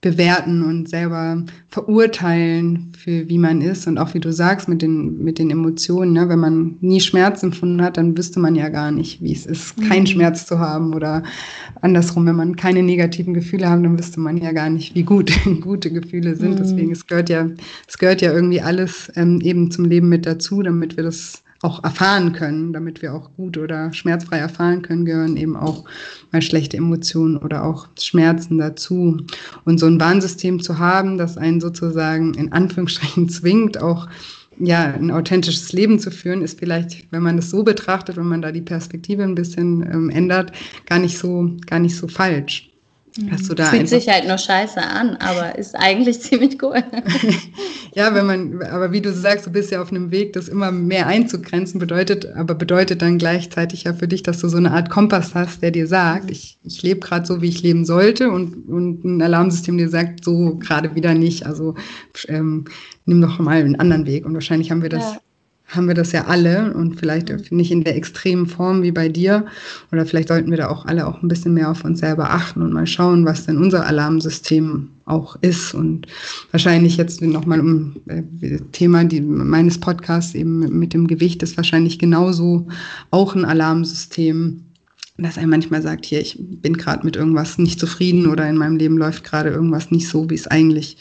bewerten 0.00 0.62
und 0.62 0.88
selber 0.88 1.44
verurteilen 1.68 2.92
für 2.96 3.28
wie 3.28 3.36
man 3.36 3.60
ist 3.60 3.86
und 3.86 3.98
auch 3.98 4.14
wie 4.14 4.20
du 4.20 4.32
sagst 4.32 4.66
mit 4.66 4.80
den 4.80 5.22
mit 5.22 5.38
den 5.38 5.50
Emotionen 5.50 6.14
ne? 6.14 6.26
wenn 6.30 6.38
man 6.38 6.76
nie 6.80 7.02
Schmerz 7.02 7.42
empfunden 7.42 7.82
hat 7.82 7.98
dann 7.98 8.16
wüsste 8.16 8.40
man 8.40 8.54
ja 8.54 8.70
gar 8.70 8.90
nicht 8.90 9.22
wie 9.22 9.34
es 9.34 9.44
ist 9.44 9.76
keinen 9.86 10.04
mhm. 10.04 10.06
Schmerz 10.06 10.46
zu 10.46 10.58
haben 10.58 10.94
oder 10.94 11.22
andersrum 11.82 12.24
wenn 12.24 12.36
man 12.36 12.56
keine 12.56 12.82
negativen 12.82 13.34
Gefühle 13.34 13.68
hat 13.68 13.84
dann 13.84 13.98
wüsste 13.98 14.20
man 14.20 14.38
ja 14.38 14.52
gar 14.52 14.70
nicht 14.70 14.94
wie 14.94 15.02
gut 15.02 15.30
gute 15.60 15.90
Gefühle 15.90 16.34
sind 16.34 16.52
mhm. 16.52 16.56
deswegen 16.56 16.92
es 16.92 17.06
gehört 17.06 17.28
ja 17.28 17.50
es 17.86 17.98
gehört 17.98 18.22
ja 18.22 18.32
irgendwie 18.32 18.62
alles 18.62 19.12
ähm, 19.16 19.42
eben 19.42 19.70
zum 19.70 19.84
Leben 19.84 20.08
mit 20.08 20.24
dazu 20.24 20.62
damit 20.62 20.96
wir 20.96 21.04
das 21.04 21.42
auch 21.62 21.84
erfahren 21.84 22.32
können, 22.32 22.72
damit 22.72 23.02
wir 23.02 23.14
auch 23.14 23.30
gut 23.36 23.58
oder 23.58 23.92
schmerzfrei 23.92 24.38
erfahren 24.38 24.82
können, 24.82 25.04
gehören 25.04 25.36
eben 25.36 25.56
auch 25.56 25.84
mal 26.32 26.40
schlechte 26.40 26.78
Emotionen 26.78 27.36
oder 27.36 27.64
auch 27.64 27.86
Schmerzen 28.00 28.58
dazu. 28.58 29.18
Und 29.64 29.78
so 29.78 29.86
ein 29.86 30.00
Warnsystem 30.00 30.62
zu 30.62 30.78
haben, 30.78 31.18
das 31.18 31.36
einen 31.36 31.60
sozusagen 31.60 32.34
in 32.34 32.52
Anführungsstrichen 32.52 33.28
zwingt, 33.30 33.80
auch 33.80 34.08
ja, 34.58 34.92
ein 34.92 35.10
authentisches 35.10 35.72
Leben 35.72 35.98
zu 35.98 36.10
führen, 36.10 36.42
ist 36.42 36.58
vielleicht, 36.58 37.10
wenn 37.12 37.22
man 37.22 37.36
das 37.36 37.50
so 37.50 37.62
betrachtet, 37.62 38.16
wenn 38.16 38.28
man 38.28 38.42
da 38.42 38.52
die 38.52 38.60
Perspektive 38.60 39.22
ein 39.22 39.34
bisschen 39.34 39.82
ähm, 39.82 40.10
ändert, 40.10 40.52
gar 40.86 40.98
nicht 40.98 41.16
so, 41.16 41.56
gar 41.66 41.78
nicht 41.78 41.96
so 41.96 42.08
falsch. 42.08 42.69
Hast 43.30 43.50
du 43.50 43.54
da 43.54 43.66
Fühlt 43.66 43.88
sich 43.88 44.08
halt 44.08 44.26
nur 44.28 44.38
scheiße 44.38 44.80
an, 44.80 45.16
aber 45.16 45.58
ist 45.58 45.74
eigentlich 45.74 46.20
ziemlich 46.22 46.62
cool. 46.62 46.82
ja, 47.94 48.14
wenn 48.14 48.26
man, 48.26 48.62
aber 48.62 48.92
wie 48.92 49.00
du 49.00 49.12
sagst, 49.12 49.46
du 49.46 49.50
bist 49.50 49.70
ja 49.70 49.82
auf 49.82 49.90
einem 49.90 50.10
Weg, 50.10 50.32
das 50.34 50.48
immer 50.48 50.70
mehr 50.70 51.06
einzugrenzen, 51.06 51.80
bedeutet, 51.80 52.26
aber 52.34 52.54
bedeutet 52.54 53.02
dann 53.02 53.18
gleichzeitig 53.18 53.84
ja 53.84 53.94
für 53.94 54.06
dich, 54.06 54.22
dass 54.22 54.40
du 54.40 54.48
so 54.48 54.56
eine 54.56 54.70
Art 54.70 54.90
Kompass 54.90 55.34
hast, 55.34 55.62
der 55.62 55.72
dir 55.72 55.86
sagt, 55.86 56.24
mhm. 56.24 56.32
ich, 56.32 56.58
ich 56.62 56.82
lebe 56.82 57.00
gerade 57.00 57.26
so, 57.26 57.42
wie 57.42 57.48
ich 57.48 57.62
leben 57.62 57.84
sollte 57.84 58.30
und, 58.30 58.68
und 58.68 59.04
ein 59.04 59.22
Alarmsystem 59.22 59.76
dir 59.76 59.88
sagt, 59.88 60.24
so 60.24 60.56
gerade 60.56 60.94
wieder 60.94 61.14
nicht. 61.14 61.46
Also 61.46 61.74
ähm, 62.28 62.66
nimm 63.06 63.20
doch 63.20 63.38
mal 63.38 63.60
einen 63.60 63.80
anderen 63.80 64.06
Weg. 64.06 64.24
Und 64.24 64.34
wahrscheinlich 64.34 64.70
haben 64.70 64.82
wir 64.82 64.88
das 64.88 65.14
ja 65.14 65.20
haben 65.70 65.86
wir 65.86 65.94
das 65.94 66.12
ja 66.12 66.26
alle 66.26 66.74
und 66.74 66.98
vielleicht 66.98 67.30
mhm. 67.30 67.56
nicht 67.56 67.70
in 67.70 67.84
der 67.84 67.96
extremen 67.96 68.46
Form 68.46 68.82
wie 68.82 68.92
bei 68.92 69.08
dir. 69.08 69.46
Oder 69.92 70.04
vielleicht 70.04 70.28
sollten 70.28 70.50
wir 70.50 70.58
da 70.58 70.68
auch 70.68 70.84
alle 70.86 71.06
auch 71.06 71.22
ein 71.22 71.28
bisschen 71.28 71.54
mehr 71.54 71.70
auf 71.70 71.84
uns 71.84 72.00
selber 72.00 72.30
achten 72.30 72.62
und 72.62 72.72
mal 72.72 72.86
schauen, 72.86 73.24
was 73.24 73.46
denn 73.46 73.56
unser 73.56 73.86
Alarmsystem 73.86 74.88
auch 75.04 75.36
ist. 75.42 75.74
Und 75.74 76.06
wahrscheinlich 76.50 76.96
jetzt 76.96 77.22
nochmal 77.22 77.60
um 77.60 77.96
äh, 78.06 78.22
Thema 78.72 79.04
die, 79.04 79.20
meines 79.20 79.78
Podcasts 79.78 80.34
eben 80.34 80.78
mit 80.78 80.92
dem 80.92 81.06
Gewicht 81.06 81.42
ist 81.42 81.56
wahrscheinlich 81.56 81.98
genauso 81.98 82.66
auch 83.10 83.34
ein 83.34 83.44
Alarmsystem 83.44 84.64
dass 85.22 85.36
er 85.36 85.46
manchmal 85.46 85.82
sagt, 85.82 86.04
hier, 86.04 86.20
ich 86.20 86.36
bin 86.38 86.76
gerade 86.76 87.04
mit 87.04 87.16
irgendwas 87.16 87.58
nicht 87.58 87.80
zufrieden 87.80 88.26
oder 88.26 88.48
in 88.48 88.56
meinem 88.56 88.76
Leben 88.76 88.98
läuft 88.98 89.24
gerade 89.24 89.50
irgendwas 89.50 89.90
nicht 89.90 90.08
so, 90.08 90.28
wie 90.30 90.34
es 90.34 90.46
eigentlich 90.46 90.96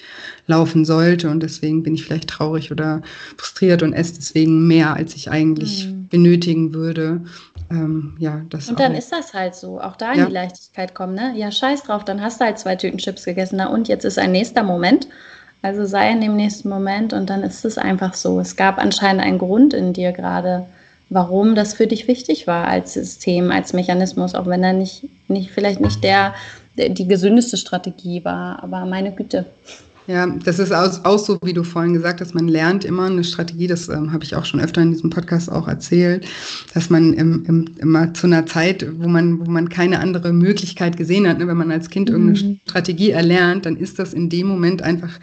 laufen 0.48 0.86
sollte 0.86 1.30
und 1.30 1.42
deswegen 1.42 1.84
bin 1.84 1.96
ich 1.96 2.06
vielleicht 2.06 2.30
traurig 2.30 2.72
oder 2.72 3.02
frustriert 3.38 3.84
und 3.84 3.94
esse 3.94 4.16
deswegen 4.16 4.68
mehr, 4.68 4.94
als 4.94 5.16
ich 5.16 5.30
eigentlich 5.30 5.88
mhm. 5.88 6.08
benötigen 6.08 6.74
würde. 6.74 7.22
Ähm, 7.72 8.16
ja, 8.20 8.42
das 8.50 8.70
und 8.70 8.80
dann 8.80 8.94
auch. 8.94 8.98
ist 8.98 9.12
das 9.12 9.34
halt 9.34 9.56
so, 9.56 9.80
auch 9.80 9.96
da 9.96 10.14
in 10.14 10.20
ja. 10.20 10.26
die 10.26 10.34
Leichtigkeit 10.34 10.96
kommen, 10.96 11.14
ne? 11.14 11.34
Ja, 11.36 11.52
scheiß 11.52 11.84
drauf, 11.84 12.04
dann 12.04 12.22
hast 12.22 12.42
du 12.42 12.46
halt 12.46 12.58
zwei 12.58 12.76
Tüten 12.76 12.98
Chips 12.98 13.26
gegessen, 13.26 13.58
na 13.58 13.68
und 13.68 13.88
jetzt 13.88 14.06
ist 14.06 14.18
ein 14.18 14.32
nächster 14.32 14.64
Moment. 14.64 15.08
Also 15.62 15.86
sei 15.86 16.12
in 16.12 16.22
dem 16.22 16.38
nächsten 16.38 16.70
Moment 16.70 17.12
und 17.12 17.30
dann 17.30 17.44
ist 17.44 17.66
es 17.66 17.78
einfach 17.78 18.14
so. 18.14 18.40
Es 18.40 18.56
gab 18.56 18.78
anscheinend 18.78 19.22
einen 19.22 19.40
Grund 19.40 19.74
in 19.74 19.92
dir 19.92 20.14
gerade, 20.14 20.66
warum 21.10 21.56
das 21.56 21.74
für 21.74 21.88
dich 21.88 22.08
wichtig 22.08 22.48
war 22.48 22.68
als 22.68 22.94
System, 22.94 23.52
als 23.52 23.74
Mechanismus, 23.74 24.36
auch 24.36 24.48
wenn 24.48 24.64
er 24.64 24.74
nicht, 24.74 25.10
nicht 25.28 25.52
vielleicht 25.52 25.82
nicht 25.82 26.04
der, 26.04 26.34
die 26.78 27.08
gesündeste 27.08 27.58
Strategie 27.58 28.24
war, 28.24 28.64
aber 28.64 28.86
meine 28.86 29.14
Güte. 29.14 29.46
Ja, 30.10 30.26
das 30.26 30.58
ist 30.58 30.74
auch, 30.74 31.06
auch, 31.06 31.20
so, 31.20 31.38
wie 31.44 31.54
du 31.54 31.64
vorhin 31.64 31.94
gesagt 31.94 32.20
hast, 32.20 32.34
man 32.34 32.48
lernt 32.48 32.84
immer 32.84 33.06
eine 33.06 33.24
Strategie, 33.24 33.68
das 33.68 33.90
ähm, 33.90 34.12
habe 34.12 34.24
ich 34.24 34.34
auch 34.36 34.44
schon 34.44 34.60
öfter 34.60 34.82
in 34.82 34.92
diesem 34.92 35.12
Podcast 35.12 35.52
auch 35.52 35.68
erzählt, 35.68 36.26
dass 36.74 36.90
man 36.90 37.14
im, 37.14 37.46
im, 37.46 37.66
immer 37.78 38.12
zu 38.16 38.26
einer 38.26 38.48
Zeit, 38.48 38.88
wo 38.98 39.08
man, 39.08 39.40
wo 39.40 39.52
man 39.52 39.70
keine 39.70 40.00
andere 40.00 40.34
Möglichkeit 40.34 40.98
gesehen 40.98 41.28
hat, 41.28 41.38
ne, 41.38 41.48
wenn 41.48 41.58
man 41.58 41.72
als 41.72 41.92
Kind 41.92 42.10
irgendeine 42.10 42.44
mhm. 42.44 42.60
Strategie 42.68 43.12
erlernt, 43.12 43.68
dann 43.68 43.78
ist 43.78 44.00
das 44.00 44.16
in 44.16 44.30
dem 44.30 44.48
Moment 44.48 44.82
einfach 44.82 45.20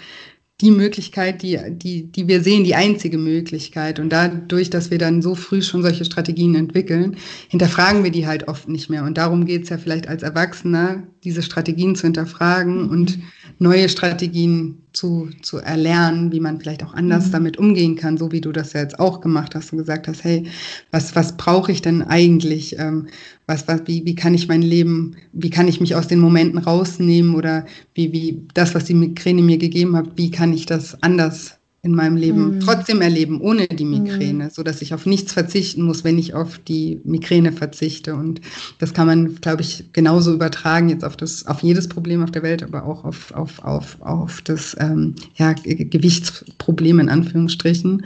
die 0.63 0.71
Möglichkeit, 0.71 1.43
die, 1.43 1.59
die, 1.69 2.11
die 2.11 2.29
wir 2.29 2.41
sehen, 2.41 2.65
die 2.65 2.75
einzige 2.75 3.19
Möglichkeit. 3.19 3.99
Und 3.99 4.09
dadurch, 4.09 4.71
dass 4.71 4.91
wir 4.91 4.97
dann 4.97 5.21
so 5.21 5.35
früh 5.35 5.61
schon 5.61 5.83
solche 5.83 6.07
Strategien 6.07 6.55
entwickeln, 6.55 7.19
hinterfragen 7.49 8.05
wir 8.05 8.11
die 8.11 8.27
halt 8.27 8.49
oft 8.49 8.67
nicht 8.67 8.89
mehr. 8.89 9.05
Und 9.05 9.19
darum 9.19 9.45
geht 9.45 9.65
es 9.65 9.69
ja 9.69 9.77
vielleicht 9.77 10.09
als 10.09 10.23
Erwachsener, 10.23 11.03
diese 11.25 11.43
Strategien 11.43 11.95
zu 11.95 12.05
hinterfragen 12.05 12.85
mhm. 12.85 12.91
und 12.91 13.19
neue 13.59 13.89
Strategien 13.89 14.83
zu, 14.93 15.31
zu 15.43 15.59
erlernen, 15.59 16.33
wie 16.33 16.41
man 16.41 16.61
vielleicht 16.61 16.83
auch 16.85 16.95
anders 16.95 17.29
mhm. 17.29 17.33
damit 17.33 17.57
umgehen 17.59 17.97
kann, 17.97 18.19
so 18.19 18.33
wie 18.33 18.41
du 18.41 18.53
das 18.53 18.73
ja 18.73 18.81
jetzt 18.81 18.99
auch 18.99 19.21
gemacht 19.21 19.55
hast 19.55 19.73
und 19.73 19.79
gesagt 19.79 20.09
hast, 20.09 20.25
hey, 20.25 20.45
was, 20.91 21.15
was 21.17 21.37
brauche 21.37 21.73
ich 21.73 21.83
denn 21.83 22.03
eigentlich? 22.03 22.79
Ähm, 22.79 23.09
was, 23.47 23.69
was, 23.69 23.83
wie, 23.87 24.05
wie 24.05 24.15
kann 24.15 24.35
ich 24.35 24.49
mein 24.49 24.63
Leben, 24.63 25.17
wie 25.33 25.51
kann 25.51 25.69
ich 25.69 25.81
mich 25.81 25.95
aus 25.95 26.09
den 26.09 26.19
Momenten 26.19 26.59
rausnehmen 26.59 27.35
oder 27.35 27.67
wie, 27.95 28.13
wie 28.13 28.43
das, 28.55 28.75
was 28.75 28.85
die 28.85 28.95
Migräne 28.95 29.43
mir 29.43 29.59
gegeben 29.59 29.97
hat, 29.97 30.11
wie 30.17 30.31
kann 30.31 30.53
ich 30.53 30.67
das 30.67 31.03
anders 31.03 31.56
in 31.87 31.95
meinem 31.95 32.17
Leben 32.17 32.59
mm. 32.59 32.61
trotzdem 32.61 33.01
erleben, 33.01 33.41
ohne 33.41 33.69
die 33.69 33.85
Migräne, 33.85 34.47
mm. 34.47 34.51
so 34.51 34.65
dass 34.65 34.83
ich 34.83 34.93
auf 34.93 35.07
nichts 35.07 35.33
verzichten 35.33 35.83
muss, 35.83 36.03
wenn 36.03 36.19
ich 36.19 36.35
auf 36.35 36.59
die 36.59 37.01
Migräne 37.05 37.53
verzichte. 37.53 38.15
Und 38.15 38.41
das 38.81 38.93
kann 38.93 39.07
man, 39.07 39.37
glaube 39.37 39.63
ich, 39.63 39.85
genauso 39.93 40.35
übertragen 40.35 40.89
jetzt 40.89 41.05
auf 41.05 41.17
das, 41.17 41.47
auf 41.47 41.63
jedes 41.63 41.89
Problem 41.89 42.23
auf 42.23 42.33
der 42.33 42.43
Welt, 42.43 42.65
aber 42.65 42.85
auch 42.85 43.05
auf, 43.05 43.33
auf, 43.33 43.63
auf, 43.65 43.97
auf 44.01 44.43
das 44.43 44.77
ähm, 44.81 45.15
ja, 45.37 45.53
Gewichtsproblem 45.53 46.99
in 46.99 47.09
Anführungsstrichen, 47.09 48.05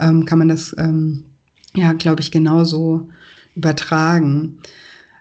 ähm, 0.00 0.24
kann 0.24 0.40
man 0.40 0.48
das, 0.48 0.74
ähm, 0.76 1.24
ja, 1.74 1.92
glaube 1.92 2.20
ich, 2.20 2.32
genauso 2.32 3.08
übertragen. 3.54 4.58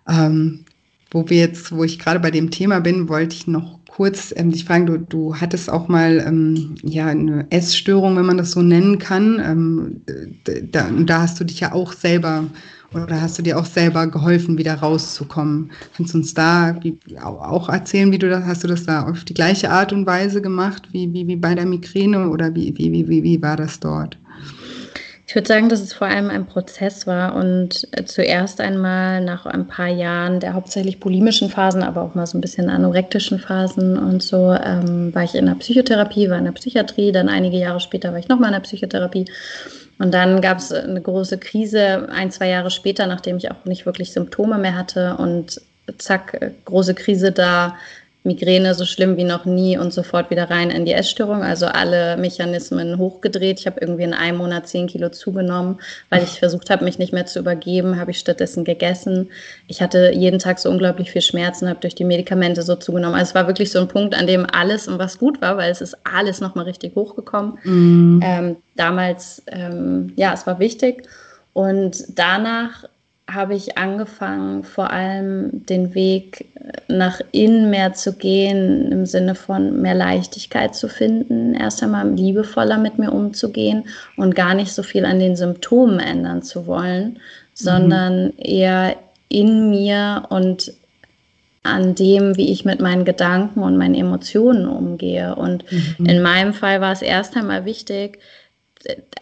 Ähm, 0.08 0.66
wo 1.12 1.28
wir 1.30 1.38
jetzt, 1.38 1.72
wo 1.72 1.84
ich 1.84 2.00
gerade 2.00 2.20
bei 2.20 2.32
dem 2.32 2.52
Thema 2.52 2.80
bin, 2.80 3.10
wollte 3.10 3.36
ich 3.36 3.48
noch 3.48 3.79
kurz 3.90 4.34
ähm, 4.38 4.52
dich 4.52 4.66
fragen, 4.66 4.86
du, 4.86 4.98
du 4.98 5.36
hattest 5.36 5.70
auch 5.70 5.88
mal 5.88 6.24
ähm, 6.26 6.76
ja 6.84 7.08
eine 7.08 7.48
Essstörung, 7.50 8.16
wenn 8.16 8.26
man 8.26 8.38
das 8.38 8.52
so 8.52 8.62
nennen 8.62 9.00
kann. 9.00 9.42
Ähm, 9.44 10.02
da, 10.72 10.90
da 10.90 11.22
hast 11.22 11.40
du 11.40 11.44
dich 11.44 11.60
ja 11.60 11.74
auch 11.74 11.94
selber 11.94 12.46
oder 12.94 13.22
hast 13.22 13.38
du 13.38 13.44
dir 13.44 13.60
auch 13.60 13.66
selber 13.66 14.08
geholfen, 14.08 14.58
wieder 14.58 14.76
rauszukommen? 14.76 15.72
Kannst 15.96 16.14
du 16.14 16.20
uns 16.20 16.34
da 16.34 16.76
wie, 16.82 16.98
auch 17.22 17.70
erzählen, 17.70 18.12
wie 18.12 18.18
du 18.18 18.30
das, 18.30 18.46
hast 18.46 18.64
du 18.64 18.68
das 18.68 18.86
da 18.86 19.08
auf 19.08 19.24
die 19.26 19.34
gleiche 19.34 19.70
Art 19.70 19.94
und 19.94 20.06
Weise 20.06 20.42
gemacht, 20.42 20.88
wie, 20.92 21.12
wie, 21.14 21.28
wie 21.28 21.36
bei 21.36 21.54
der 21.54 21.66
Migräne 21.66 22.30
oder 22.30 22.54
wie, 22.56 22.76
wie, 22.78 23.08
wie, 23.08 23.24
wie 23.24 23.42
war 23.42 23.58
das 23.58 23.80
dort? 23.80 24.18
Ich 25.30 25.36
würde 25.36 25.48
sagen, 25.48 25.70
dass 25.70 25.82
es 25.82 25.94
vor 25.94 26.08
allem 26.08 26.32
ein 26.32 26.48
Prozess 26.48 27.06
war 27.06 27.36
und 27.36 27.88
äh, 27.92 28.04
zuerst 28.04 28.60
einmal 28.60 29.22
nach 29.24 29.46
ein 29.46 29.68
paar 29.68 29.88
Jahren 29.88 30.40
der 30.40 30.56
hauptsächlich 30.56 31.00
bulimischen 31.00 31.52
Phasen, 31.52 31.84
aber 31.84 32.02
auch 32.02 32.16
mal 32.16 32.26
so 32.26 32.36
ein 32.36 32.42
bisschen 32.42 32.68
anorektischen 32.68 33.38
Phasen 33.38 33.96
und 34.00 34.24
so, 34.24 34.52
ähm, 34.54 35.14
war 35.14 35.24
ich 35.24 35.36
in 35.36 35.46
der 35.46 35.54
Psychotherapie, 35.54 36.32
war 36.32 36.40
in 36.40 36.46
der 36.46 36.54
Psychiatrie, 36.54 37.12
dann 37.12 37.30
einige 37.30 37.58
Jahre 37.58 37.80
später 37.80 38.12
war 38.12 38.18
ich 38.18 38.28
nochmal 38.28 38.50
in 38.50 38.54
der 38.54 38.62
Psychotherapie. 38.62 39.26
Und 40.00 40.16
dann 40.16 40.42
gab 40.42 40.58
es 40.58 40.72
eine 40.72 41.00
große 41.00 41.38
Krise, 41.38 42.10
ein, 42.10 42.32
zwei 42.32 42.50
Jahre 42.50 42.72
später, 42.72 43.06
nachdem 43.06 43.38
ich 43.38 43.52
auch 43.52 43.66
nicht 43.66 43.86
wirklich 43.86 44.12
Symptome 44.12 44.58
mehr 44.58 44.76
hatte 44.76 45.16
und 45.18 45.62
zack, 46.00 46.42
äh, 46.42 46.50
große 46.66 46.96
Krise 46.96 47.32
da, 47.32 47.76
Migräne 48.24 48.74
so 48.74 48.86
schlimm 48.86 49.16
wie 49.16 49.24
noch 49.24 49.46
nie 49.46 49.78
und 49.78 49.94
sofort 49.94 50.30
wieder 50.30 50.50
rein 50.50 50.72
in 50.72 50.86
die 50.86 50.92
Essstörung. 50.92 51.42
Also 51.42 51.68
alle 51.68 52.18
Mechanismen 52.18 52.98
hochgedreht. 52.98 53.62
Ich 53.62 53.66
habe 53.66 53.80
irgendwie 53.80 54.04
in 54.04 54.14
einem 54.14 54.40
Monat 54.40 54.68
zehn 54.68 54.88
Kilo 54.88 55.10
zugenommen, 55.10 55.80
weil 56.10 56.24
ich 56.24 56.40
versucht 56.40 56.70
habe, 56.70 56.84
mich 56.84 57.00
nicht 57.00 57.14
mehr 57.14 57.26
zu 57.26 57.40
übergeben, 57.40 57.98
habe 57.98 58.12
ich 58.12 58.20
stattdessen 58.20 58.66
gegessen. 58.66 59.30
Ich 59.68 59.82
hatte 59.82 60.12
jeden 60.14 60.38
Tag 60.38 60.60
so 60.60 60.70
unglaublich 60.70 61.12
viel 61.12 61.22
Schmerzen, 61.22 61.70
habe 61.70 61.80
durch 61.80 61.96
die 61.96 62.04
Medikamente 62.04 62.62
so 62.62 62.76
zugenommen. 62.76 63.16
Also 63.16 63.30
es 63.30 63.36
war 63.36 63.48
wirklich 63.48 63.72
so 63.72 63.80
ein 63.80 63.88
Punkt, 63.88 64.14
an 64.14 64.28
dem 64.28 64.46
alles 64.52 64.90
und 64.90 65.00
was 65.00 65.18
gut 65.18 65.42
war, 65.42 65.56
weil 65.56 65.72
es 65.72 65.80
ist 65.80 65.96
alles 66.04 66.42
nochmal 66.42 66.66
richtig 66.66 66.96
hochgekommen. 66.96 67.58
Mhm. 67.64 68.20
Ähm, 68.22 68.56
damals, 68.76 69.42
ähm, 69.48 70.12
ja, 70.18 70.34
es 70.34 70.46
war 70.46 70.60
wichtig. 70.60 71.08
Und 71.54 72.04
danach 72.10 72.84
habe 73.34 73.56
ich 73.56 73.78
angefangen, 73.78 74.64
vor 74.64 74.92
allem 74.92 75.66
den 75.66 75.94
Weg 75.94 76.48
äh, 76.56 76.94
nach 76.94 77.22
innen 77.32 77.70
mehr 77.70 77.94
zu 77.94 78.14
gehen, 78.14 78.92
im 78.92 79.06
Sinne 79.06 79.36
von 79.36 79.82
mehr 79.82 79.96
Leichtigkeit 79.96 80.76
zu 80.76 80.88
finden, 80.88 81.54
erst 81.54 81.84
einmal 81.84 82.10
liebevoller 82.10 82.78
mit 82.78 82.98
mir 83.00 83.12
umzugehen 83.12 83.86
und 84.18 84.36
gar 84.36 84.54
nicht 84.54 84.74
so 84.74 84.84
viel 84.84 85.06
an 85.06 85.20
den 85.20 85.36
Symptomen 85.36 86.00
ändern 86.00 86.42
zu 86.42 86.68
wollen, 86.68 87.06
mhm. 87.14 87.18
sondern 87.54 88.34
eher 88.38 88.96
in 89.30 89.70
mir 89.70 90.24
und 90.30 90.74
an 91.64 91.94
dem, 91.94 92.38
wie 92.38 92.52
ich 92.52 92.66
mit 92.66 92.80
meinen 92.80 93.06
Gedanken 93.06 93.62
und 93.62 93.78
meinen 93.78 93.96
Emotionen 93.96 94.68
umgehe. 94.68 95.36
Und 95.36 95.66
mhm. 95.72 96.06
in 96.06 96.22
meinem 96.22 96.54
Fall 96.54 96.82
war 96.82 96.94
es 96.94 97.02
erst 97.02 97.36
einmal 97.36 97.66
wichtig, 97.66 98.20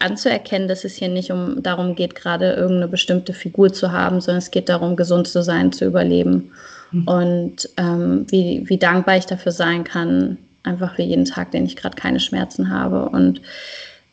anzuerkennen, 0.00 0.68
dass 0.68 0.84
es 0.84 0.94
hier 0.94 1.08
nicht 1.08 1.32
um 1.32 1.62
darum 1.62 1.94
geht, 1.94 2.14
gerade 2.14 2.52
irgendeine 2.52 2.88
bestimmte 2.88 3.32
Figur 3.32 3.72
zu 3.72 3.92
haben, 3.92 4.20
sondern 4.20 4.38
es 4.38 4.50
geht 4.50 4.68
darum, 4.68 4.96
gesund 4.96 5.26
zu 5.26 5.42
sein, 5.42 5.72
zu 5.72 5.84
überleben. 5.84 6.52
Mhm. 6.92 7.08
Und 7.08 7.68
ähm, 7.76 8.26
wie, 8.30 8.62
wie 8.68 8.78
dankbar 8.78 9.16
ich 9.16 9.26
dafür 9.26 9.52
sein 9.52 9.84
kann, 9.84 10.38
einfach 10.62 10.94
für 10.94 11.02
jeden 11.02 11.24
Tag, 11.24 11.50
den 11.50 11.66
ich 11.66 11.76
gerade 11.76 11.96
keine 11.96 12.20
Schmerzen 12.20 12.70
habe. 12.70 13.08
Und 13.08 13.40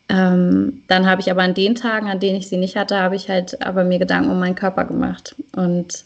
ähm, 0.09 0.83
dann 0.87 1.05
habe 1.05 1.21
ich 1.21 1.29
aber 1.29 1.43
an 1.43 1.53
den 1.53 1.75
Tagen, 1.75 2.09
an 2.09 2.19
denen 2.19 2.37
ich 2.37 2.47
sie 2.47 2.57
nicht 2.57 2.75
hatte, 2.75 2.97
habe 2.97 3.15
ich 3.15 3.29
halt 3.29 3.61
aber 3.61 3.83
mir 3.83 3.99
Gedanken 3.99 4.31
um 4.31 4.39
meinen 4.39 4.55
Körper 4.55 4.85
gemacht. 4.85 5.35
Und 5.55 6.05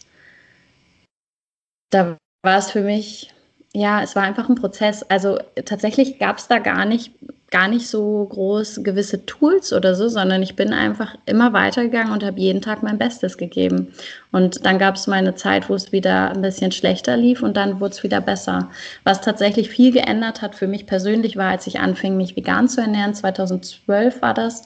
da 1.91 2.17
war 2.43 2.57
es 2.57 2.71
für 2.71 2.81
mich, 2.81 3.33
ja, 3.73 4.01
es 4.01 4.15
war 4.15 4.23
einfach 4.23 4.49
ein 4.49 4.55
Prozess. 4.55 5.03
Also 5.03 5.39
tatsächlich 5.65 6.19
gab 6.19 6.37
es 6.37 6.47
da 6.47 6.59
gar 6.59 6.85
nicht 6.85 7.11
gar 7.51 7.67
nicht 7.67 7.87
so 7.87 8.25
groß 8.25 8.81
gewisse 8.83 9.25
Tools 9.25 9.73
oder 9.73 9.95
so, 9.95 10.07
sondern 10.07 10.43
ich 10.43 10.55
bin 10.55 10.71
einfach 10.73 11.15
immer 11.25 11.53
weitergegangen 11.53 12.13
und 12.13 12.23
habe 12.23 12.39
jeden 12.39 12.61
Tag 12.61 12.83
mein 12.83 12.97
Bestes 12.97 13.37
gegeben. 13.37 13.93
Und 14.31 14.65
dann 14.65 14.77
gab 14.77 14.95
es 14.95 15.07
mal 15.07 15.15
eine 15.15 15.35
Zeit, 15.35 15.69
wo 15.69 15.73
es 15.73 15.91
wieder 15.91 16.31
ein 16.31 16.41
bisschen 16.41 16.71
schlechter 16.71 17.17
lief 17.17 17.41
und 17.41 17.57
dann 17.57 17.79
wurde 17.79 17.93
es 17.95 18.03
wieder 18.03 18.21
besser. 18.21 18.69
Was 19.03 19.21
tatsächlich 19.21 19.69
viel 19.69 19.91
geändert 19.91 20.41
hat 20.41 20.55
für 20.55 20.67
mich 20.67 20.85
persönlich 20.85 21.37
war, 21.37 21.49
als 21.49 21.67
ich 21.67 21.79
anfing, 21.79 22.17
mich 22.17 22.35
vegan 22.35 22.69
zu 22.69 22.81
ernähren. 22.81 23.13
2012 23.15 24.21
war 24.21 24.33
das. 24.33 24.63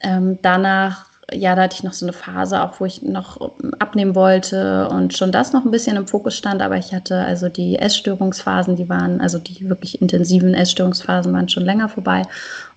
Ähm, 0.00 0.38
danach 0.42 1.07
ja, 1.32 1.54
da 1.54 1.62
hatte 1.62 1.76
ich 1.76 1.82
noch 1.82 1.92
so 1.92 2.06
eine 2.06 2.12
Phase, 2.12 2.62
auch 2.62 2.80
wo 2.80 2.86
ich 2.86 3.02
noch 3.02 3.52
abnehmen 3.78 4.14
wollte 4.14 4.88
und 4.88 5.16
schon 5.16 5.30
das 5.30 5.52
noch 5.52 5.64
ein 5.64 5.70
bisschen 5.70 5.96
im 5.96 6.06
Fokus 6.06 6.36
stand, 6.36 6.62
aber 6.62 6.76
ich 6.76 6.94
hatte 6.94 7.18
also 7.18 7.48
die 7.48 7.78
Essstörungsphasen, 7.78 8.76
die 8.76 8.88
waren, 8.88 9.20
also 9.20 9.38
die 9.38 9.68
wirklich 9.68 10.00
intensiven 10.00 10.54
Essstörungsphasen 10.54 11.32
waren 11.32 11.48
schon 11.48 11.64
länger 11.64 11.88
vorbei. 11.88 12.22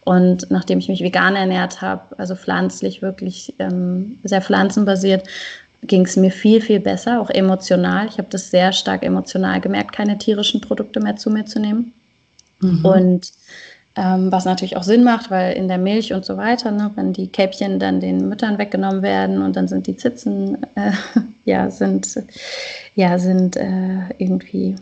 Und 0.04 0.50
nachdem 0.50 0.80
ich 0.80 0.90
mich 0.90 1.02
vegan 1.02 1.36
ernährt 1.36 1.82
habe, 1.82 2.02
also 2.18 2.36
pflanzlich, 2.36 3.02
wirklich 3.02 3.54
ähm, 3.60 4.20
sehr 4.24 4.42
pflanzenbasiert, 4.42 5.28
ging 5.84 6.06
es 6.06 6.18
mir 6.18 6.32
viel, 6.32 6.62
viel 6.62 6.80
besser, 6.80 7.22
auch 7.22 7.30
emotional. 7.30 8.08
Ich 8.08 8.18
habe 8.18 8.28
das 8.30 8.52
sehr 8.52 8.74
stark 8.74 9.04
emotional 9.04 9.62
gemerkt, 9.62 9.94
keine 9.94 10.18
tierischen 10.18 10.60
Produkte 10.62 11.00
mehr 11.00 11.16
zu 11.16 11.30
mir 11.30 11.46
zu 11.46 11.60
nehmen. 11.60 11.94
Mhm. 12.62 12.86
Und 12.86 13.32
ähm, 13.98 14.32
was 14.32 14.46
natürlich 14.46 14.78
auch 14.78 14.84
Sinn 14.84 15.04
macht, 15.04 15.30
weil 15.32 15.54
in 15.54 15.68
der 15.68 15.78
Milch 15.78 16.14
und 16.14 16.24
so 16.24 16.38
weiter, 16.38 16.72
ne, 16.72 16.92
wenn 16.96 17.12
die 17.12 17.28
Kälbchen 17.28 17.78
dann 17.78 18.00
den 18.00 18.30
Müttern 18.30 18.58
weggenommen 18.58 19.02
werden 19.02 19.42
und 19.42 19.56
dann 19.56 19.68
sind 19.68 19.88
die 19.88 19.98
Zitzen, 19.98 20.64
äh, 20.76 20.92
ja, 21.46 21.70
sind, 21.70 22.08
ja, 22.96 23.20
sind 23.20 23.58
äh, 23.58 24.00
irgendwie, 24.18 24.76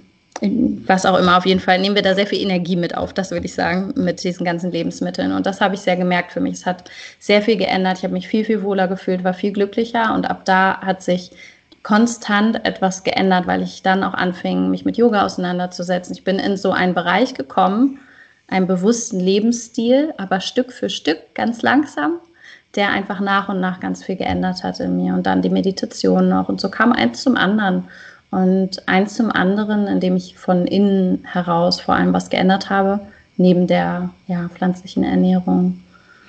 was 0.86 1.08
auch 1.08 1.18
immer, 1.18 1.38
auf 1.38 1.46
jeden 1.48 1.60
Fall 1.60 1.80
nehmen 1.80 1.96
wir 1.96 2.04
da 2.04 2.14
sehr 2.14 2.28
viel 2.28 2.42
Energie 2.42 2.76
mit 2.76 2.96
auf, 2.96 3.12
das 3.12 3.32
würde 3.32 3.48
ich 3.48 3.54
sagen, 3.56 3.94
mit 3.96 4.24
diesen 4.24 4.46
ganzen 4.46 4.72
Lebensmitteln. 4.72 5.32
Und 5.32 5.48
das 5.48 5.60
habe 5.60 5.74
ich 5.74 5.82
sehr 5.82 5.98
gemerkt 5.98 6.32
für 6.32 6.40
mich. 6.40 6.54
Es 6.54 6.66
hat 6.68 6.90
sehr 7.18 7.42
viel 7.42 7.58
geändert. 7.58 7.98
Ich 7.98 8.04
habe 8.04 8.14
mich 8.14 8.28
viel, 8.28 8.46
viel 8.46 8.62
wohler 8.62 8.88
gefühlt, 8.88 9.24
war 9.24 9.34
viel 9.34 9.52
glücklicher 9.52 10.14
und 10.14 10.30
ab 10.30 10.46
da 10.46 10.80
hat 10.82 11.02
sich 11.02 11.32
konstant 11.82 12.64
etwas 12.66 13.04
geändert, 13.04 13.48
weil 13.48 13.64
ich 13.64 13.82
dann 13.82 14.04
auch 14.04 14.14
anfing, 14.14 14.70
mich 14.70 14.86
mit 14.86 14.98
Yoga 14.98 15.26
auseinanderzusetzen. 15.26 16.14
Ich 16.14 16.24
bin 16.24 16.38
in 16.38 16.58
so 16.58 16.72
einen 16.72 16.94
Bereich 16.94 17.34
gekommen, 17.34 18.00
einen 18.50 18.68
bewussten 18.68 19.20
Lebensstil, 19.20 20.14
aber 20.18 20.40
Stück 20.42 20.72
für 20.72 20.90
Stück, 20.90 21.36
ganz 21.36 21.62
langsam, 21.62 22.14
der 22.76 22.90
einfach 22.92 23.20
nach 23.20 23.50
und 23.50 23.60
nach 23.60 23.80
ganz 23.80 24.04
viel 24.04 24.16
geändert 24.16 24.64
hat 24.64 24.80
in 24.80 24.98
mir. 24.98 25.14
Und 25.14 25.26
dann 25.26 25.42
die 25.42 25.50
Meditation 25.50 26.30
noch. 26.30 26.50
Und 26.50 26.62
so 26.62 26.70
kam 26.70 26.92
eins 26.92 27.22
zum 27.24 27.36
anderen. 27.36 27.86
Und 28.32 28.88
eins 28.88 29.16
zum 29.16 29.32
anderen, 29.32 29.88
indem 29.88 30.16
ich 30.16 30.38
von 30.38 30.68
innen 30.68 31.26
heraus 31.26 31.82
vor 31.82 31.96
allem 31.96 32.14
was 32.14 32.30
geändert 32.30 32.70
habe, 32.70 33.00
neben 33.38 33.66
der 33.66 34.10
ja, 34.28 34.50
pflanzlichen 34.50 35.04
Ernährung. 35.04 35.82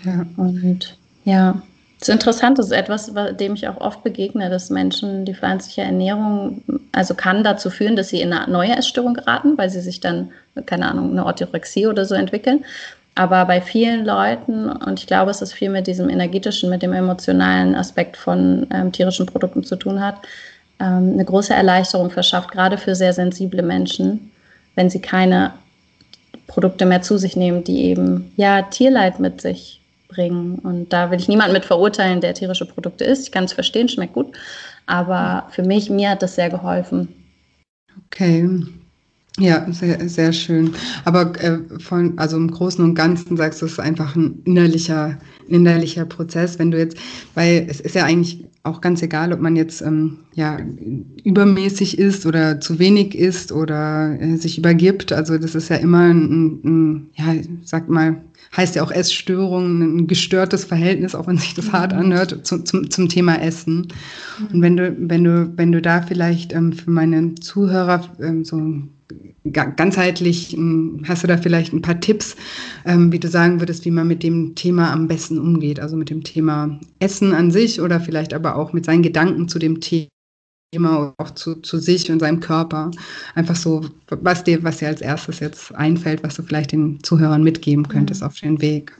Ja. 0.04 0.24
Und 0.36 0.96
ja, 1.24 1.60
das 2.00 2.08
ist 2.08 2.14
interessant, 2.14 2.58
das 2.58 2.66
ist 2.66 2.72
etwas, 2.72 3.12
dem 3.38 3.54
ich 3.54 3.68
auch 3.68 3.78
oft 3.78 4.02
begegne, 4.02 4.48
dass 4.48 4.70
Menschen 4.70 5.26
die 5.26 5.34
pflanzliche 5.34 5.82
Ernährung, 5.82 6.62
also 6.92 7.12
kann 7.14 7.44
dazu 7.44 7.68
führen, 7.68 7.94
dass 7.94 8.08
sie 8.08 8.22
in 8.22 8.32
eine 8.32 8.50
neue 8.50 8.74
Essstörung 8.74 9.12
geraten, 9.12 9.58
weil 9.58 9.68
sie 9.68 9.82
sich 9.82 10.00
dann, 10.00 10.30
keine 10.64 10.88
Ahnung, 10.88 11.10
eine 11.10 11.26
Orthorexie 11.26 11.86
oder 11.86 12.06
so 12.06 12.14
entwickeln. 12.14 12.64
Aber 13.16 13.44
bei 13.44 13.60
vielen 13.60 14.06
Leuten, 14.06 14.70
und 14.70 14.98
ich 14.98 15.06
glaube, 15.06 15.30
es 15.30 15.42
ist 15.42 15.52
viel 15.52 15.68
mit 15.68 15.86
diesem 15.86 16.08
energetischen, 16.08 16.70
mit 16.70 16.80
dem 16.80 16.94
emotionalen 16.94 17.74
Aspekt 17.74 18.16
von 18.16 18.66
ähm, 18.72 18.92
tierischen 18.92 19.26
Produkten 19.26 19.62
zu 19.62 19.76
tun 19.76 20.00
hat, 20.00 20.14
ähm, 20.78 21.12
eine 21.12 21.24
große 21.26 21.52
Erleichterung 21.52 22.10
verschafft, 22.10 22.50
gerade 22.50 22.78
für 22.78 22.94
sehr 22.94 23.12
sensible 23.12 23.62
Menschen, 23.62 24.30
wenn 24.74 24.88
sie 24.88 25.02
keine 25.02 25.52
Produkte 26.46 26.86
mehr 26.86 27.02
zu 27.02 27.18
sich 27.18 27.36
nehmen, 27.36 27.62
die 27.62 27.84
eben 27.84 28.32
ja 28.36 28.62
Tierleid 28.62 29.20
mit 29.20 29.42
sich 29.42 29.79
bringen. 30.10 30.58
Und 30.58 30.92
da 30.92 31.10
will 31.10 31.18
ich 31.18 31.28
niemanden 31.28 31.52
mit 31.52 31.64
verurteilen, 31.64 32.20
der 32.20 32.34
tierische 32.34 32.66
Produkte 32.66 33.04
isst. 33.04 33.24
Ich 33.24 33.32
kann 33.32 33.44
es 33.44 33.52
verstehen, 33.52 33.88
schmeckt 33.88 34.14
gut. 34.14 34.36
Aber 34.86 35.46
für 35.50 35.62
mich, 35.62 35.88
mir 35.90 36.10
hat 36.10 36.22
das 36.22 36.34
sehr 36.34 36.50
geholfen. 36.50 37.08
Okay. 38.06 38.48
Ja, 39.38 39.66
sehr, 39.72 40.08
sehr 40.08 40.32
schön. 40.32 40.74
Aber 41.04 41.32
äh, 41.42 41.58
von, 41.78 42.18
also 42.18 42.36
im 42.36 42.50
Großen 42.50 42.84
und 42.84 42.94
Ganzen 42.94 43.36
sagst 43.36 43.62
du, 43.62 43.66
es 43.66 43.72
ist 43.72 43.80
einfach 43.80 44.16
ein 44.16 44.42
innerlicher, 44.44 45.18
innerlicher 45.48 46.04
Prozess. 46.04 46.58
Wenn 46.58 46.70
du 46.70 46.78
jetzt, 46.78 46.96
weil 47.34 47.66
es 47.68 47.80
ist 47.80 47.94
ja 47.94 48.04
eigentlich 48.04 48.44
auch 48.64 48.80
ganz 48.80 49.02
egal, 49.02 49.32
ob 49.32 49.40
man 49.40 49.56
jetzt 49.56 49.80
ähm, 49.80 50.18
ja 50.34 50.58
übermäßig 51.24 51.98
ist 51.98 52.26
oder 52.26 52.60
zu 52.60 52.78
wenig 52.78 53.14
ist 53.14 53.52
oder 53.52 54.20
äh, 54.20 54.36
sich 54.36 54.58
übergibt. 54.58 55.12
Also 55.12 55.38
das 55.38 55.54
ist 55.54 55.70
ja 55.70 55.76
immer 55.76 56.08
ein, 56.12 56.60
ein 56.64 57.10
ja, 57.14 57.34
sag 57.62 57.88
mal, 57.88 58.16
heißt 58.56 58.74
ja 58.74 58.82
auch 58.82 58.90
Essstörungen, 58.90 59.98
ein 59.98 60.06
gestörtes 60.06 60.64
Verhältnis, 60.64 61.14
auch 61.14 61.26
wenn 61.26 61.38
sich 61.38 61.54
das 61.54 61.72
hart 61.72 61.92
mhm. 61.92 62.00
anhört, 62.00 62.46
zu, 62.46 62.62
zum, 62.64 62.90
zum 62.90 63.08
Thema 63.08 63.40
Essen. 63.40 63.88
Mhm. 64.38 64.46
Und 64.52 64.62
wenn 64.62 64.76
du, 64.76 64.96
wenn 64.98 65.24
du, 65.24 65.52
wenn 65.56 65.72
du 65.72 65.80
da 65.80 66.02
vielleicht 66.02 66.52
ähm, 66.52 66.72
für 66.72 66.90
meine 66.90 67.34
Zuhörer 67.36 68.08
ähm, 68.20 68.44
so 68.44 68.60
ganzheitlich 69.52 70.56
ähm, 70.56 71.02
hast 71.06 71.22
du 71.22 71.26
da 71.26 71.36
vielleicht 71.36 71.72
ein 71.72 71.82
paar 71.82 72.00
Tipps, 72.00 72.36
ähm, 72.84 73.12
wie 73.12 73.18
du 73.18 73.28
sagen 73.28 73.60
würdest, 73.60 73.84
wie 73.84 73.90
man 73.90 74.06
mit 74.08 74.22
dem 74.22 74.54
Thema 74.54 74.92
am 74.92 75.08
besten 75.08 75.38
umgeht, 75.38 75.80
also 75.80 75.96
mit 75.96 76.10
dem 76.10 76.22
Thema 76.22 76.78
Essen 76.98 77.32
an 77.32 77.50
sich 77.50 77.80
oder 77.80 78.00
vielleicht 78.00 78.34
aber 78.34 78.56
auch 78.56 78.72
mit 78.72 78.84
seinen 78.84 79.02
Gedanken 79.02 79.48
zu 79.48 79.58
dem 79.58 79.80
Thema 79.80 80.08
immer 80.72 81.14
auch 81.18 81.30
zu, 81.30 81.56
zu 81.56 81.78
sich 81.78 82.10
und 82.10 82.20
seinem 82.20 82.40
Körper. 82.40 82.90
Einfach 83.34 83.56
so, 83.56 83.84
was 84.08 84.44
dir, 84.44 84.62
was 84.62 84.78
dir 84.78 84.88
als 84.88 85.00
erstes 85.00 85.40
jetzt 85.40 85.74
einfällt, 85.74 86.22
was 86.22 86.36
du 86.36 86.42
vielleicht 86.42 86.72
den 86.72 87.02
Zuhörern 87.02 87.42
mitgeben 87.42 87.88
könntest 87.88 88.20
mhm. 88.20 88.26
auf 88.26 88.38
den 88.38 88.60
Weg. 88.60 88.96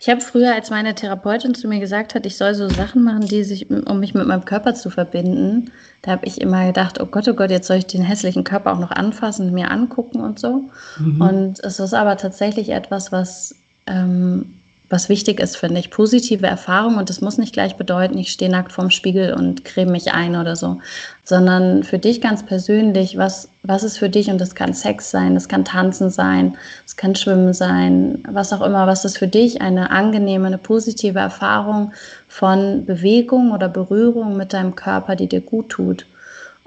Ich 0.00 0.08
habe 0.08 0.20
früher, 0.20 0.54
als 0.54 0.70
meine 0.70 0.94
Therapeutin 0.94 1.54
zu 1.54 1.66
mir 1.66 1.80
gesagt 1.80 2.14
hat, 2.14 2.26
ich 2.26 2.36
soll 2.36 2.54
so 2.54 2.68
Sachen 2.68 3.02
machen, 3.04 3.26
die 3.26 3.42
sich, 3.42 3.70
um 3.70 4.00
mich 4.00 4.14
mit 4.14 4.26
meinem 4.26 4.44
Körper 4.44 4.74
zu 4.74 4.90
verbinden, 4.90 5.70
da 6.02 6.12
habe 6.12 6.26
ich 6.26 6.40
immer 6.40 6.66
gedacht, 6.66 7.00
oh 7.00 7.06
Gott, 7.06 7.26
oh 7.26 7.34
Gott, 7.34 7.50
jetzt 7.50 7.68
soll 7.68 7.78
ich 7.78 7.86
den 7.86 8.02
hässlichen 8.02 8.44
Körper 8.44 8.74
auch 8.74 8.80
noch 8.80 8.90
anfassen, 8.90 9.54
mir 9.54 9.70
angucken 9.70 10.20
und 10.20 10.38
so. 10.38 10.68
Mhm. 10.98 11.20
Und 11.20 11.60
es 11.60 11.80
ist 11.80 11.94
aber 11.94 12.16
tatsächlich 12.16 12.68
etwas, 12.68 13.12
was 13.12 13.54
ähm, 13.86 14.60
was 14.90 15.08
wichtig 15.08 15.40
ist, 15.40 15.56
finde 15.56 15.80
ich. 15.80 15.90
Positive 15.90 16.46
Erfahrung 16.46 16.98
und 16.98 17.08
das 17.08 17.20
muss 17.20 17.38
nicht 17.38 17.54
gleich 17.54 17.76
bedeuten, 17.76 18.18
ich 18.18 18.30
stehe 18.30 18.50
nackt 18.50 18.72
vorm 18.72 18.90
Spiegel 18.90 19.32
und 19.32 19.64
creme 19.64 19.92
mich 19.92 20.12
ein 20.12 20.36
oder 20.36 20.56
so, 20.56 20.78
sondern 21.24 21.84
für 21.84 21.98
dich 21.98 22.20
ganz 22.20 22.44
persönlich, 22.44 23.16
was, 23.16 23.48
was 23.62 23.82
ist 23.82 23.98
für 23.98 24.10
dich 24.10 24.28
und 24.28 24.40
das 24.40 24.54
kann 24.54 24.74
Sex 24.74 25.10
sein, 25.10 25.34
das 25.34 25.48
kann 25.48 25.64
Tanzen 25.64 26.10
sein, 26.10 26.56
das 26.84 26.96
kann 26.96 27.14
Schwimmen 27.14 27.54
sein, 27.54 28.22
was 28.28 28.52
auch 28.52 28.60
immer, 28.60 28.86
was 28.86 29.04
ist 29.04 29.18
für 29.18 29.28
dich 29.28 29.62
eine 29.62 29.90
angenehme, 29.90 30.46
eine 30.46 30.58
positive 30.58 31.18
Erfahrung 31.18 31.92
von 32.28 32.84
Bewegung 32.84 33.52
oder 33.52 33.68
Berührung 33.68 34.36
mit 34.36 34.52
deinem 34.52 34.74
Körper, 34.76 35.16
die 35.16 35.28
dir 35.28 35.40
gut 35.40 35.70
tut. 35.70 36.06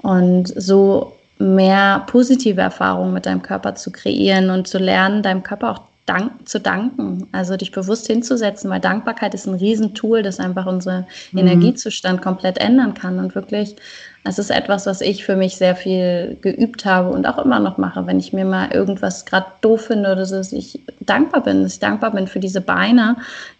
Und 0.02 0.52
so 0.56 1.12
mehr 1.38 2.04
positive 2.06 2.60
Erfahrungen 2.60 3.12
mit 3.12 3.26
deinem 3.26 3.42
Körper 3.42 3.74
zu 3.74 3.90
kreieren 3.92 4.50
und 4.50 4.66
zu 4.66 4.78
lernen, 4.78 5.22
deinem 5.22 5.42
Körper 5.42 5.70
auch 5.70 5.87
dank, 6.08 6.48
zu 6.48 6.58
danken, 6.58 7.28
also 7.32 7.56
dich 7.56 7.70
bewusst 7.70 8.06
hinzusetzen, 8.06 8.70
weil 8.70 8.80
Dankbarkeit 8.80 9.34
ist 9.34 9.46
ein 9.46 9.54
Riesentool, 9.54 10.22
das 10.22 10.40
einfach 10.40 10.66
unseren 10.66 11.06
mhm. 11.32 11.40
Energiezustand 11.40 12.22
komplett 12.22 12.58
ändern 12.58 12.94
kann. 12.94 13.18
Und 13.18 13.34
wirklich, 13.34 13.76
es 14.24 14.38
ist 14.38 14.50
etwas, 14.50 14.86
was 14.86 15.00
ich 15.00 15.24
für 15.24 15.36
mich 15.36 15.56
sehr 15.56 15.76
viel 15.76 16.38
geübt 16.40 16.84
habe 16.84 17.10
und 17.10 17.26
auch 17.26 17.38
immer 17.38 17.60
noch 17.60 17.78
mache, 17.78 18.06
wenn 18.06 18.18
ich 18.18 18.32
mir 18.32 18.44
mal 18.44 18.70
irgendwas 18.72 19.26
gerade 19.26 19.46
doof 19.60 19.86
finde 19.86 20.12
oder 20.12 20.24
so, 20.24 20.36
dass 20.36 20.52
ich 20.52 20.80
dankbar 21.00 21.42
bin, 21.42 21.62
dass 21.62 21.74
ich 21.74 21.80
dankbar 21.80 22.12
bin 22.12 22.26
für 22.26 22.40
diese 22.40 22.60
Beine, 22.60 23.16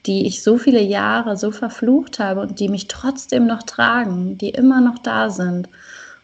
die 0.07 0.27
ich 0.27 0.43
so 0.43 0.57
viele 0.57 0.81
Jahre 0.81 1.37
so 1.37 1.51
verflucht 1.51 2.19
habe 2.19 2.41
und 2.41 2.61
die 2.61 2.69
mich 2.69 2.89
trotzdem 2.89 3.47
noch 3.47 3.63
tragen, 3.63 4.39
die 4.39 4.51
immer 4.51 4.81
noch 4.81 4.99
da 4.99 5.29
sind 5.29 5.69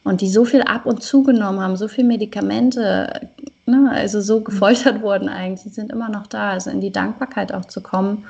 und 0.05 0.20
die 0.20 0.29
so 0.29 0.45
viel 0.45 0.62
ab 0.62 0.87
und 0.87 1.03
zugenommen 1.03 1.61
haben, 1.61 1.77
so 1.77 1.89
viel 1.89 2.05
Medikamente 2.05 3.29
ne, 3.67 3.91
also 3.91 4.21
so 4.21 4.41
mhm. 4.41 4.45
gefoltert 4.45 5.03
wurden 5.03 5.29
eigentlich, 5.29 5.62
die 5.62 5.75
sind 5.75 5.93
immer 5.93 6.09
noch 6.09 6.27
da. 6.27 6.51
Also 6.51 6.71
in 6.71 6.81
die 6.81 6.93
Dankbarkeit 6.93 7.53
auch 7.53 7.65
zu 7.65 7.81
kommen 7.81 8.25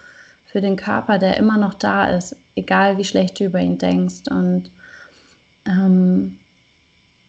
für 0.47 0.61
den 0.61 0.77
Körper, 0.77 1.19
der 1.19 1.37
immer 1.37 1.59
noch 1.59 1.75
da 1.75 2.09
ist, 2.11 2.37
egal 2.55 2.99
wie 2.99 3.05
schlecht 3.05 3.41
du 3.41 3.45
über 3.45 3.61
ihn 3.61 3.79
denkst. 3.79 4.29
Und 4.31 4.71
ähm, 5.67 6.39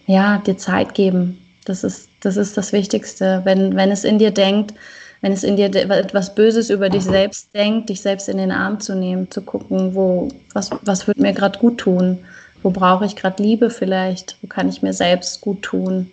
ja, 0.05 0.37
dir 0.39 0.57
Zeit 0.57 0.93
geben. 0.93 1.41
Das 1.65 1.83
ist, 1.83 2.09
das 2.21 2.37
ist 2.37 2.57
das 2.57 2.71
Wichtigste. 2.73 3.41
Wenn, 3.43 3.75
wenn 3.75 3.91
es 3.91 4.03
in 4.03 4.19
dir 4.19 4.31
denkt, 4.31 4.73
wenn 5.21 5.31
es 5.31 5.43
in 5.43 5.55
dir 5.55 5.73
etwas 5.73 6.35
Böses 6.35 6.69
über 6.69 6.89
dich 6.89 7.03
selbst 7.03 7.49
denkt, 7.55 7.89
dich 7.89 8.01
selbst 8.01 8.29
in 8.29 8.37
den 8.37 8.51
Arm 8.51 8.79
zu 8.79 8.95
nehmen, 8.95 9.31
zu 9.31 9.41
gucken, 9.41 9.95
wo, 9.95 10.29
was, 10.53 10.69
was 10.83 11.07
wird 11.07 11.17
mir 11.17 11.33
gerade 11.33 11.57
gut 11.57 11.79
tun? 11.79 12.19
Wo 12.61 12.69
brauche 12.69 13.05
ich 13.05 13.15
gerade 13.15 13.41
Liebe 13.41 13.71
vielleicht? 13.71 14.37
Wo 14.41 14.47
kann 14.47 14.69
ich 14.69 14.83
mir 14.83 14.93
selbst 14.93 15.41
gut 15.41 15.63
tun? 15.63 16.11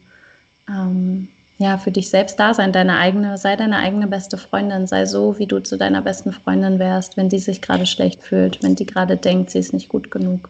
Ähm, 0.67 1.29
ja, 1.63 1.79
für 1.79 1.91
dich 1.91 2.11
selbst 2.11 2.39
da 2.39 2.53
sein, 2.55 2.73
deine 2.73 2.99
eigene, 2.99 3.39
sei 3.39 3.57
deine 3.57 3.77
eigene 3.77 4.07
beste 4.07 4.37
Freundin, 4.37 4.87
sei 4.87 5.07
so, 5.07 5.39
wie 5.39 5.47
du 5.47 5.61
zu 5.61 5.79
deiner 5.79 6.03
besten 6.03 6.33
Freundin 6.33 6.79
wärst, 6.79 7.17
wenn 7.17 7.29
die 7.29 7.39
sich 7.39 7.63
gerade 7.63 7.87
schlecht 7.87 8.23
fühlt, 8.23 8.63
wenn 8.63 8.75
die 8.75 8.87
gerade 8.87 9.17
denkt, 9.17 9.51
sie 9.51 9.59
ist 9.59 9.73
nicht 9.73 9.89
gut 9.89 10.11
genug. 10.11 10.49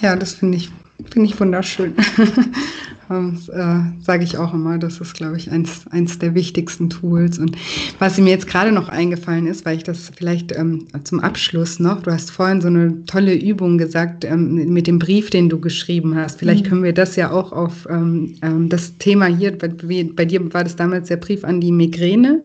Ja, 0.00 0.16
das 0.16 0.34
finde 0.34 0.58
ich, 0.58 0.70
finde 1.10 1.28
ich 1.28 1.38
wunderschön. 1.38 1.94
Das 3.08 3.48
äh, 3.48 3.78
sage 4.00 4.24
ich 4.24 4.36
auch 4.36 4.52
immer. 4.52 4.78
Das 4.78 5.00
ist, 5.00 5.14
glaube 5.14 5.36
ich, 5.36 5.50
eins, 5.50 5.86
eins 5.90 6.18
der 6.18 6.34
wichtigsten 6.34 6.90
Tools. 6.90 7.38
Und 7.38 7.56
was 7.98 8.18
mir 8.18 8.30
jetzt 8.30 8.48
gerade 8.48 8.72
noch 8.72 8.88
eingefallen 8.88 9.46
ist, 9.46 9.64
weil 9.64 9.76
ich 9.76 9.84
das 9.84 10.10
vielleicht 10.16 10.56
ähm, 10.56 10.86
zum 11.04 11.20
Abschluss 11.20 11.78
noch, 11.78 12.02
du 12.02 12.10
hast 12.10 12.30
vorhin 12.30 12.60
so 12.60 12.68
eine 12.68 13.04
tolle 13.06 13.34
Übung 13.34 13.78
gesagt 13.78 14.24
ähm, 14.24 14.72
mit 14.72 14.86
dem 14.86 14.98
Brief, 14.98 15.30
den 15.30 15.48
du 15.48 15.60
geschrieben 15.60 16.16
hast. 16.16 16.40
Vielleicht 16.40 16.64
mhm. 16.64 16.68
können 16.68 16.82
wir 16.82 16.92
das 16.92 17.14
ja 17.16 17.30
auch 17.30 17.52
auf 17.52 17.86
ähm, 17.88 18.34
ähm 18.42 18.68
das 18.68 18.96
Thema 18.98 19.26
hier, 19.26 19.56
bei, 19.56 19.68
bei, 19.68 20.24
dir 20.24 20.52
war 20.52 20.64
das 20.64 20.74
damals 20.74 21.08
der 21.08 21.18
Brief 21.18 21.44
an 21.44 21.60
die 21.60 21.72
Migräne. 21.72 22.42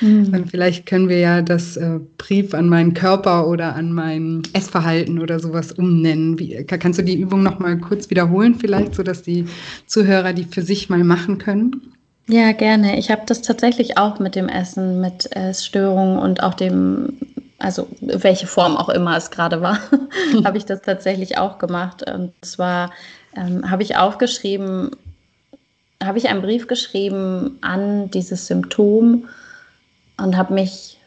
Mhm. 0.00 0.44
vielleicht 0.48 0.86
können 0.86 1.08
wir 1.08 1.18
ja 1.18 1.42
das 1.42 1.76
äh, 1.76 1.98
Brief 2.18 2.54
an 2.54 2.68
meinen 2.68 2.94
Körper 2.94 3.48
oder 3.48 3.74
an 3.74 3.92
mein 3.92 4.42
Essverhalten 4.52 5.18
oder 5.18 5.40
sowas 5.40 5.72
umnennen. 5.72 6.38
Wie, 6.38 6.64
kannst 6.64 6.98
du 6.98 7.02
die 7.02 7.20
Übung 7.20 7.42
noch 7.42 7.58
mal 7.58 7.76
kurz 7.78 8.10
wiederholen, 8.10 8.54
vielleicht, 8.54 8.94
sodass 8.94 9.22
die 9.22 9.44
zu 9.86 10.03
Zuhörer 10.04 10.34
die 10.34 10.44
für 10.44 10.62
sich 10.62 10.90
mal 10.90 11.02
machen 11.02 11.38
können? 11.38 11.94
Ja, 12.26 12.52
gerne. 12.52 12.98
Ich 12.98 13.10
habe 13.10 13.22
das 13.26 13.42
tatsächlich 13.42 13.96
auch 13.96 14.18
mit 14.18 14.34
dem 14.34 14.48
Essen, 14.48 15.00
mit 15.00 15.34
Essstörungen 15.34 16.18
und 16.18 16.42
auch 16.42 16.54
dem, 16.54 17.18
also 17.58 17.88
welche 18.00 18.46
Form 18.46 18.76
auch 18.76 18.90
immer 18.90 19.16
es 19.16 19.30
gerade 19.30 19.62
war, 19.62 19.78
habe 20.44 20.58
ich 20.58 20.66
das 20.66 20.82
tatsächlich 20.82 21.38
auch 21.38 21.58
gemacht. 21.58 22.02
Und 22.10 22.32
zwar 22.42 22.92
ähm, 23.34 23.70
habe 23.70 23.82
ich 23.82 23.96
aufgeschrieben, 23.96 24.90
habe 26.02 26.18
ich 26.18 26.28
einen 26.28 26.42
Brief 26.42 26.66
geschrieben 26.66 27.58
an 27.62 28.10
dieses 28.10 28.46
Symptom 28.46 29.26
und 30.18 30.36
habe 30.36 30.52
mich, 30.52 30.98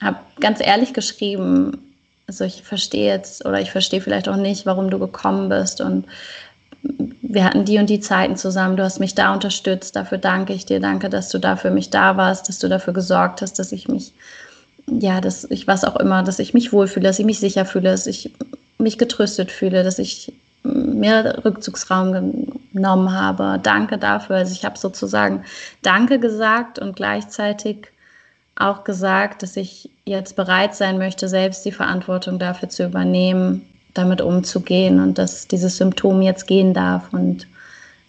habe 0.00 0.18
ganz 0.40 0.60
ehrlich 0.60 0.94
geschrieben, 0.94 1.94
also 2.28 2.44
ich 2.44 2.62
verstehe 2.62 3.12
jetzt 3.12 3.44
oder 3.44 3.60
ich 3.60 3.70
verstehe 3.70 4.00
vielleicht 4.00 4.28
auch 4.28 4.36
nicht, 4.36 4.66
warum 4.66 4.90
du 4.90 4.98
gekommen 4.98 5.48
bist 5.48 5.80
und 5.80 6.06
wir 7.22 7.44
hatten 7.44 7.64
die 7.64 7.78
und 7.78 7.90
die 7.90 8.00
Zeiten 8.00 8.36
zusammen, 8.36 8.76
du 8.76 8.82
hast 8.82 9.00
mich 9.00 9.14
da 9.14 9.32
unterstützt, 9.32 9.96
dafür 9.96 10.18
danke 10.18 10.52
ich 10.52 10.66
dir, 10.66 10.80
danke, 10.80 11.08
dass 11.08 11.28
du 11.28 11.38
da 11.38 11.56
für 11.56 11.70
mich 11.70 11.90
da 11.90 12.16
warst, 12.16 12.48
dass 12.48 12.58
du 12.58 12.68
dafür 12.68 12.92
gesorgt 12.92 13.42
hast, 13.42 13.58
dass 13.58 13.72
ich 13.72 13.88
mich, 13.88 14.12
ja, 14.86 15.20
dass 15.20 15.44
ich 15.50 15.66
was 15.66 15.84
auch 15.84 15.96
immer, 15.96 16.22
dass 16.22 16.38
ich 16.38 16.54
mich 16.54 16.72
wohlfühle, 16.72 17.06
dass 17.06 17.18
ich 17.18 17.26
mich 17.26 17.40
sicher 17.40 17.64
fühle, 17.64 17.90
dass 17.90 18.06
ich 18.06 18.32
mich 18.78 18.98
getröstet 18.98 19.50
fühle, 19.50 19.82
dass 19.84 19.98
ich 19.98 20.32
mehr 20.62 21.44
Rückzugsraum 21.44 22.56
genommen 22.72 23.12
habe. 23.12 23.60
Danke 23.62 23.98
dafür. 23.98 24.36
Also 24.36 24.52
ich 24.52 24.64
habe 24.64 24.78
sozusagen 24.78 25.44
Danke 25.82 26.18
gesagt 26.18 26.78
und 26.78 26.96
gleichzeitig 26.96 27.88
auch 28.56 28.84
gesagt, 28.84 29.42
dass 29.42 29.56
ich 29.56 29.90
jetzt 30.04 30.34
bereit 30.34 30.74
sein 30.74 30.98
möchte, 30.98 31.28
selbst 31.28 31.64
die 31.64 31.72
Verantwortung 31.72 32.38
dafür 32.38 32.68
zu 32.68 32.84
übernehmen, 32.84 33.62
damit 33.98 34.20
umzugehen 34.20 35.00
und 35.00 35.18
dass 35.18 35.48
dieses 35.48 35.76
Symptom 35.76 36.22
jetzt 36.22 36.46
gehen 36.46 36.74
darf. 36.74 37.12
Und 37.12 37.46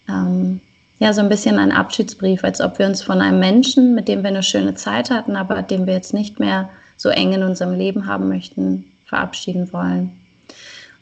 ähm, 0.08 0.60
ja, 0.98 1.12
so 1.12 1.20
ein 1.20 1.28
bisschen 1.28 1.58
ein 1.58 1.72
Abschiedsbrief, 1.72 2.44
als 2.44 2.60
ob 2.60 2.78
wir 2.78 2.86
uns 2.86 3.02
von 3.02 3.20
einem 3.20 3.38
Menschen, 3.38 3.94
mit 3.94 4.08
dem 4.08 4.22
wir 4.22 4.28
eine 4.28 4.42
schöne 4.42 4.74
Zeit 4.74 5.10
hatten, 5.10 5.36
aber 5.36 5.62
den 5.62 5.86
wir 5.86 5.94
jetzt 5.94 6.14
nicht 6.14 6.40
mehr 6.40 6.68
so 6.96 7.08
eng 7.08 7.32
in 7.32 7.42
unserem 7.42 7.74
Leben 7.76 8.06
haben 8.06 8.28
möchten, 8.28 8.84
verabschieden 9.04 9.72
wollen. 9.72 10.10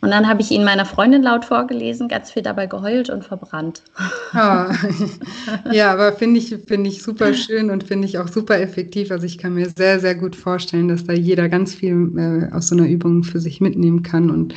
Und 0.07 0.13
dann 0.13 0.29
habe 0.29 0.41
ich 0.41 0.53
ihn 0.53 0.63
meiner 0.63 0.85
Freundin 0.85 1.25
laut 1.25 1.45
vorgelesen, 1.45 2.07
ganz 2.07 2.31
viel 2.31 2.45
dabei 2.45 2.67
geheult 2.67 3.11
und 3.11 3.25
verbrannt. 3.25 3.83
Ah. 4.33 4.73
Ja, 5.73 5.93
aber 5.93 6.13
finde 6.13 6.39
ich, 6.39 6.55
finde 6.67 6.91
ich 6.91 7.03
super 7.03 7.35
schön 7.35 7.71
und 7.71 7.85
finde 7.85 8.07
ich 8.07 8.19
auch 8.19 8.29
super 8.29 8.61
effektiv. 8.61 9.11
Also 9.11 9.27
ich 9.27 9.39
kann 9.39 9.55
mir 9.55 9.69
sehr, 9.69 9.99
sehr 9.99 10.15
gut 10.15 10.37
vorstellen, 10.37 10.89
dass 10.89 11.05
da 11.05 11.13
jeder 11.13 11.49
ganz 11.49 11.75
viel 11.75 12.13
äh, 12.17 12.55
aus 12.55 12.69
so 12.69 12.77
einer 12.77 12.89
Übung 12.89 13.25
für 13.25 13.41
sich 13.41 13.61
mitnehmen 13.61 14.03
kann 14.03 14.31
und 14.31 14.55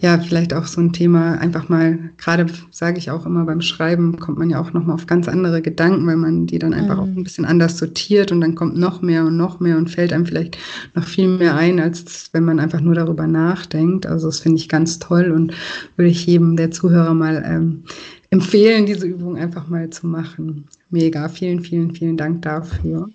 ja, 0.00 0.18
vielleicht 0.18 0.54
auch 0.54 0.66
so 0.66 0.80
ein 0.80 0.92
Thema 0.92 1.38
einfach 1.38 1.68
mal, 1.68 1.98
gerade 2.18 2.46
sage 2.70 2.98
ich 2.98 3.10
auch 3.10 3.26
immer 3.26 3.44
beim 3.44 3.60
Schreiben, 3.60 4.18
kommt 4.20 4.38
man 4.38 4.50
ja 4.50 4.60
auch 4.60 4.72
nochmal 4.72 4.94
auf 4.94 5.06
ganz 5.06 5.28
andere 5.28 5.60
Gedanken, 5.60 6.06
weil 6.06 6.16
man 6.16 6.46
die 6.46 6.58
dann 6.58 6.72
einfach 6.72 6.96
mhm. 6.96 7.02
auch 7.02 7.16
ein 7.16 7.24
bisschen 7.24 7.44
anders 7.44 7.78
sortiert 7.78 8.30
und 8.30 8.40
dann 8.40 8.54
kommt 8.54 8.76
noch 8.76 9.02
mehr 9.02 9.24
und 9.24 9.36
noch 9.36 9.58
mehr 9.60 9.76
und 9.76 9.90
fällt 9.90 10.12
einem 10.12 10.26
vielleicht 10.26 10.56
noch 10.94 11.04
viel 11.04 11.28
mehr 11.28 11.56
ein, 11.56 11.80
als 11.80 12.30
wenn 12.32 12.44
man 12.44 12.60
einfach 12.60 12.80
nur 12.80 12.94
darüber 12.94 13.26
nachdenkt. 13.26 14.06
Also 14.06 14.28
das 14.28 14.40
finde 14.40 14.58
ich 14.58 14.68
ganz 14.68 14.83
toll 14.84 15.30
und 15.30 15.52
würde 15.96 16.10
ich 16.10 16.26
jedem 16.26 16.56
der 16.56 16.70
Zuhörer 16.70 17.14
mal 17.14 17.42
ähm, 17.46 17.84
empfehlen, 18.30 18.86
diese 18.86 19.06
Übung 19.06 19.36
einfach 19.36 19.68
mal 19.68 19.90
zu 19.90 20.06
machen. 20.06 20.66
Mega, 20.90 21.28
vielen, 21.28 21.60
vielen, 21.60 21.94
vielen 21.94 22.16
Dank 22.16 22.42
dafür. 22.42 23.08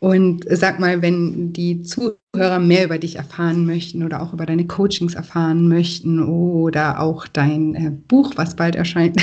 Und 0.00 0.44
sag 0.50 0.80
mal, 0.80 1.00
wenn 1.00 1.54
die 1.54 1.82
Zuhörer 1.82 2.58
mehr 2.58 2.84
über 2.84 2.98
dich 2.98 3.16
erfahren 3.16 3.64
möchten 3.64 4.02
oder 4.02 4.20
auch 4.20 4.34
über 4.34 4.44
deine 4.44 4.66
Coachings 4.66 5.14
erfahren 5.14 5.66
möchten 5.66 6.22
oder 6.22 7.00
auch 7.00 7.26
dein 7.26 7.74
äh, 7.74 7.90
Buch, 7.90 8.32
was 8.36 8.54
bald 8.54 8.76
erscheint, 8.76 9.16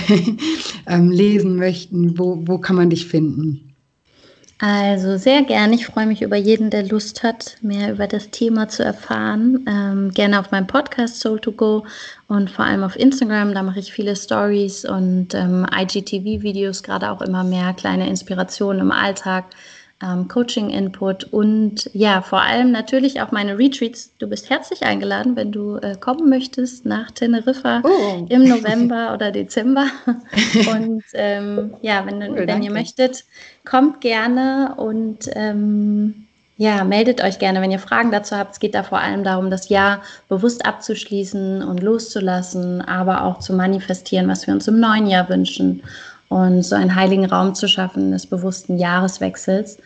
ähm, 0.88 1.12
lesen 1.12 1.58
möchten, 1.58 2.18
wo, 2.18 2.42
wo 2.48 2.58
kann 2.58 2.78
man 2.78 2.90
dich 2.90 3.06
finden? 3.06 3.71
Also 4.64 5.18
sehr 5.18 5.42
gerne. 5.42 5.74
Ich 5.74 5.88
freue 5.88 6.06
mich 6.06 6.22
über 6.22 6.36
jeden, 6.36 6.70
der 6.70 6.84
Lust 6.84 7.24
hat, 7.24 7.58
mehr 7.62 7.92
über 7.92 8.06
das 8.06 8.30
Thema 8.30 8.70
zu 8.70 8.84
erfahren. 8.84 9.66
Ähm, 9.68 10.12
gerne 10.12 10.40
auf 10.40 10.52
meinem 10.52 10.68
Podcast 10.68 11.20
Soul 11.20 11.40
to 11.40 11.52
Go 11.52 11.84
und 12.28 12.52
vor 12.52 12.66
allem 12.66 12.84
auf 12.84 12.96
Instagram. 12.96 13.56
Da 13.56 13.64
mache 13.64 13.80
ich 13.80 13.92
viele 13.92 14.16
Stories 14.16 14.86
und 14.86 15.34
ähm, 15.34 15.66
IGTV-Videos, 15.76 16.84
gerade 16.84 17.10
auch 17.10 17.24
immer 17.24 17.44
mehr 17.44 17.74
kleine 17.74 18.08
Inspirationen 18.08 18.82
im 18.82 18.92
Alltag 18.92 19.46
ähm, 20.04 20.28
Coaching-Input 20.28 21.26
und 21.26 21.90
ja, 21.94 22.22
vor 22.22 22.42
allem 22.42 22.72
natürlich 22.72 23.22
auch 23.22 23.32
meine 23.32 23.58
Retreats. 23.58 24.12
Du 24.18 24.28
bist 24.28 24.50
herzlich 24.50 24.84
eingeladen, 24.84 25.36
wenn 25.36 25.52
du 25.52 25.78
äh, 25.78 25.96
kommen 25.96 26.30
möchtest 26.30 26.86
nach 26.86 27.12
Teneriffa 27.12 27.82
oh. 27.84 28.26
im 28.30 28.44
November 28.48 29.14
oder 29.14 29.32
Dezember. 29.32 29.88
Und 30.72 31.04
ähm, 31.14 31.74
ja, 31.82 32.06
wenn, 32.06 32.22
cool, 32.22 32.36
wenn 32.36 32.48
danke. 32.48 32.66
ihr 32.66 32.72
möchtet, 32.72 33.26
kommt 33.66 34.02
gerne 34.02 34.74
und 34.78 35.30
ähm, 35.34 36.28
ja, 36.58 36.84
meldet 36.84 37.24
euch 37.24 37.40
gerne, 37.40 37.62
wenn 37.62 37.72
ihr 37.72 37.80
Fragen 37.80 38.12
dazu 38.12 38.36
habt. 38.36 38.54
Es 38.54 38.60
geht 38.60 38.76
da 38.76 38.84
vor 38.84 39.00
allem 39.00 39.24
darum, 39.24 39.50
das 39.50 39.70
Jahr 39.70 40.02
bewusst 40.30 40.66
abzuschließen 40.66 41.64
und 41.64 41.82
loszulassen, 41.82 42.82
aber 42.82 43.24
auch 43.24 43.40
zu 43.40 43.54
manifestieren, 43.54 44.28
was 44.28 44.46
wir 44.46 44.54
uns 44.54 44.68
im 44.68 44.80
neuen 44.80 45.08
Jahr 45.08 45.28
wünschen 45.30 45.82
und 46.32 46.64
so 46.64 46.76
einen 46.76 46.96
heiligen 46.96 47.26
Raum 47.26 47.56
zu 47.56 47.68
schaffen 47.68 48.12
des 48.12 48.26
bewussten 48.26 48.78
Jahreswechsels. 48.78 49.78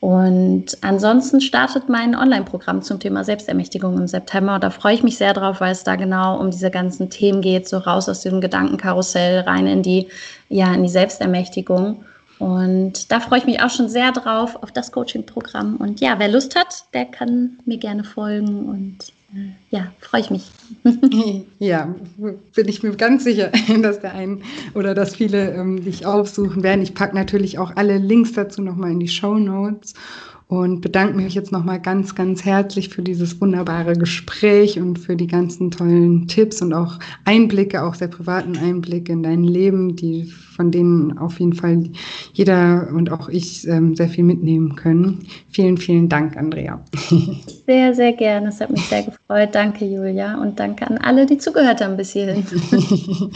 Und 0.00 0.78
ansonsten 0.80 1.42
startet 1.42 1.90
mein 1.90 2.16
Online-Programm 2.16 2.80
zum 2.80 2.98
Thema 2.98 3.24
Selbstermächtigung 3.24 3.98
im 3.98 4.08
September. 4.08 4.58
Da 4.58 4.70
freue 4.70 4.94
ich 4.94 5.02
mich 5.02 5.18
sehr 5.18 5.34
drauf, 5.34 5.60
weil 5.60 5.72
es 5.72 5.84
da 5.84 5.96
genau 5.96 6.40
um 6.40 6.50
diese 6.50 6.70
ganzen 6.70 7.10
Themen 7.10 7.42
geht, 7.42 7.68
so 7.68 7.76
raus 7.76 8.08
aus 8.08 8.20
diesem 8.22 8.40
Gedankenkarussell, 8.40 9.40
rein 9.40 9.66
in 9.66 9.82
die, 9.82 10.08
ja, 10.48 10.72
in 10.72 10.82
die 10.82 10.88
Selbstermächtigung. 10.88 12.02
Und 12.38 13.12
da 13.12 13.20
freue 13.20 13.40
ich 13.40 13.46
mich 13.46 13.62
auch 13.62 13.70
schon 13.70 13.90
sehr 13.90 14.12
drauf 14.12 14.56
auf 14.62 14.72
das 14.72 14.92
Coaching-Programm. 14.92 15.76
Und 15.76 16.00
ja, 16.00 16.14
wer 16.18 16.28
Lust 16.28 16.56
hat, 16.56 16.86
der 16.94 17.04
kann 17.04 17.58
mir 17.66 17.76
gerne 17.76 18.02
folgen 18.02 18.64
und 18.66 19.12
ja, 19.70 19.92
freue 20.00 20.20
ich 20.20 20.30
mich. 20.30 20.50
ja, 21.58 21.94
bin 22.54 22.68
ich 22.68 22.82
mir 22.82 22.94
ganz 22.96 23.24
sicher, 23.24 23.50
dass 23.82 24.00
der 24.00 24.14
einen 24.14 24.42
oder 24.74 24.94
dass 24.94 25.16
viele 25.16 25.52
ähm, 25.52 25.82
dich 25.84 26.04
aufsuchen 26.06 26.62
werden. 26.62 26.82
Ich 26.82 26.94
packe 26.94 27.14
natürlich 27.14 27.58
auch 27.58 27.76
alle 27.76 27.98
Links 27.98 28.32
dazu 28.32 28.62
nochmal 28.62 28.92
in 28.92 29.00
die 29.00 29.08
Show 29.08 29.38
Notes 29.38 29.94
und 30.52 30.82
bedanke 30.82 31.16
mich 31.16 31.32
jetzt 31.32 31.50
nochmal 31.50 31.80
ganz, 31.80 32.14
ganz 32.14 32.44
herzlich 32.44 32.90
für 32.90 33.00
dieses 33.00 33.40
wunderbare 33.40 33.94
Gespräch 33.94 34.78
und 34.78 34.98
für 34.98 35.16
die 35.16 35.26
ganzen 35.26 35.70
tollen 35.70 36.28
Tipps 36.28 36.60
und 36.60 36.74
auch 36.74 36.98
Einblicke, 37.24 37.82
auch 37.82 37.94
sehr 37.94 38.08
privaten 38.08 38.58
Einblicke 38.58 39.12
in 39.12 39.22
dein 39.22 39.44
Leben, 39.44 39.96
die 39.96 40.26
von 40.26 40.70
denen 40.70 41.16
auf 41.16 41.40
jeden 41.40 41.54
Fall 41.54 41.84
jeder 42.34 42.88
und 42.94 43.10
auch 43.10 43.30
ich 43.30 43.66
ähm, 43.66 43.96
sehr 43.96 44.10
viel 44.10 44.24
mitnehmen 44.24 44.76
können. 44.76 45.26
Vielen, 45.48 45.78
vielen 45.78 46.10
Dank, 46.10 46.36
Andrea. 46.36 46.84
Sehr, 47.66 47.94
sehr 47.94 48.12
gerne. 48.12 48.48
Es 48.48 48.60
hat 48.60 48.70
mich 48.70 48.82
sehr 48.82 49.04
gefreut. 49.04 49.50
Danke, 49.52 49.84
Julia. 49.84 50.40
Und 50.42 50.58
danke 50.58 50.86
an 50.86 50.98
alle, 50.98 51.24
die 51.26 51.38
zugehört 51.38 51.80
haben 51.80 51.96
bis 51.96 52.12
hierhin. 52.12 52.44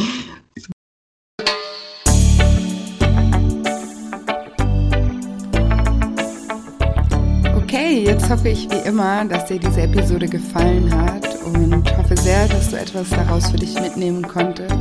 jetzt 8.27 8.39
hoffe 8.41 8.49
ich 8.49 8.69
wie 8.71 8.89
immer, 8.89 9.25
dass 9.25 9.45
dir 9.45 9.61
diese 9.61 9.83
Episode 9.83 10.27
gefallen 10.27 10.93
hat 10.93 11.45
und 11.45 11.97
hoffe 11.97 12.17
sehr, 12.17 12.49
dass 12.49 12.71
du 12.71 12.77
etwas 12.77 13.09
daraus 13.11 13.53
für 13.53 13.57
dich 13.57 13.81
mitnehmen 13.81 14.27
konntest. 14.27 14.75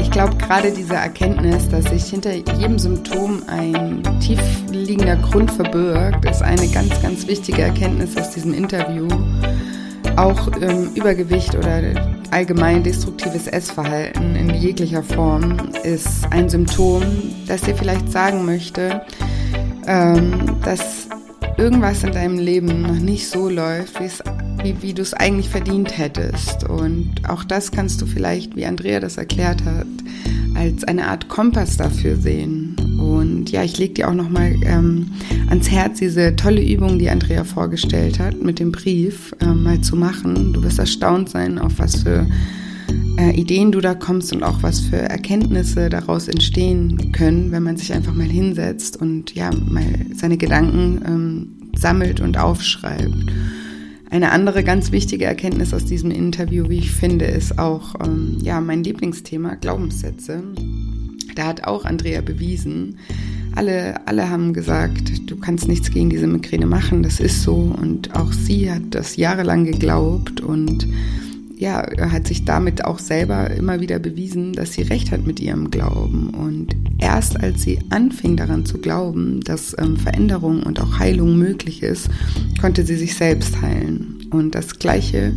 Ich 0.00 0.10
glaube, 0.10 0.34
gerade 0.36 0.72
diese 0.72 0.94
Erkenntnis, 0.94 1.68
dass 1.68 1.84
sich 1.84 2.04
hinter 2.04 2.32
jedem 2.32 2.78
Symptom 2.78 3.42
ein 3.46 4.02
tief 4.20 4.40
liegender 4.70 5.16
Grund 5.16 5.50
verbirgt, 5.50 6.24
ist 6.24 6.40
eine 6.40 6.66
ganz, 6.68 7.02
ganz 7.02 7.26
wichtige 7.26 7.60
Erkenntnis 7.60 8.16
aus 8.16 8.30
diesem 8.30 8.54
Interview. 8.54 9.06
Auch 10.16 10.50
ähm, 10.62 10.92
Übergewicht 10.94 11.54
oder 11.56 11.82
allgemein 12.30 12.82
destruktives 12.82 13.48
Essverhalten 13.48 14.34
in 14.34 14.48
jeglicher 14.54 15.02
Form 15.02 15.58
ist 15.82 16.24
ein 16.30 16.48
Symptom, 16.48 17.02
das 17.46 17.60
dir 17.60 17.76
vielleicht 17.76 18.10
sagen 18.10 18.46
möchte, 18.46 19.02
ähm, 19.86 20.56
dass 20.64 21.06
irgendwas 21.56 22.04
in 22.04 22.12
deinem 22.12 22.38
Leben 22.38 22.82
noch 22.82 22.98
nicht 22.98 23.28
so 23.28 23.48
läuft, 23.48 23.98
wie, 24.62 24.82
wie 24.82 24.94
du 24.94 25.02
es 25.02 25.14
eigentlich 25.14 25.48
verdient 25.48 25.96
hättest. 25.96 26.64
Und 26.64 27.14
auch 27.28 27.44
das 27.44 27.72
kannst 27.72 28.00
du 28.02 28.06
vielleicht, 28.06 28.56
wie 28.56 28.66
Andrea 28.66 29.00
das 29.00 29.16
erklärt 29.16 29.64
hat, 29.64 29.86
als 30.54 30.84
eine 30.84 31.08
Art 31.08 31.28
Kompass 31.28 31.76
dafür 31.76 32.16
sehen. 32.16 32.76
Und 32.98 33.50
ja, 33.50 33.62
ich 33.62 33.78
lege 33.78 33.94
dir 33.94 34.08
auch 34.08 34.14
nochmal 34.14 34.56
ähm, 34.64 35.12
ans 35.48 35.70
Herz, 35.70 35.98
diese 35.98 36.36
tolle 36.36 36.62
Übung, 36.62 36.98
die 36.98 37.10
Andrea 37.10 37.44
vorgestellt 37.44 38.18
hat, 38.18 38.42
mit 38.42 38.58
dem 38.58 38.72
Brief 38.72 39.34
ähm, 39.40 39.62
mal 39.62 39.80
zu 39.80 39.96
machen. 39.96 40.52
Du 40.52 40.62
wirst 40.62 40.78
erstaunt 40.78 41.30
sein, 41.30 41.58
auf 41.58 41.78
was 41.78 42.02
für 42.02 42.26
äh, 43.18 43.30
Ideen 43.32 43.72
du 43.72 43.80
da 43.80 43.94
kommst 43.94 44.32
und 44.32 44.42
auch 44.42 44.62
was 44.62 44.80
für 44.80 44.96
Erkenntnisse 44.96 45.88
daraus 45.88 46.28
entstehen 46.28 47.12
können, 47.12 47.52
wenn 47.52 47.62
man 47.62 47.76
sich 47.76 47.92
einfach 47.92 48.14
mal 48.14 48.26
hinsetzt 48.26 49.00
und 49.00 49.34
ja, 49.34 49.50
mal 49.50 49.84
seine 50.14 50.36
Gedanken 50.36 51.02
ähm, 51.06 51.70
sammelt 51.78 52.20
und 52.20 52.38
aufschreibt. 52.38 53.32
Eine 54.10 54.30
andere 54.30 54.62
ganz 54.62 54.92
wichtige 54.92 55.24
Erkenntnis 55.24 55.74
aus 55.74 55.84
diesem 55.84 56.10
Interview, 56.10 56.68
wie 56.68 56.78
ich 56.78 56.92
finde, 56.92 57.24
ist 57.24 57.58
auch 57.58 57.94
ähm, 58.04 58.38
ja, 58.42 58.60
mein 58.60 58.84
Lieblingsthema, 58.84 59.56
Glaubenssätze. 59.56 60.42
Da 61.34 61.46
hat 61.46 61.64
auch 61.64 61.84
Andrea 61.84 62.20
bewiesen, 62.22 62.98
alle, 63.56 64.06
alle 64.06 64.28
haben 64.30 64.52
gesagt, 64.52 65.30
du 65.30 65.36
kannst 65.36 65.66
nichts 65.66 65.90
gegen 65.90 66.10
diese 66.10 66.26
Migräne 66.26 66.66
machen, 66.66 67.02
das 67.02 67.20
ist 67.20 67.42
so. 67.42 67.74
Und 67.80 68.14
auch 68.14 68.32
sie 68.32 68.70
hat 68.70 68.82
das 68.90 69.16
jahrelang 69.16 69.64
geglaubt 69.64 70.40
und 70.40 70.86
ja, 71.56 71.86
hat 72.10 72.26
sich 72.26 72.44
damit 72.44 72.84
auch 72.84 72.98
selber 72.98 73.50
immer 73.50 73.80
wieder 73.80 73.98
bewiesen, 73.98 74.52
dass 74.52 74.72
sie 74.72 74.82
recht 74.82 75.10
hat 75.10 75.26
mit 75.26 75.40
ihrem 75.40 75.70
Glauben. 75.70 76.30
Und 76.30 76.76
erst 76.98 77.40
als 77.40 77.62
sie 77.62 77.78
anfing 77.90 78.36
daran 78.36 78.66
zu 78.66 78.78
glauben, 78.78 79.40
dass 79.40 79.74
ähm, 79.78 79.96
Veränderung 79.96 80.62
und 80.62 80.80
auch 80.80 80.98
Heilung 80.98 81.38
möglich 81.38 81.82
ist, 81.82 82.08
konnte 82.60 82.84
sie 82.84 82.96
sich 82.96 83.14
selbst 83.14 83.60
heilen. 83.62 84.16
Und 84.30 84.54
das 84.54 84.78
Gleiche 84.78 85.32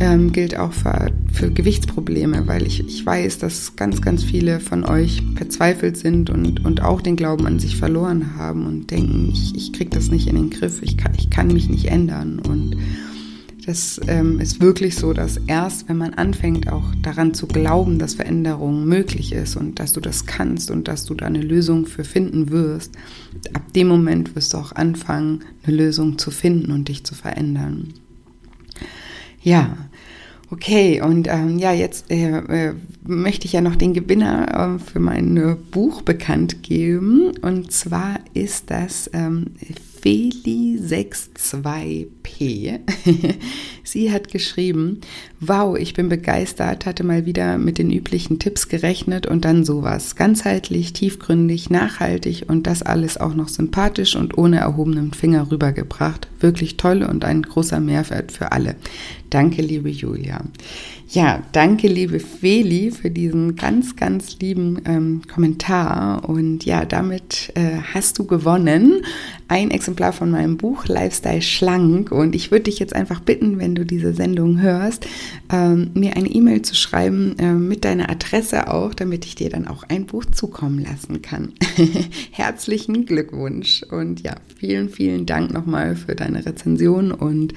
ähm, 0.00 0.32
gilt 0.32 0.56
auch 0.56 0.72
für, 0.72 1.12
für 1.32 1.50
Gewichtsprobleme, 1.50 2.46
weil 2.46 2.66
ich, 2.66 2.80
ich 2.80 3.04
weiß, 3.04 3.38
dass 3.38 3.76
ganz, 3.76 4.00
ganz 4.00 4.24
viele 4.24 4.58
von 4.58 4.84
euch 4.84 5.22
verzweifelt 5.36 5.96
sind 5.96 6.30
und, 6.30 6.64
und 6.64 6.82
auch 6.82 7.00
den 7.00 7.16
Glauben 7.16 7.46
an 7.46 7.58
sich 7.60 7.76
verloren 7.76 8.36
haben 8.36 8.66
und 8.66 8.90
denken, 8.90 9.30
ich, 9.32 9.54
ich 9.54 9.72
kriege 9.72 9.90
das 9.90 10.10
nicht 10.10 10.26
in 10.26 10.36
den 10.36 10.50
Griff, 10.50 10.82
ich 10.82 10.96
kann, 10.96 11.12
ich 11.16 11.30
kann 11.30 11.48
mich 11.48 11.68
nicht 11.68 11.86
ändern. 11.86 12.40
Und 12.40 12.76
das 13.66 14.00
ähm, 14.08 14.40
ist 14.40 14.60
wirklich 14.60 14.96
so, 14.96 15.12
dass 15.12 15.38
erst 15.46 15.88
wenn 15.88 15.96
man 15.96 16.14
anfängt, 16.14 16.70
auch 16.70 16.94
daran 17.02 17.34
zu 17.34 17.46
glauben, 17.46 17.98
dass 17.98 18.14
Veränderung 18.14 18.84
möglich 18.84 19.32
ist 19.32 19.56
und 19.56 19.78
dass 19.78 19.92
du 19.92 20.00
das 20.00 20.26
kannst 20.26 20.70
und 20.70 20.88
dass 20.88 21.04
du 21.04 21.14
da 21.14 21.26
eine 21.26 21.40
Lösung 21.40 21.86
für 21.86 22.04
finden 22.04 22.50
wirst, 22.50 22.92
ab 23.54 23.72
dem 23.72 23.88
Moment 23.88 24.36
wirst 24.36 24.54
du 24.54 24.58
auch 24.58 24.72
anfangen, 24.72 25.40
eine 25.64 25.76
Lösung 25.76 26.18
zu 26.18 26.30
finden 26.30 26.72
und 26.72 26.88
dich 26.88 27.04
zu 27.04 27.14
verändern. 27.14 27.94
Ja, 29.42 29.76
Okay, 30.50 31.00
und 31.00 31.26
ähm, 31.26 31.58
ja, 31.58 31.72
jetzt 31.72 32.12
äh, 32.12 32.28
äh, 32.68 32.74
möchte 33.02 33.46
ich 33.46 33.54
ja 33.54 33.60
noch 33.60 33.74
den 33.74 33.92
Gewinner 33.92 34.76
äh, 34.76 34.78
für 34.78 35.00
mein 35.00 35.36
äh, 35.36 35.56
Buch 35.70 36.02
bekannt 36.02 36.62
geben. 36.62 37.32
Und 37.42 37.72
zwar 37.72 38.20
ist 38.34 38.70
das 38.70 39.10
ähm, 39.12 39.46
Feli62p. 40.04 42.80
Sie 43.84 44.12
hat 44.12 44.28
geschrieben, 44.28 45.00
wow, 45.40 45.76
ich 45.78 45.94
bin 45.94 46.10
begeistert, 46.10 46.84
hatte 46.84 47.04
mal 47.04 47.24
wieder 47.26 47.58
mit 47.58 47.78
den 47.78 47.90
üblichen 47.90 48.38
Tipps 48.38 48.68
gerechnet 48.68 49.26
und 49.26 49.46
dann 49.46 49.64
sowas. 49.64 50.14
Ganzheitlich, 50.16 50.92
tiefgründig, 50.92 51.70
nachhaltig 51.70 52.44
und 52.48 52.66
das 52.66 52.82
alles 52.82 53.16
auch 53.16 53.34
noch 53.34 53.48
sympathisch 53.48 54.14
und 54.16 54.36
ohne 54.36 54.58
erhobenen 54.58 55.14
Finger 55.14 55.50
rübergebracht. 55.50 56.28
Wirklich 56.40 56.76
toll 56.76 57.02
und 57.02 57.24
ein 57.24 57.40
großer 57.42 57.80
Mehrwert 57.80 58.32
für 58.32 58.52
alle. 58.52 58.76
Danke, 59.30 59.62
liebe 59.62 59.88
Julia. 59.88 60.44
Ja, 61.14 61.44
danke, 61.52 61.86
liebe 61.86 62.18
Feli, 62.18 62.90
für 62.90 63.08
diesen 63.08 63.54
ganz, 63.54 63.94
ganz 63.94 64.40
lieben 64.40 64.82
ähm, 64.84 65.22
Kommentar. 65.32 66.28
Und 66.28 66.64
ja, 66.64 66.84
damit 66.84 67.52
äh, 67.54 67.78
hast 67.94 68.18
du 68.18 68.26
gewonnen 68.26 69.04
ein 69.46 69.70
Exemplar 69.70 70.12
von 70.12 70.30
meinem 70.30 70.56
Buch 70.56 70.86
Lifestyle 70.86 71.40
Schlank. 71.42 72.10
Und 72.10 72.34
ich 72.34 72.50
würde 72.50 72.64
dich 72.64 72.80
jetzt 72.80 72.96
einfach 72.96 73.20
bitten, 73.20 73.60
wenn 73.60 73.76
du 73.76 73.84
diese 73.84 74.12
Sendung 74.12 74.60
hörst, 74.60 75.06
ähm, 75.52 75.90
mir 75.94 76.16
eine 76.16 76.28
E-Mail 76.28 76.62
zu 76.62 76.74
schreiben 76.74 77.38
äh, 77.38 77.52
mit 77.52 77.84
deiner 77.84 78.10
Adresse 78.10 78.72
auch, 78.72 78.94
damit 78.94 79.24
ich 79.24 79.36
dir 79.36 79.50
dann 79.50 79.68
auch 79.68 79.84
ein 79.84 80.06
Buch 80.06 80.24
zukommen 80.24 80.82
lassen 80.82 81.22
kann. 81.22 81.52
Herzlichen 82.32 83.06
Glückwunsch 83.06 83.84
und 83.88 84.22
ja, 84.22 84.34
vielen, 84.56 84.88
vielen 84.88 85.26
Dank 85.26 85.52
nochmal 85.52 85.94
für 85.94 86.16
deine 86.16 86.44
Rezension 86.44 87.12
und 87.12 87.54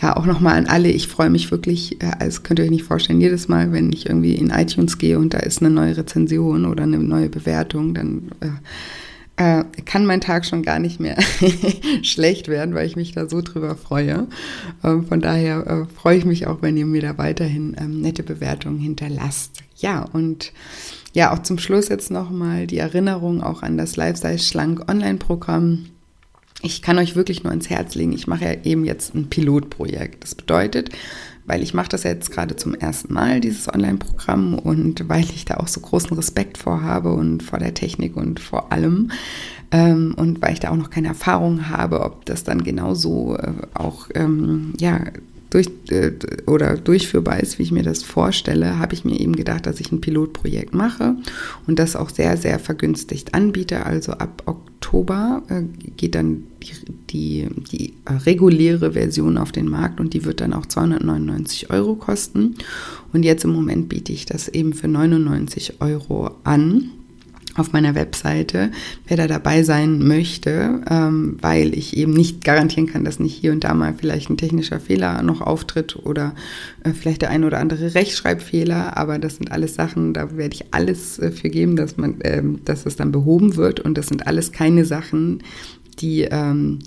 ja, 0.00 0.16
auch 0.16 0.26
nochmal 0.26 0.56
an 0.56 0.66
alle. 0.66 0.90
Ich 0.90 1.08
freue 1.08 1.30
mich 1.30 1.50
wirklich, 1.50 2.00
äh, 2.02 2.12
als 2.18 2.42
könnt 2.42 2.60
ihr 2.60 2.66
euch 2.66 2.70
nicht 2.70 2.84
vorstellen, 2.84 2.99
jedes 3.08 3.48
Mal, 3.48 3.72
wenn 3.72 3.92
ich 3.92 4.06
irgendwie 4.06 4.34
in 4.34 4.50
iTunes 4.50 4.98
gehe 4.98 5.18
und 5.18 5.34
da 5.34 5.38
ist 5.38 5.60
eine 5.60 5.70
neue 5.70 5.96
Rezension 5.96 6.66
oder 6.66 6.82
eine 6.84 6.98
neue 6.98 7.28
Bewertung, 7.28 7.94
dann 7.94 8.30
äh, 8.40 8.48
äh, 9.40 9.64
kann 9.86 10.04
mein 10.04 10.20
Tag 10.20 10.44
schon 10.44 10.62
gar 10.62 10.78
nicht 10.78 11.00
mehr 11.00 11.16
schlecht 12.02 12.48
werden, 12.48 12.74
weil 12.74 12.86
ich 12.86 12.94
mich 12.94 13.12
da 13.12 13.26
so 13.26 13.40
drüber 13.40 13.74
freue. 13.74 14.26
Ähm, 14.84 15.06
von 15.06 15.22
daher 15.22 15.66
äh, 15.66 15.94
freue 15.94 16.18
ich 16.18 16.26
mich 16.26 16.46
auch, 16.46 16.60
wenn 16.60 16.76
ihr 16.76 16.84
mir 16.84 17.00
da 17.00 17.16
weiterhin 17.16 17.74
ähm, 17.80 18.02
nette 18.02 18.22
Bewertungen 18.22 18.78
hinterlasst. 18.78 19.62
Ja, 19.76 20.04
und 20.12 20.52
ja, 21.14 21.32
auch 21.32 21.38
zum 21.38 21.58
Schluss 21.58 21.88
jetzt 21.88 22.10
nochmal 22.10 22.66
die 22.66 22.78
Erinnerung 22.78 23.42
auch 23.42 23.62
an 23.62 23.78
das 23.78 23.96
Lifestyle 23.96 24.38
Schlank 24.38 24.90
Online-Programm. 24.90 25.86
Ich 26.60 26.82
kann 26.82 26.98
euch 26.98 27.16
wirklich 27.16 27.42
nur 27.42 27.50
ans 27.50 27.70
Herz 27.70 27.94
legen, 27.94 28.12
ich 28.12 28.26
mache 28.26 28.44
ja 28.44 28.54
eben 28.64 28.84
jetzt 28.84 29.14
ein 29.14 29.30
Pilotprojekt. 29.30 30.22
Das 30.22 30.34
bedeutet, 30.34 30.90
weil 31.50 31.64
ich 31.64 31.74
mache 31.74 31.88
das 31.88 32.04
jetzt 32.04 32.30
gerade 32.30 32.54
zum 32.54 32.74
ersten 32.74 33.12
Mal, 33.12 33.40
dieses 33.40 33.66
Online-Programm, 33.66 34.56
und 34.56 35.08
weil 35.08 35.24
ich 35.24 35.46
da 35.46 35.56
auch 35.56 35.66
so 35.66 35.80
großen 35.80 36.16
Respekt 36.16 36.58
vor 36.58 36.82
habe 36.82 37.12
und 37.12 37.42
vor 37.42 37.58
der 37.58 37.74
Technik 37.74 38.16
und 38.16 38.38
vor 38.38 38.70
allem. 38.70 39.10
Ähm, 39.72 40.14
und 40.16 40.40
weil 40.42 40.52
ich 40.52 40.60
da 40.60 40.70
auch 40.70 40.76
noch 40.76 40.90
keine 40.90 41.08
Erfahrung 41.08 41.68
habe, 41.68 42.02
ob 42.02 42.24
das 42.24 42.44
dann 42.44 42.62
genauso 42.62 43.36
äh, 43.36 43.52
auch 43.74 44.08
ähm, 44.14 44.74
ja, 44.78 45.00
durch, 45.50 45.68
äh, 45.90 46.12
oder 46.46 46.76
durchführbar 46.76 47.40
ist, 47.40 47.58
wie 47.58 47.64
ich 47.64 47.72
mir 47.72 47.82
das 47.82 48.02
vorstelle, 48.02 48.78
habe 48.78 48.94
ich 48.94 49.04
mir 49.04 49.18
eben 49.18 49.36
gedacht, 49.36 49.66
dass 49.66 49.80
ich 49.80 49.92
ein 49.92 50.00
Pilotprojekt 50.00 50.74
mache 50.74 51.16
und 51.66 51.78
das 51.78 51.96
auch 51.96 52.10
sehr, 52.10 52.36
sehr 52.36 52.58
vergünstigt 52.58 53.34
anbiete. 53.34 53.84
Also 53.84 54.12
ab 54.12 54.42
Oktober 54.46 55.42
äh, 55.48 55.62
geht 55.96 56.14
dann 56.14 56.44
die, 56.62 56.72
die, 57.10 57.48
die 57.70 57.94
reguläre 58.06 58.92
Version 58.92 59.38
auf 59.38 59.52
den 59.52 59.68
Markt 59.68 60.00
und 60.00 60.14
die 60.14 60.24
wird 60.24 60.40
dann 60.40 60.52
auch 60.52 60.66
299 60.66 61.70
Euro 61.70 61.96
kosten. 61.96 62.54
Und 63.12 63.24
jetzt 63.24 63.44
im 63.44 63.52
Moment 63.52 63.88
biete 63.88 64.12
ich 64.12 64.26
das 64.26 64.48
eben 64.48 64.72
für 64.72 64.88
99 64.88 65.80
Euro 65.80 66.30
an 66.44 66.90
auf 67.56 67.72
meiner 67.72 67.94
Webseite, 67.94 68.70
wer 69.06 69.16
da 69.16 69.26
dabei 69.26 69.62
sein 69.62 70.06
möchte, 70.06 70.82
ähm, 70.88 71.36
weil 71.40 71.74
ich 71.76 71.96
eben 71.96 72.12
nicht 72.12 72.44
garantieren 72.44 72.86
kann, 72.86 73.04
dass 73.04 73.18
nicht 73.18 73.34
hier 73.34 73.52
und 73.52 73.64
da 73.64 73.74
mal 73.74 73.94
vielleicht 73.96 74.30
ein 74.30 74.36
technischer 74.36 74.80
Fehler 74.80 75.22
noch 75.22 75.40
auftritt 75.40 75.96
oder 75.96 76.34
äh, 76.84 76.90
vielleicht 76.92 77.22
der 77.22 77.30
ein 77.30 77.44
oder 77.44 77.58
andere 77.58 77.94
Rechtschreibfehler, 77.94 78.96
aber 78.96 79.18
das 79.18 79.36
sind 79.36 79.52
alles 79.52 79.74
Sachen, 79.74 80.14
da 80.14 80.36
werde 80.36 80.54
ich 80.54 80.72
alles 80.72 81.18
äh, 81.18 81.30
für 81.30 81.50
geben, 81.50 81.76
dass 81.76 81.96
man, 81.96 82.20
äh, 82.20 82.42
dass 82.64 82.86
es 82.86 82.96
dann 82.96 83.12
behoben 83.12 83.56
wird 83.56 83.80
und 83.80 83.98
das 83.98 84.06
sind 84.06 84.26
alles 84.26 84.52
keine 84.52 84.84
Sachen, 84.84 85.42
die 86.00 86.22
ähm, 86.22 86.78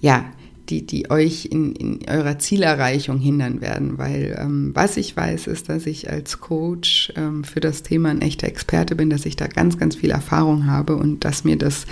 ja 0.00 0.24
die, 0.68 0.86
die 0.86 1.10
euch 1.10 1.46
in, 1.46 1.74
in 1.74 2.00
eurer 2.08 2.38
Zielerreichung 2.38 3.18
hindern 3.18 3.60
werden. 3.60 3.98
Weil 3.98 4.36
ähm, 4.38 4.70
was 4.74 4.96
ich 4.96 5.16
weiß, 5.16 5.46
ist, 5.46 5.68
dass 5.68 5.86
ich 5.86 6.10
als 6.10 6.40
Coach 6.40 7.12
ähm, 7.16 7.44
für 7.44 7.60
das 7.60 7.82
Thema 7.82 8.10
ein 8.10 8.22
echter 8.22 8.46
Experte 8.46 8.94
bin, 8.94 9.10
dass 9.10 9.26
ich 9.26 9.36
da 9.36 9.46
ganz, 9.46 9.78
ganz 9.78 9.96
viel 9.96 10.10
Erfahrung 10.10 10.66
habe 10.66 10.96
und 10.96 11.24
dass 11.24 11.44
mir 11.44 11.56
das, 11.56 11.86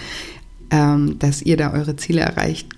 ähm, 0.70 1.18
dass 1.18 1.42
ihr 1.42 1.56
da 1.56 1.72
eure 1.72 1.96
Ziele 1.96 2.20
erreicht, 2.20 2.68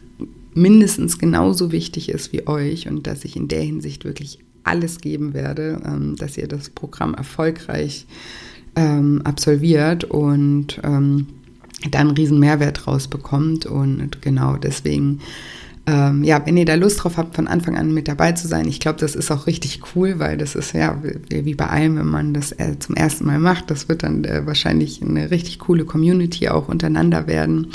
mindestens 0.54 1.18
genauso 1.18 1.72
wichtig 1.72 2.08
ist 2.08 2.32
wie 2.32 2.46
euch 2.46 2.88
und 2.88 3.06
dass 3.06 3.24
ich 3.24 3.36
in 3.36 3.48
der 3.48 3.62
Hinsicht 3.62 4.04
wirklich 4.04 4.38
alles 4.64 5.00
geben 5.00 5.34
werde, 5.34 5.80
ähm, 5.84 6.16
dass 6.16 6.36
ihr 6.36 6.48
das 6.48 6.70
Programm 6.70 7.14
erfolgreich 7.14 8.06
ähm, 8.76 9.22
absolviert 9.24 10.04
und 10.04 10.80
ähm, 10.82 11.26
dann 11.90 12.08
einen 12.08 12.16
riesen 12.16 12.38
Mehrwert 12.38 12.86
rausbekommt. 12.86 13.66
Und 13.66 14.22
genau 14.22 14.56
deswegen 14.56 15.20
ähm, 15.86 16.22
ja, 16.22 16.44
wenn 16.46 16.56
ihr 16.56 16.64
da 16.64 16.76
Lust 16.76 17.02
drauf 17.02 17.16
habt, 17.16 17.34
von 17.34 17.48
Anfang 17.48 17.76
an 17.76 17.92
mit 17.92 18.06
dabei 18.06 18.32
zu 18.32 18.46
sein, 18.46 18.68
ich 18.68 18.78
glaube, 18.78 19.00
das 19.00 19.16
ist 19.16 19.30
auch 19.32 19.46
richtig 19.48 19.80
cool, 19.94 20.18
weil 20.18 20.36
das 20.36 20.54
ist 20.54 20.74
ja 20.74 21.02
wie 21.28 21.54
bei 21.54 21.66
allem, 21.66 21.96
wenn 21.96 22.06
man 22.06 22.34
das 22.34 22.52
äh, 22.52 22.78
zum 22.78 22.94
ersten 22.94 23.26
Mal 23.26 23.40
macht, 23.40 23.70
das 23.70 23.88
wird 23.88 24.04
dann 24.04 24.24
äh, 24.24 24.46
wahrscheinlich 24.46 25.02
eine 25.02 25.30
richtig 25.30 25.58
coole 25.58 25.84
Community 25.84 26.48
auch 26.48 26.68
untereinander 26.68 27.26
werden. 27.26 27.68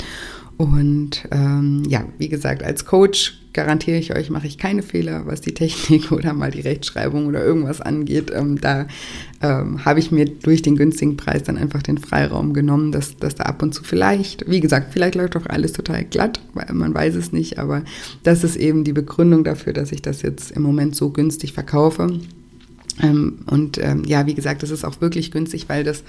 Und 0.56 1.28
ähm, 1.30 1.82
ja, 1.86 2.04
wie 2.16 2.28
gesagt, 2.28 2.62
als 2.62 2.86
Coach 2.86 3.38
garantiere 3.58 3.98
ich 3.98 4.14
euch, 4.14 4.30
mache 4.30 4.46
ich 4.46 4.56
keine 4.56 4.84
Fehler, 4.84 5.26
was 5.26 5.40
die 5.40 5.52
Technik 5.52 6.12
oder 6.12 6.32
mal 6.32 6.52
die 6.52 6.60
Rechtschreibung 6.60 7.26
oder 7.26 7.44
irgendwas 7.44 7.80
angeht. 7.80 8.30
Ähm, 8.32 8.60
da 8.60 8.86
ähm, 9.42 9.84
habe 9.84 9.98
ich 9.98 10.12
mir 10.12 10.26
durch 10.26 10.62
den 10.62 10.76
günstigen 10.76 11.16
Preis 11.16 11.42
dann 11.42 11.58
einfach 11.58 11.82
den 11.82 11.98
Freiraum 11.98 12.54
genommen, 12.54 12.92
dass, 12.92 13.16
dass 13.16 13.34
da 13.34 13.44
ab 13.44 13.60
und 13.60 13.74
zu 13.74 13.82
vielleicht, 13.82 14.48
wie 14.48 14.60
gesagt, 14.60 14.92
vielleicht 14.92 15.16
läuft 15.16 15.36
auch 15.36 15.46
alles 15.46 15.72
total 15.72 16.04
glatt, 16.04 16.40
weil 16.54 16.72
man 16.72 16.94
weiß 16.94 17.16
es 17.16 17.32
nicht, 17.32 17.58
aber 17.58 17.82
das 18.22 18.44
ist 18.44 18.54
eben 18.54 18.84
die 18.84 18.92
Begründung 18.92 19.42
dafür, 19.42 19.72
dass 19.72 19.90
ich 19.90 20.02
das 20.02 20.22
jetzt 20.22 20.52
im 20.52 20.62
Moment 20.62 20.94
so 20.94 21.10
günstig 21.10 21.52
verkaufe. 21.52 22.20
Ähm, 23.00 23.40
und 23.46 23.78
ähm, 23.78 24.04
ja, 24.04 24.26
wie 24.26 24.34
gesagt, 24.34 24.62
das 24.62 24.70
ist 24.70 24.84
auch 24.84 25.00
wirklich 25.00 25.30
günstig, 25.30 25.68
weil 25.68 25.84
das 25.84 26.02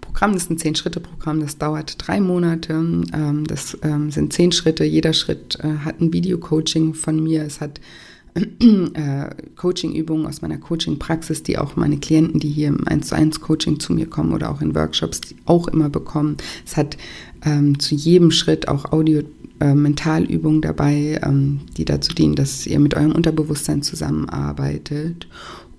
Programm, 0.00 0.32
das 0.32 0.44
ist 0.44 0.50
ein 0.50 0.58
Zehn-Schritte-Programm, 0.58 1.40
das 1.40 1.58
dauert 1.58 1.96
drei 1.98 2.20
Monate. 2.20 2.72
Ähm, 2.72 3.46
das 3.46 3.76
ähm, 3.82 4.10
sind 4.10 4.32
zehn 4.32 4.52
Schritte. 4.52 4.84
Jeder 4.84 5.12
Schritt 5.12 5.58
äh, 5.60 5.84
hat 5.84 6.00
ein 6.00 6.12
Video-Coaching 6.12 6.94
von 6.94 7.22
mir. 7.22 7.44
Es 7.44 7.60
hat 7.60 7.80
äh, 8.34 9.30
Coaching-Übungen 9.56 10.26
aus 10.26 10.42
meiner 10.42 10.58
Coaching-Praxis, 10.58 11.42
die 11.42 11.58
auch 11.58 11.76
meine 11.76 11.98
Klienten, 11.98 12.40
die 12.40 12.48
hier 12.48 12.68
im 12.68 12.86
1 12.86 13.08
zu 13.08 13.14
1 13.14 13.40
Coaching 13.40 13.78
zu 13.78 13.92
mir 13.92 14.06
kommen 14.06 14.32
oder 14.32 14.50
auch 14.50 14.60
in 14.60 14.74
Workshops, 14.74 15.20
die 15.20 15.36
auch 15.44 15.68
immer 15.68 15.90
bekommen. 15.90 16.38
Es 16.66 16.76
hat 16.76 16.96
ähm, 17.44 17.78
zu 17.78 17.94
jedem 17.94 18.30
Schritt 18.30 18.68
auch 18.68 18.92
Audio- 18.92 19.24
äh, 19.62 19.74
Mentalübungen 19.76 20.60
dabei, 20.60 21.20
ähm, 21.22 21.60
die 21.76 21.84
dazu 21.84 22.12
dienen, 22.12 22.34
dass 22.34 22.66
ihr 22.66 22.80
mit 22.80 22.94
eurem 22.94 23.12
Unterbewusstsein 23.12 23.82
zusammenarbeitet. 23.82 25.28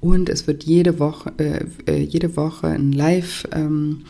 Und 0.03 0.27
es 0.27 0.47
wird 0.47 0.65
jede 0.65 0.99
Woche, 0.99 1.31
äh, 1.37 1.63
äh, 1.89 2.03
jede 2.03 2.35
Woche 2.35 2.67
ein 2.67 2.91
Live- 2.91 3.47
ähm, 3.53 4.01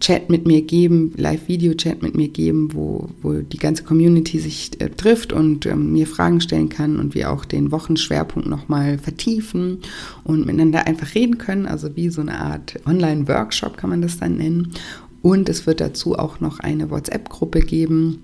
Chat 0.00 0.30
mit 0.30 0.46
mir 0.46 0.62
geben, 0.62 1.12
Live-Video-Chat 1.16 2.02
mit 2.02 2.14
mir 2.16 2.28
geben, 2.28 2.70
wo, 2.72 3.10
wo 3.20 3.34
die 3.34 3.58
ganze 3.58 3.84
Community 3.84 4.38
sich 4.38 4.70
äh, 4.80 4.88
trifft 4.88 5.34
und 5.34 5.66
ähm, 5.66 5.92
mir 5.92 6.06
Fragen 6.06 6.40
stellen 6.40 6.70
kann 6.70 6.98
und 6.98 7.14
wir 7.14 7.30
auch 7.30 7.44
den 7.44 7.70
Wochenschwerpunkt 7.72 8.48
nochmal 8.48 8.98
vertiefen 8.98 9.78
und 10.24 10.46
miteinander 10.46 10.86
einfach 10.86 11.14
reden 11.14 11.36
können, 11.36 11.66
also 11.66 11.94
wie 11.94 12.08
so 12.08 12.22
eine 12.22 12.38
Art 12.40 12.80
Online-Workshop 12.86 13.76
kann 13.76 13.90
man 13.90 14.02
das 14.02 14.18
dann 14.18 14.38
nennen. 14.38 14.72
Und 15.20 15.50
es 15.50 15.66
wird 15.66 15.80
dazu 15.80 16.18
auch 16.18 16.40
noch 16.40 16.58
eine 16.60 16.90
WhatsApp-Gruppe 16.90 17.60
geben, 17.60 18.18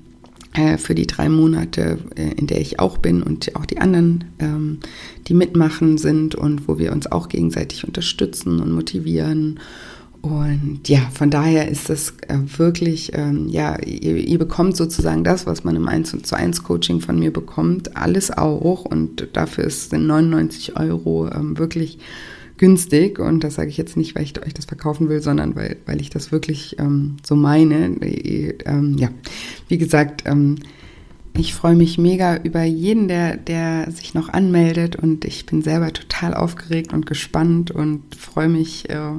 für 0.79 0.95
die 0.95 1.07
drei 1.07 1.29
Monate, 1.29 1.99
äh, 2.17 2.33
in 2.33 2.47
der 2.49 2.61
ich 2.61 2.81
auch 2.81 2.99
bin 2.99 3.23
und 3.23 3.55
auch 3.55 3.67
die 3.67 3.79
anderen, 3.79 4.25
ähm, 4.41 4.79
die 5.29 5.35
mitmachen 5.35 5.97
sind 5.97 6.35
und 6.35 6.67
wo 6.67 6.79
wir 6.79 6.93
uns 6.93 7.11
auch 7.11 7.29
gegenseitig 7.29 7.87
unterstützen 7.87 8.61
und 8.61 8.73
motivieren. 8.73 9.61
Und 10.23 10.81
ja, 10.89 11.01
von 11.15 11.31
daher 11.31 11.69
ist 11.69 11.89
das 11.89 12.15
äh, 12.29 12.37
wirklich, 12.59 13.13
ähm, 13.15 13.49
ja, 13.49 13.79
ihr, 13.81 14.17
ihr, 14.17 14.39
bekommt 14.39 14.77
sozusagen 14.77 15.25
das, 15.25 15.47
was 15.47 15.65
man 15.65 15.77
im 15.77 15.89
1 15.89 16.23
zu 16.23 16.37
1 16.37 16.63
Coaching 16.63 17.01
von 17.01 17.19
mir 17.19 17.33
bekommt, 17.33 17.97
alles 17.97 18.31
auch. 18.31 18.85
Und 18.85 19.29
dafür 19.33 19.65
ist 19.65 19.93
99 19.93 20.77
Euro 20.77 21.31
ähm, 21.33 21.57
wirklich 21.57 21.99
günstig 22.61 23.19
und 23.19 23.43
das 23.43 23.55
sage 23.55 23.71
ich 23.71 23.79
jetzt 23.79 23.97
nicht, 23.97 24.15
weil 24.15 24.25
ich 24.25 24.39
euch 24.47 24.53
das 24.53 24.67
verkaufen 24.67 25.09
will, 25.09 25.23
sondern 25.23 25.57
weil, 25.57 25.79
weil 25.87 25.99
ich 25.99 26.11
das 26.11 26.31
wirklich 26.31 26.77
ähm, 26.79 27.17
so 27.25 27.35
meine. 27.35 27.97
Ähm, 28.67 28.97
ja, 28.99 29.09
wie 29.69 29.79
gesagt, 29.79 30.25
ähm, 30.27 30.57
ich 31.35 31.55
freue 31.55 31.75
mich 31.75 31.97
mega 31.97 32.37
über 32.37 32.63
jeden, 32.63 33.09
der, 33.09 33.39
der 33.39 33.91
sich 33.91 34.13
noch 34.13 34.29
anmeldet 34.29 34.95
und 34.95 35.25
ich 35.25 35.47
bin 35.47 35.63
selber 35.63 35.91
total 35.95 36.35
aufgeregt 36.35 36.93
und 36.93 37.07
gespannt 37.07 37.71
und 37.71 38.15
freue 38.15 38.51
mich 38.51 38.91
äh, 38.91 39.13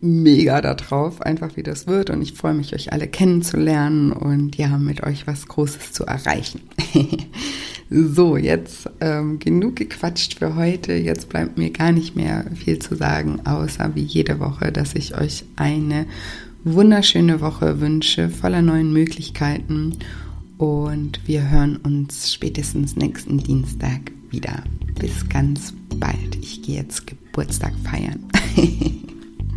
mega 0.00 0.60
darauf, 0.60 1.20
einfach 1.20 1.56
wie 1.56 1.62
das 1.62 1.86
wird 1.86 2.10
und 2.10 2.22
ich 2.22 2.32
freue 2.32 2.54
mich, 2.54 2.74
euch 2.74 2.92
alle 2.92 3.06
kennenzulernen 3.06 4.12
und 4.12 4.56
ja, 4.56 4.78
mit 4.78 5.02
euch 5.02 5.26
was 5.26 5.46
Großes 5.46 5.92
zu 5.92 6.04
erreichen. 6.04 6.60
So, 7.92 8.36
jetzt 8.36 8.88
ähm, 9.00 9.40
genug 9.40 9.74
gequatscht 9.74 10.38
für 10.38 10.54
heute. 10.54 10.92
Jetzt 10.92 11.28
bleibt 11.28 11.58
mir 11.58 11.70
gar 11.70 11.90
nicht 11.90 12.14
mehr 12.14 12.44
viel 12.54 12.78
zu 12.78 12.94
sagen, 12.94 13.44
außer 13.44 13.96
wie 13.96 14.04
jede 14.04 14.38
Woche, 14.38 14.70
dass 14.70 14.94
ich 14.94 15.18
euch 15.18 15.44
eine 15.56 16.06
wunderschöne 16.62 17.40
Woche 17.40 17.80
wünsche, 17.80 18.28
voller 18.28 18.62
neuen 18.62 18.92
Möglichkeiten. 18.92 19.96
Und 20.56 21.26
wir 21.26 21.50
hören 21.50 21.78
uns 21.78 22.32
spätestens 22.32 22.94
nächsten 22.94 23.38
Dienstag 23.38 24.12
wieder. 24.30 24.62
Bis 25.00 25.28
ganz 25.28 25.74
bald. 25.98 26.36
Ich 26.40 26.62
gehe 26.62 26.76
jetzt 26.76 27.08
Geburtstag 27.08 27.72
feiern. 27.82 28.28